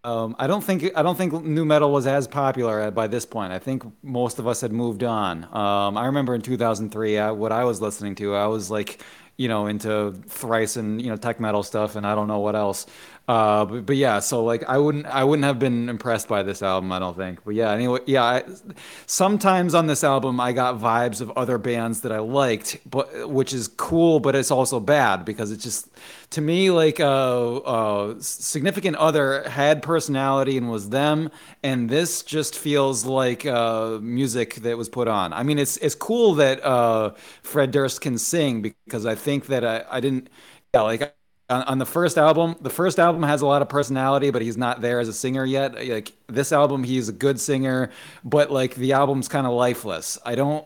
[0.05, 3.53] Um, I don't think I don't think nu metal was as popular by this point.
[3.53, 5.45] I think most of us had moved on.
[5.45, 9.01] Um, I remember in 2003, I, what I was listening to, I was like,
[9.37, 12.55] you know, into thrice and you know tech metal stuff, and I don't know what
[12.55, 12.85] else.
[13.25, 16.61] Uh, but, but yeah, so like I wouldn't I wouldn't have been impressed by this
[16.61, 17.39] album, I don't think.
[17.45, 18.23] But yeah, anyway, yeah.
[18.23, 18.43] I,
[19.05, 23.53] sometimes on this album, I got vibes of other bands that I liked, but which
[23.53, 25.87] is cool, but it's also bad because it's just
[26.31, 31.31] to me like a uh, uh, significant other had personality and was them,
[31.63, 35.31] and this just feels like uh, music that was put on.
[35.31, 39.63] I mean, it's it's cool that uh, Fred Durst can sing because I think that
[39.63, 40.29] I, I didn't
[40.73, 41.15] yeah like
[41.49, 44.57] on, on, the first album, the first album has a lot of personality, but he's
[44.57, 45.75] not there as a singer yet.
[45.75, 47.91] Like this album, he's a good singer,
[48.23, 50.17] but like the album's kind of lifeless.
[50.25, 50.65] I don't,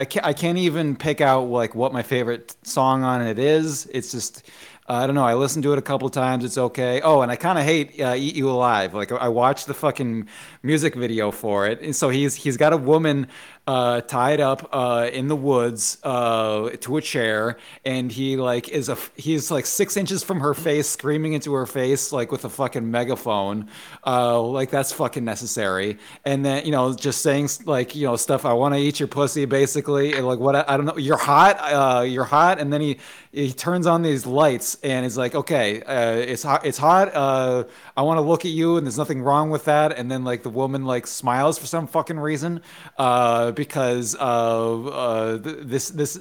[0.00, 3.86] I can't, I can't even pick out like what my favorite song on it is.
[3.86, 4.48] It's just,
[4.90, 5.24] I don't know.
[5.24, 6.44] I listened to it a couple times.
[6.44, 7.02] It's okay.
[7.02, 10.28] Oh, and I kind of hate uh, "Eat You Alive." Like I watched the fucking
[10.62, 13.26] music video for it, and so he's he's got a woman
[13.68, 18.88] uh, tied up uh, in the woods uh, to a chair, and he like is
[18.88, 22.48] a he's like six inches from her face, screaming into her face like with a
[22.48, 23.68] fucking megaphone,
[24.06, 25.98] uh, like that's fucking necessary.
[26.24, 28.46] And then you know just saying like you know stuff.
[28.46, 30.14] I want to eat your pussy, basically.
[30.14, 30.96] And, like what I, I, don't know.
[30.96, 31.58] You're hot.
[31.60, 32.58] Uh, you're hot.
[32.58, 32.98] And then he
[33.32, 36.64] he turns on these lights and he's like, okay, uh, it's hot.
[36.64, 37.14] It's hot.
[37.14, 39.98] I want to look at you, and there's nothing wrong with that.
[39.98, 42.62] And then like the woman like smiles for some fucking reason
[42.96, 46.20] because uh, uh, this this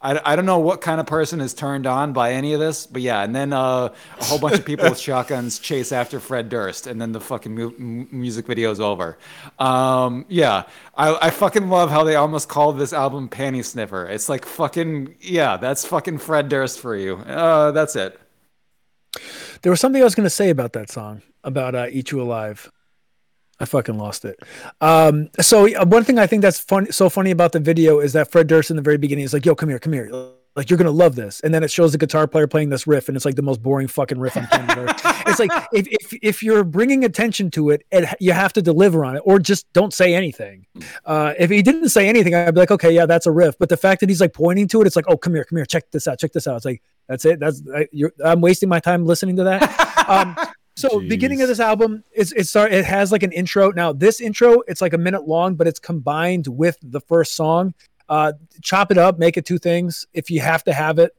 [0.00, 2.86] I, I don't know what kind of person is turned on by any of this,
[2.86, 6.48] but yeah, and then uh, a whole bunch of people with shotguns chase after Fred
[6.48, 9.18] Durst, and then the fucking mu- music video is over.
[9.58, 10.64] Um, yeah,
[10.96, 14.06] I, I fucking love how they almost called this album Panty Sniffer.
[14.06, 17.16] It's like fucking yeah, that's fucking Fred Durst for you.
[17.16, 18.20] Uh, that's it.
[19.62, 22.22] There was something I was going to say about that song about uh, "Eat You
[22.22, 22.70] Alive."
[23.60, 24.40] I fucking lost it.
[24.80, 28.30] Um, so one thing I think that's fun, so funny about the video is that
[28.30, 30.10] Fred Durst in the very beginning is like, "Yo, come here, come here."
[30.58, 33.08] Like you're gonna love this, and then it shows the guitar player playing this riff,
[33.08, 35.00] and it's like the most boring fucking riff on planet Earth.
[35.28, 39.04] It's like if, if if you're bringing attention to it, it, you have to deliver
[39.04, 40.66] on it, or just don't say anything.
[41.04, 43.56] Uh, if he didn't say anything, I'd be like, okay, yeah, that's a riff.
[43.58, 45.58] But the fact that he's like pointing to it, it's like, oh, come here, come
[45.58, 46.56] here, check this out, check this out.
[46.56, 47.38] It's like that's it.
[47.38, 47.86] That's I,
[48.24, 49.84] am wasting my time listening to that.
[50.08, 50.38] Um,
[50.78, 51.08] so Jeez.
[51.08, 53.72] beginning of this album, it's it's it has like an intro.
[53.72, 57.74] Now this intro, it's like a minute long, but it's combined with the first song.
[58.08, 58.32] Uh,
[58.62, 61.12] chop it up, make it two things if you have to have it.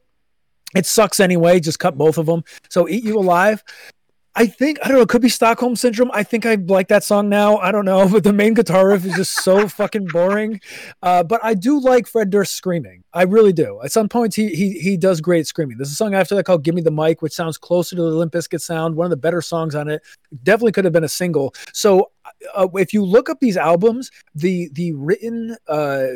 [0.74, 1.60] It sucks anyway.
[1.60, 2.42] Just cut both of them.
[2.70, 3.62] So eat you alive.
[4.36, 5.02] I think I don't know.
[5.02, 6.10] It could be Stockholm syndrome.
[6.12, 7.56] I think I like that song now.
[7.56, 10.60] I don't know, but the main guitar riff is just so fucking boring.
[11.02, 13.02] Uh, but I do like Fred Durst screaming.
[13.12, 13.80] I really do.
[13.82, 15.78] At some points, he he he does great screaming.
[15.78, 18.08] There's a song after that called "Give Me the Mic," which sounds closer to the
[18.08, 18.94] Limp Bizkit sound.
[18.94, 20.02] One of the better songs on it.
[20.42, 21.54] Definitely could have been a single.
[21.72, 22.12] So
[22.54, 26.06] uh, if you look up these albums, the the written uh,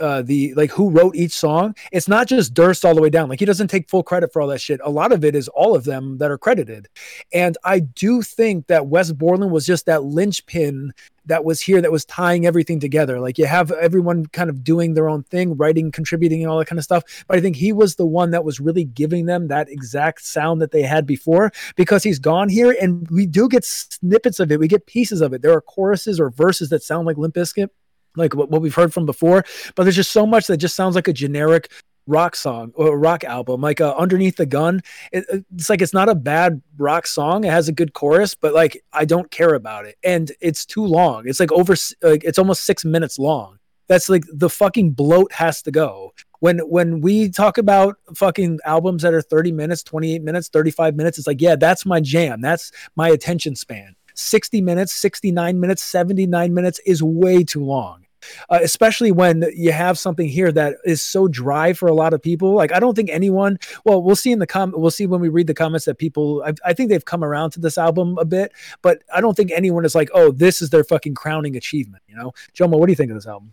[0.00, 3.28] uh, the like who wrote each song, it's not just Durst all the way down.
[3.28, 4.80] Like he doesn't take full credit for all that shit.
[4.82, 6.88] A lot of it is all of them that are credited.
[7.32, 10.92] And I do think that Wes Borland was just that linchpin
[11.26, 13.20] that was here that was tying everything together.
[13.20, 16.66] Like you have everyone kind of doing their own thing, writing, contributing, and all that
[16.66, 17.04] kind of stuff.
[17.28, 20.60] But I think he was the one that was really giving them that exact sound
[20.60, 24.58] that they had before because he's gone here and we do get snippets of it.
[24.58, 25.42] We get pieces of it.
[25.42, 27.68] There are choruses or verses that sound like Limp Bizkit
[28.16, 29.44] like what, what we've heard from before.
[29.74, 31.70] But there's just so much that just sounds like a generic
[32.06, 34.82] rock song or rock album like uh, underneath the gun.
[35.12, 35.24] It,
[35.54, 37.44] it's like it's not a bad rock song.
[37.44, 39.96] It has a good chorus but like i don't care about it.
[40.02, 41.28] And it's too long.
[41.28, 43.58] It's like over like it's almost six minutes long.
[43.86, 46.12] That's like the fucking bloat has to go.
[46.40, 51.18] When when we talk about fucking albums that are 30 minutes 28 minutes 35 minutes
[51.18, 52.40] it's like yeah that's my jam.
[52.40, 58.06] That's my attention span 60 minutes, 69 minutes, 79 minutes is way too long.
[58.50, 62.20] Uh, especially when you have something here that is so dry for a lot of
[62.20, 62.54] people.
[62.54, 65.30] Like, I don't think anyone, well, we'll see in the com, we'll see when we
[65.30, 68.26] read the comments that people, I, I think they've come around to this album a
[68.26, 72.02] bit, but I don't think anyone is like, oh, this is their fucking crowning achievement.
[72.08, 73.52] You know, Jomo, what do you think of this album?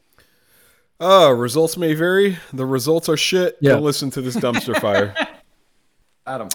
[1.00, 2.38] Uh, results may vary.
[2.54, 3.58] The results are shit.
[3.62, 3.74] Yeah.
[3.74, 5.16] Don't listen to this dumpster fire.
[6.28, 6.50] Adam.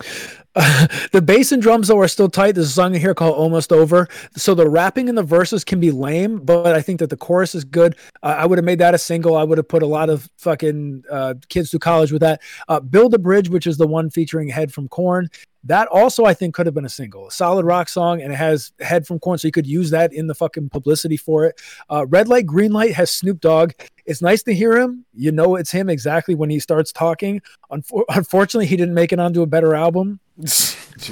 [1.13, 2.53] the bass and drums though are still tight.
[2.53, 4.07] There's a song here called "Almost Over,"
[4.37, 7.55] so the rapping and the verses can be lame, but I think that the chorus
[7.55, 7.97] is good.
[8.23, 9.35] Uh, I would have made that a single.
[9.35, 12.43] I would have put a lot of fucking uh, kids through college with that.
[12.69, 15.31] Uh, "Build a Bridge," which is the one featuring Head from Korn.
[15.65, 18.37] That also, I think, could have been a single, a solid rock song, and it
[18.37, 21.61] has Head from Korn, so you could use that in the fucking publicity for it.
[21.89, 23.73] Uh, Red Light, Green Light has Snoop Dogg.
[24.05, 25.05] It's nice to hear him.
[25.15, 27.41] You know, it's him exactly when he starts talking.
[27.71, 30.21] Unfor- unfortunately, he didn't make it onto a better album.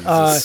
[0.04, 0.38] Uh,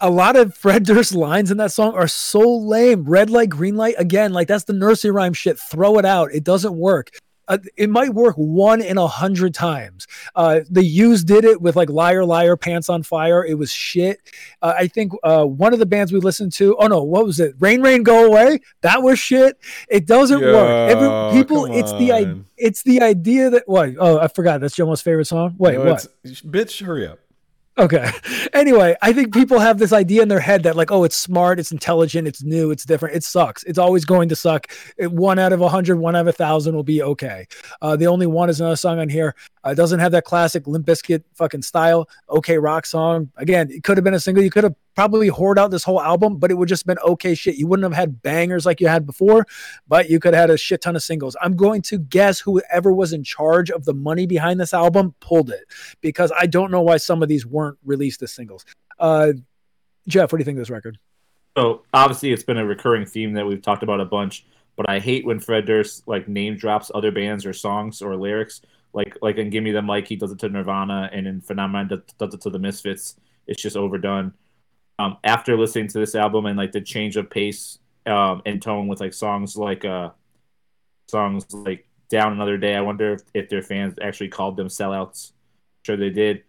[0.00, 3.04] a lot of Fred Durst lines in that song are so lame.
[3.04, 3.94] Red light, green light.
[3.98, 5.58] Again, like that's the nursery rhyme shit.
[5.58, 6.32] Throw it out.
[6.32, 7.10] It doesn't work.
[7.50, 10.06] Uh, it might work one in a hundred times.
[10.36, 13.44] Uh, the Used did it with like Liar Liar Pants on Fire.
[13.44, 14.20] It was shit.
[14.62, 16.76] Uh, I think uh, one of the bands we listened to.
[16.78, 17.56] Oh no, what was it?
[17.58, 18.60] Rain Rain Go Away.
[18.82, 19.58] That was shit.
[19.88, 20.90] It doesn't work.
[20.90, 23.90] Every, people, it's the it's the idea that what?
[23.98, 24.60] Oh, I forgot.
[24.60, 25.56] That's Jomo's favorite song.
[25.58, 26.06] Wait, No, what?
[26.24, 27.18] Bitch, hurry up.
[27.80, 28.10] Okay.
[28.52, 31.58] Anyway, I think people have this idea in their head that like, oh, it's smart,
[31.58, 33.16] it's intelligent, it's new, it's different.
[33.16, 33.62] It sucks.
[33.64, 34.66] It's always going to suck.
[34.98, 37.46] It, one out of a hundred, one out of a thousand will be okay.
[37.80, 39.34] Uh, the only one is another song on here.
[39.64, 42.08] Uh, it doesn't have that classic Limp Bizkit fucking style.
[42.28, 43.30] Okay, rock song.
[43.36, 44.42] Again, it could have been a single.
[44.42, 47.34] You could have probably hoard out this whole album, but it would just been okay
[47.34, 47.56] shit.
[47.56, 49.46] You wouldn't have had bangers like you had before,
[49.86, 51.36] but you could have had a shit ton of singles.
[51.40, 55.50] I'm going to guess whoever was in charge of the money behind this album pulled
[55.50, 55.64] it
[56.00, 58.64] because I don't know why some of these weren't released as singles.
[58.98, 59.32] Uh,
[60.08, 60.98] Jeff, what do you think of this record?
[61.56, 64.46] So obviously, it's been a recurring theme that we've talked about a bunch.
[64.76, 68.62] But I hate when Fred Durst like name drops other bands or songs or lyrics.
[68.92, 71.88] Like like in "Give Me the Mic," he does it to Nirvana, and in "Phenomenon"
[71.88, 73.16] does, does it to the Misfits.
[73.46, 74.34] It's just overdone.
[74.98, 78.86] Um, after listening to this album and like the change of pace um, and tone
[78.86, 80.10] with like songs like uh,
[81.08, 85.32] songs like "Down Another Day," I wonder if, if their fans actually called them sellouts.
[85.84, 86.42] sure they did.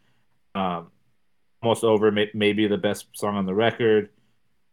[0.55, 0.91] Um,
[1.61, 4.09] almost over, may- maybe the best song on the record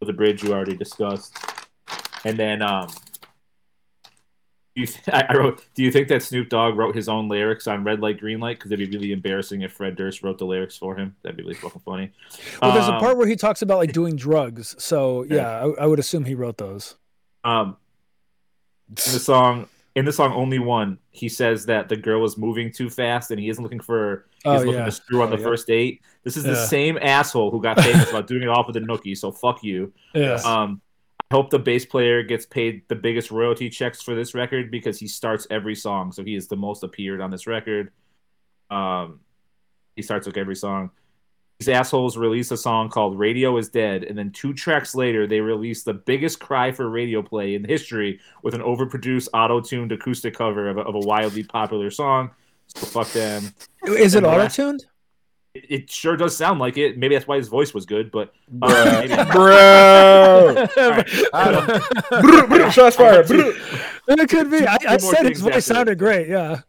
[0.07, 1.37] the bridge you already discussed.
[2.25, 2.89] And then, um,
[4.79, 7.67] you th- I I wrote, do you think that Snoop Dogg wrote his own lyrics
[7.67, 8.59] on Red Light, Green Light?
[8.59, 11.15] Because it'd be really embarrassing if Fred Durst wrote the lyrics for him.
[11.23, 12.13] That'd be really fucking funny.
[12.63, 14.75] Well, there's a Um, part where he talks about like doing drugs.
[14.79, 15.35] So Yeah.
[15.37, 16.97] yeah, I, I would assume he wrote those.
[17.45, 17.77] Um,
[18.89, 22.73] in the song, in the song "Only One," he says that the girl is moving
[22.73, 24.27] too fast and he isn't looking for.
[24.45, 24.85] He's Oh, looking yeah.
[24.85, 25.43] to screw on Oh, the yeah.
[25.49, 26.01] first date.
[26.23, 29.17] This is the same asshole who got famous about doing it off with a nookie.
[29.17, 29.93] So fuck you.
[30.15, 30.35] Yeah.
[30.45, 30.88] Um, I
[31.31, 35.07] hope the bass player gets paid the biggest royalty checks for this record because he
[35.07, 37.91] starts every song, so he is the most appeared on this record.
[38.71, 39.21] Um,
[39.97, 40.91] he starts with every song.
[41.59, 45.41] These assholes release a song called "Radio Is Dead," and then two tracks later, they
[45.41, 50.69] release the biggest cry for radio play in history with an overproduced, auto-tuned acoustic cover
[50.69, 52.31] of a, of a wildly popular song.
[52.69, 53.53] So fuck them.
[53.85, 54.83] Is it and auto tuned?
[54.83, 54.87] It,
[55.55, 56.99] it sure does sound like it.
[56.99, 60.67] Maybe that's why his voice was good, but uh, Bro.
[62.49, 63.27] Brr, Shots fired.
[63.31, 64.67] It could be.
[64.67, 66.29] I, I said his things voice after sounded great.
[66.29, 66.61] Yeah.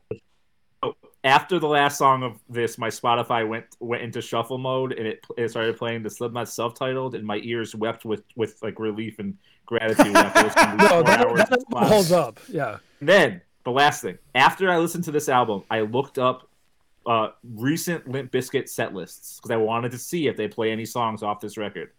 [1.24, 5.26] after the last song of this, my Spotify went went into shuffle mode and it,
[5.38, 9.38] it started playing the Slipknot self-titled, and my ears wept with with like relief and
[9.66, 12.40] gratitude after listening to these No, that, that holds up.
[12.48, 12.78] Yeah.
[13.00, 16.49] And then the last thing, after I listened to this album, I looked up
[17.10, 20.86] uh, recent Limp Bizkit set lists because I wanted to see if they play any
[20.86, 21.92] songs off this record.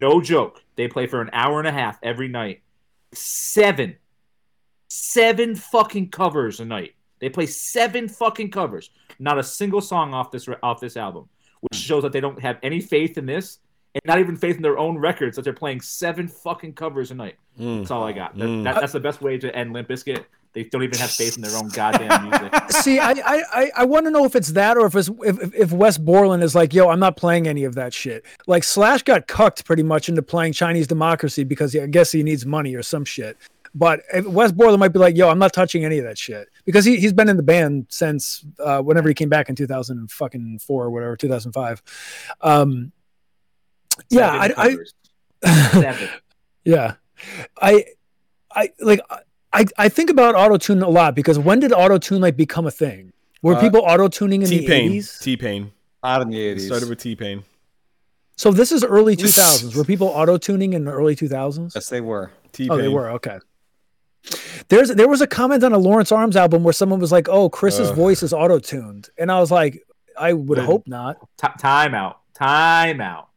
[0.00, 2.60] No joke, they play for an hour and a half every night.
[3.14, 3.96] Seven,
[4.88, 6.94] seven fucking covers a night.
[7.18, 8.90] They play seven fucking covers.
[9.18, 11.28] Not a single song off this off this album,
[11.60, 13.60] which shows that they don't have any faith in this,
[13.94, 15.36] and not even faith in their own records.
[15.36, 17.36] That they're playing seven fucking covers a night.
[17.58, 17.78] Mm.
[17.78, 18.36] That's all I got.
[18.36, 18.64] That, Mm.
[18.64, 20.26] that- that's the best way to end Limp Bizkit.
[20.56, 22.50] They don't even have faith in their own goddamn music.
[22.70, 25.70] See, I I I, want to know if it's that or if it's if, if-
[25.70, 28.24] Wes Borland is like, yo, I'm not playing any of that shit.
[28.46, 32.22] Like Slash got cucked pretty much into playing Chinese Democracy because he, I guess he
[32.22, 33.36] needs money or some shit.
[33.74, 36.48] But if Wes Borland might be like, yo, I'm not touching any of that shit
[36.64, 40.84] because he he's been in the band since uh, whenever he came back in 2004
[40.84, 41.82] or whatever 2005.
[42.40, 42.92] Um,
[44.08, 44.78] yeah, Seven
[45.44, 46.08] I, I
[46.64, 46.94] Yeah.
[47.60, 47.84] I
[48.50, 49.00] I like
[49.60, 52.66] I I think about auto tune a lot because when did auto tune like become
[52.66, 53.12] a thing?
[53.42, 54.90] Were Uh, people auto tuning in T the Pain.
[54.92, 55.20] 80s?
[55.22, 55.72] T Pain.
[56.04, 56.66] Out in the 80s.
[56.66, 57.42] started with T Pain.
[58.36, 59.74] So this is early 2000s.
[59.74, 61.72] Were people auto tuning in the early 2000s?
[61.74, 62.30] yes, they were.
[62.52, 62.70] T pain.
[62.70, 63.08] Oh, they were.
[63.18, 63.38] Okay.
[64.68, 67.48] There's there was a comment on a Lawrence Arms album where someone was like, "Oh,
[67.48, 67.94] Chris's Uh.
[67.94, 69.82] voice is auto tuned," and I was like,
[70.18, 70.64] "I would Good.
[70.66, 72.16] hope not." Ti- time out.
[72.34, 73.28] Time out.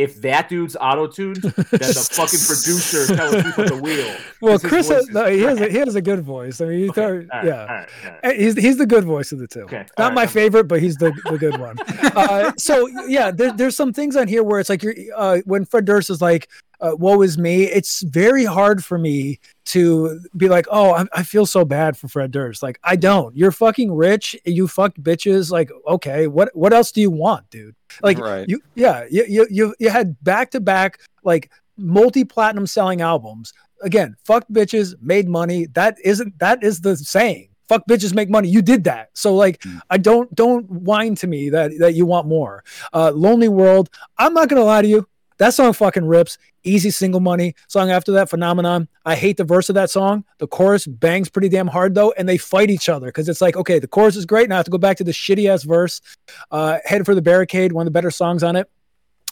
[0.00, 4.14] If that dude's auto tuned, then the fucking producer telling people the wheel.
[4.42, 6.62] Well, Chris, has, no, he has a, he has a good voice.
[6.62, 7.60] I mean, he's Okay, got- right, yeah.
[7.60, 8.40] all right, all right.
[8.40, 9.62] He's he's the good voice of the two.
[9.64, 11.76] Okay, Not my favorite, but he's the, the good one.
[12.16, 15.64] Uh, so yeah, there, there's some things on here where it's like you're uh, when
[15.66, 16.48] Fred Durst is like,
[16.80, 21.22] uh, "Woe is me." It's very hard for me to be like, "Oh, I, I
[21.22, 23.36] feel so bad for Fred Durst." Like I don't.
[23.36, 24.36] You're fucking rich.
[24.44, 25.50] You fucked bitches.
[25.50, 27.74] Like okay, what what else do you want, dude?
[28.02, 28.48] Like Right.
[28.48, 33.52] you yeah you you you, you had back to back like multi platinum selling albums.
[33.82, 35.66] Again, fuck bitches, made money.
[35.72, 37.48] That isn't that is the saying.
[37.68, 38.48] fuck bitches make money.
[38.48, 39.08] You did that.
[39.14, 42.64] So like I don't don't whine to me that that you want more.
[42.92, 43.88] Uh Lonely World,
[44.18, 45.06] I'm not gonna lie to you.
[45.40, 46.36] That song fucking rips.
[46.64, 47.54] Easy single money.
[47.66, 48.88] Song after that, Phenomenon.
[49.06, 50.26] I hate the verse of that song.
[50.36, 53.56] The chorus bangs pretty damn hard though, and they fight each other because it's like,
[53.56, 54.50] okay, the chorus is great.
[54.50, 56.02] Now I have to go back to the shitty ass verse.
[56.50, 58.68] Uh, Headed for the Barricade, one of the better songs on it.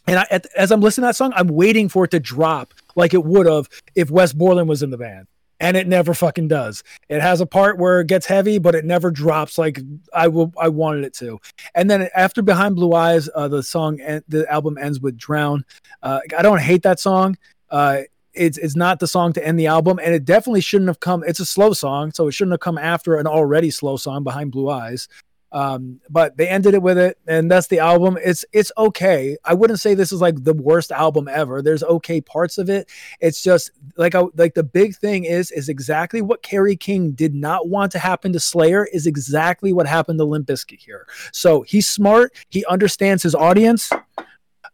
[0.06, 2.72] And I, at, as I'm listening to that song, I'm waiting for it to drop
[2.96, 5.26] like it would have if Wes Borland was in the band.
[5.60, 6.84] And it never fucking does.
[7.08, 9.80] It has a part where it gets heavy, but it never drops like
[10.14, 10.52] I will.
[10.56, 11.40] I wanted it to.
[11.74, 15.64] And then after Behind Blue Eyes, uh, the song and the album ends with Drown.
[16.02, 17.36] Uh, I don't hate that song.
[17.70, 18.02] Uh,
[18.34, 21.24] it's it's not the song to end the album, and it definitely shouldn't have come.
[21.26, 24.52] It's a slow song, so it shouldn't have come after an already slow song behind
[24.52, 25.08] Blue Eyes.
[25.50, 28.18] Um, but they ended it with it, and that's the album.
[28.22, 29.36] It's it's okay.
[29.44, 31.62] I wouldn't say this is like the worst album ever.
[31.62, 32.90] There's okay parts of it.
[33.20, 37.34] It's just like I, like the big thing is is exactly what Kerry King did
[37.34, 41.06] not want to happen to Slayer is exactly what happened to Limp Bizkit here.
[41.32, 42.34] So he's smart.
[42.48, 43.90] He understands his audience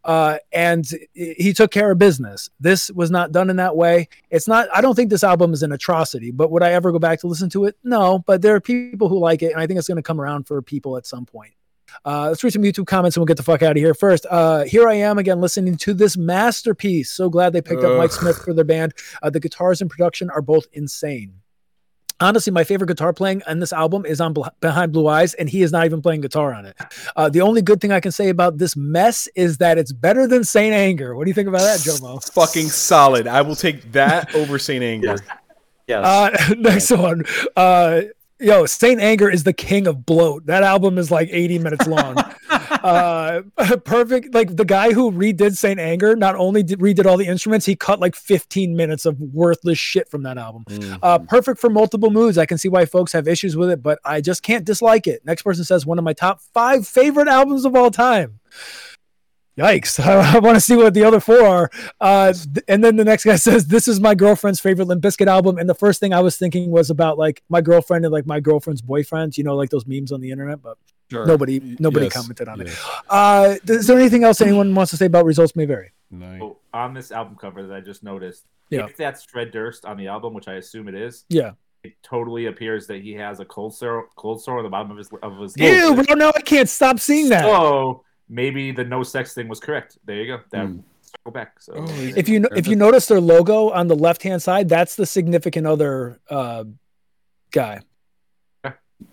[0.05, 2.51] uh, and he took care of business.
[2.61, 4.09] This was not done in that way.
[4.31, 4.69] It's not.
[4.73, 7.27] I don't think this album is an atrocity, but would I ever go back to
[7.27, 7.77] listen to it?
[7.83, 8.19] No.
[8.19, 10.47] But there are people who like it, and I think it's going to come around
[10.47, 11.53] for people at some point.
[12.05, 13.95] Uh, let's read some YouTube comments and we'll get the fuck out of here.
[13.95, 17.11] First, uh, here I am again listening to this masterpiece.
[17.11, 18.95] So glad they picked up Mike Smith for their band.
[19.23, 21.35] Uh, the guitars and production are both insane
[22.21, 25.49] honestly, my favorite guitar playing on this album is on Bl- Behind Blue Eyes, and
[25.49, 26.77] he is not even playing guitar on it.
[27.17, 30.27] Uh, the only good thing I can say about this mess is that it's better
[30.27, 31.15] than Saint Anger.
[31.17, 32.23] What do you think about that, Jomo?
[32.33, 33.27] Fucking solid.
[33.27, 35.07] I will take that over Saint Anger.
[35.07, 35.21] Yes.
[35.87, 36.05] Yes.
[36.07, 37.25] Uh, next one.
[37.57, 38.03] Uh,
[38.45, 40.47] yo, Saint Anger is the king of bloat.
[40.47, 42.17] That album is like 80 minutes long.
[42.51, 43.43] uh,
[43.85, 44.35] perfect.
[44.35, 47.75] Like the guy who redid Saint Anger not only did, redid all the instruments, he
[47.75, 50.65] cut like 15 minutes of worthless shit from that album.
[50.69, 50.99] Mm.
[51.03, 52.39] Uh, perfect for multiple moods.
[52.39, 55.25] I can see why folks have issues with it, but I just can't dislike it.
[55.25, 58.41] Next person says one of my top five favorite albums of all time.
[59.59, 60.01] Yikes.
[60.05, 61.71] I, I want to see what the other four are.
[62.01, 65.27] Uh, th- and then the next guy says, This is my girlfriend's favorite Limp Bizkit
[65.29, 65.59] album.
[65.59, 68.41] And the first thing I was thinking was about like my girlfriend and like my
[68.41, 70.77] girlfriend's boyfriend, you know, like those memes on the internet, but
[71.11, 71.27] Sure.
[71.27, 72.71] nobody nobody Yes, commented on it.
[73.11, 75.93] Uh, is there anything else anyone wants to say about results may vary?
[76.11, 76.41] Nice.
[76.41, 78.87] So on this album cover that I just noticed, Yeah.
[78.87, 81.53] if that's Fred Durst on the album, which I assume it is, Yeah.
[81.85, 84.97] it totally appears that he has a cold sore, cold sore on the bottom of
[84.97, 85.55] his of his.
[85.59, 86.07] Ew, lip.
[86.07, 87.43] bro, no, I can't stop seeing that.
[87.45, 89.99] So maybe the no sex thing was correct.
[90.05, 90.41] There you go.
[90.51, 90.79] That Hmm.
[91.03, 91.61] circle back.
[91.61, 91.87] So Oh,
[92.17, 95.67] if you if you notice their logo on the left hand side, that's the significant
[95.67, 96.65] other uh,
[97.51, 97.81] guy.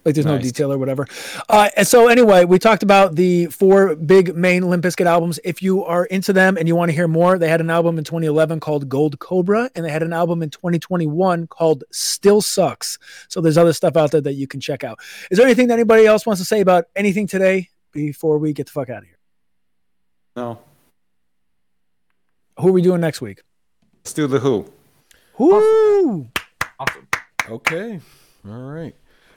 [0.05, 1.05] Like there's no detail or whatever.
[1.49, 5.39] Uh, and so anyway, we talked about the four big main Limp Bizkit albums.
[5.43, 7.97] If you are into them and you want to hear more, they had an album
[7.97, 12.97] in 2011 called Gold Cobra, and they had an album in 2021 called Still Sucks.
[13.27, 14.97] So there's other stuff out there that you can check out.
[15.29, 18.68] Is there anything that anybody else wants to say about anything today before we get
[18.68, 19.18] the fuck out of here?
[20.35, 20.59] No.
[22.59, 23.41] Who are we doing next week?
[23.99, 24.72] Let's do the Who.
[25.38, 26.27] Woo!
[26.80, 27.07] awesome.
[27.49, 27.99] Okay.
[28.47, 28.95] All right.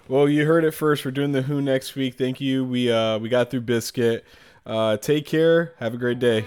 [0.09, 1.05] Well, you heard it first.
[1.05, 2.17] We're doing the Who next week.
[2.17, 2.65] Thank you.
[2.65, 4.23] We uh we got through Bizkit.
[4.67, 5.75] Uh take care.
[5.79, 6.45] Have a great day.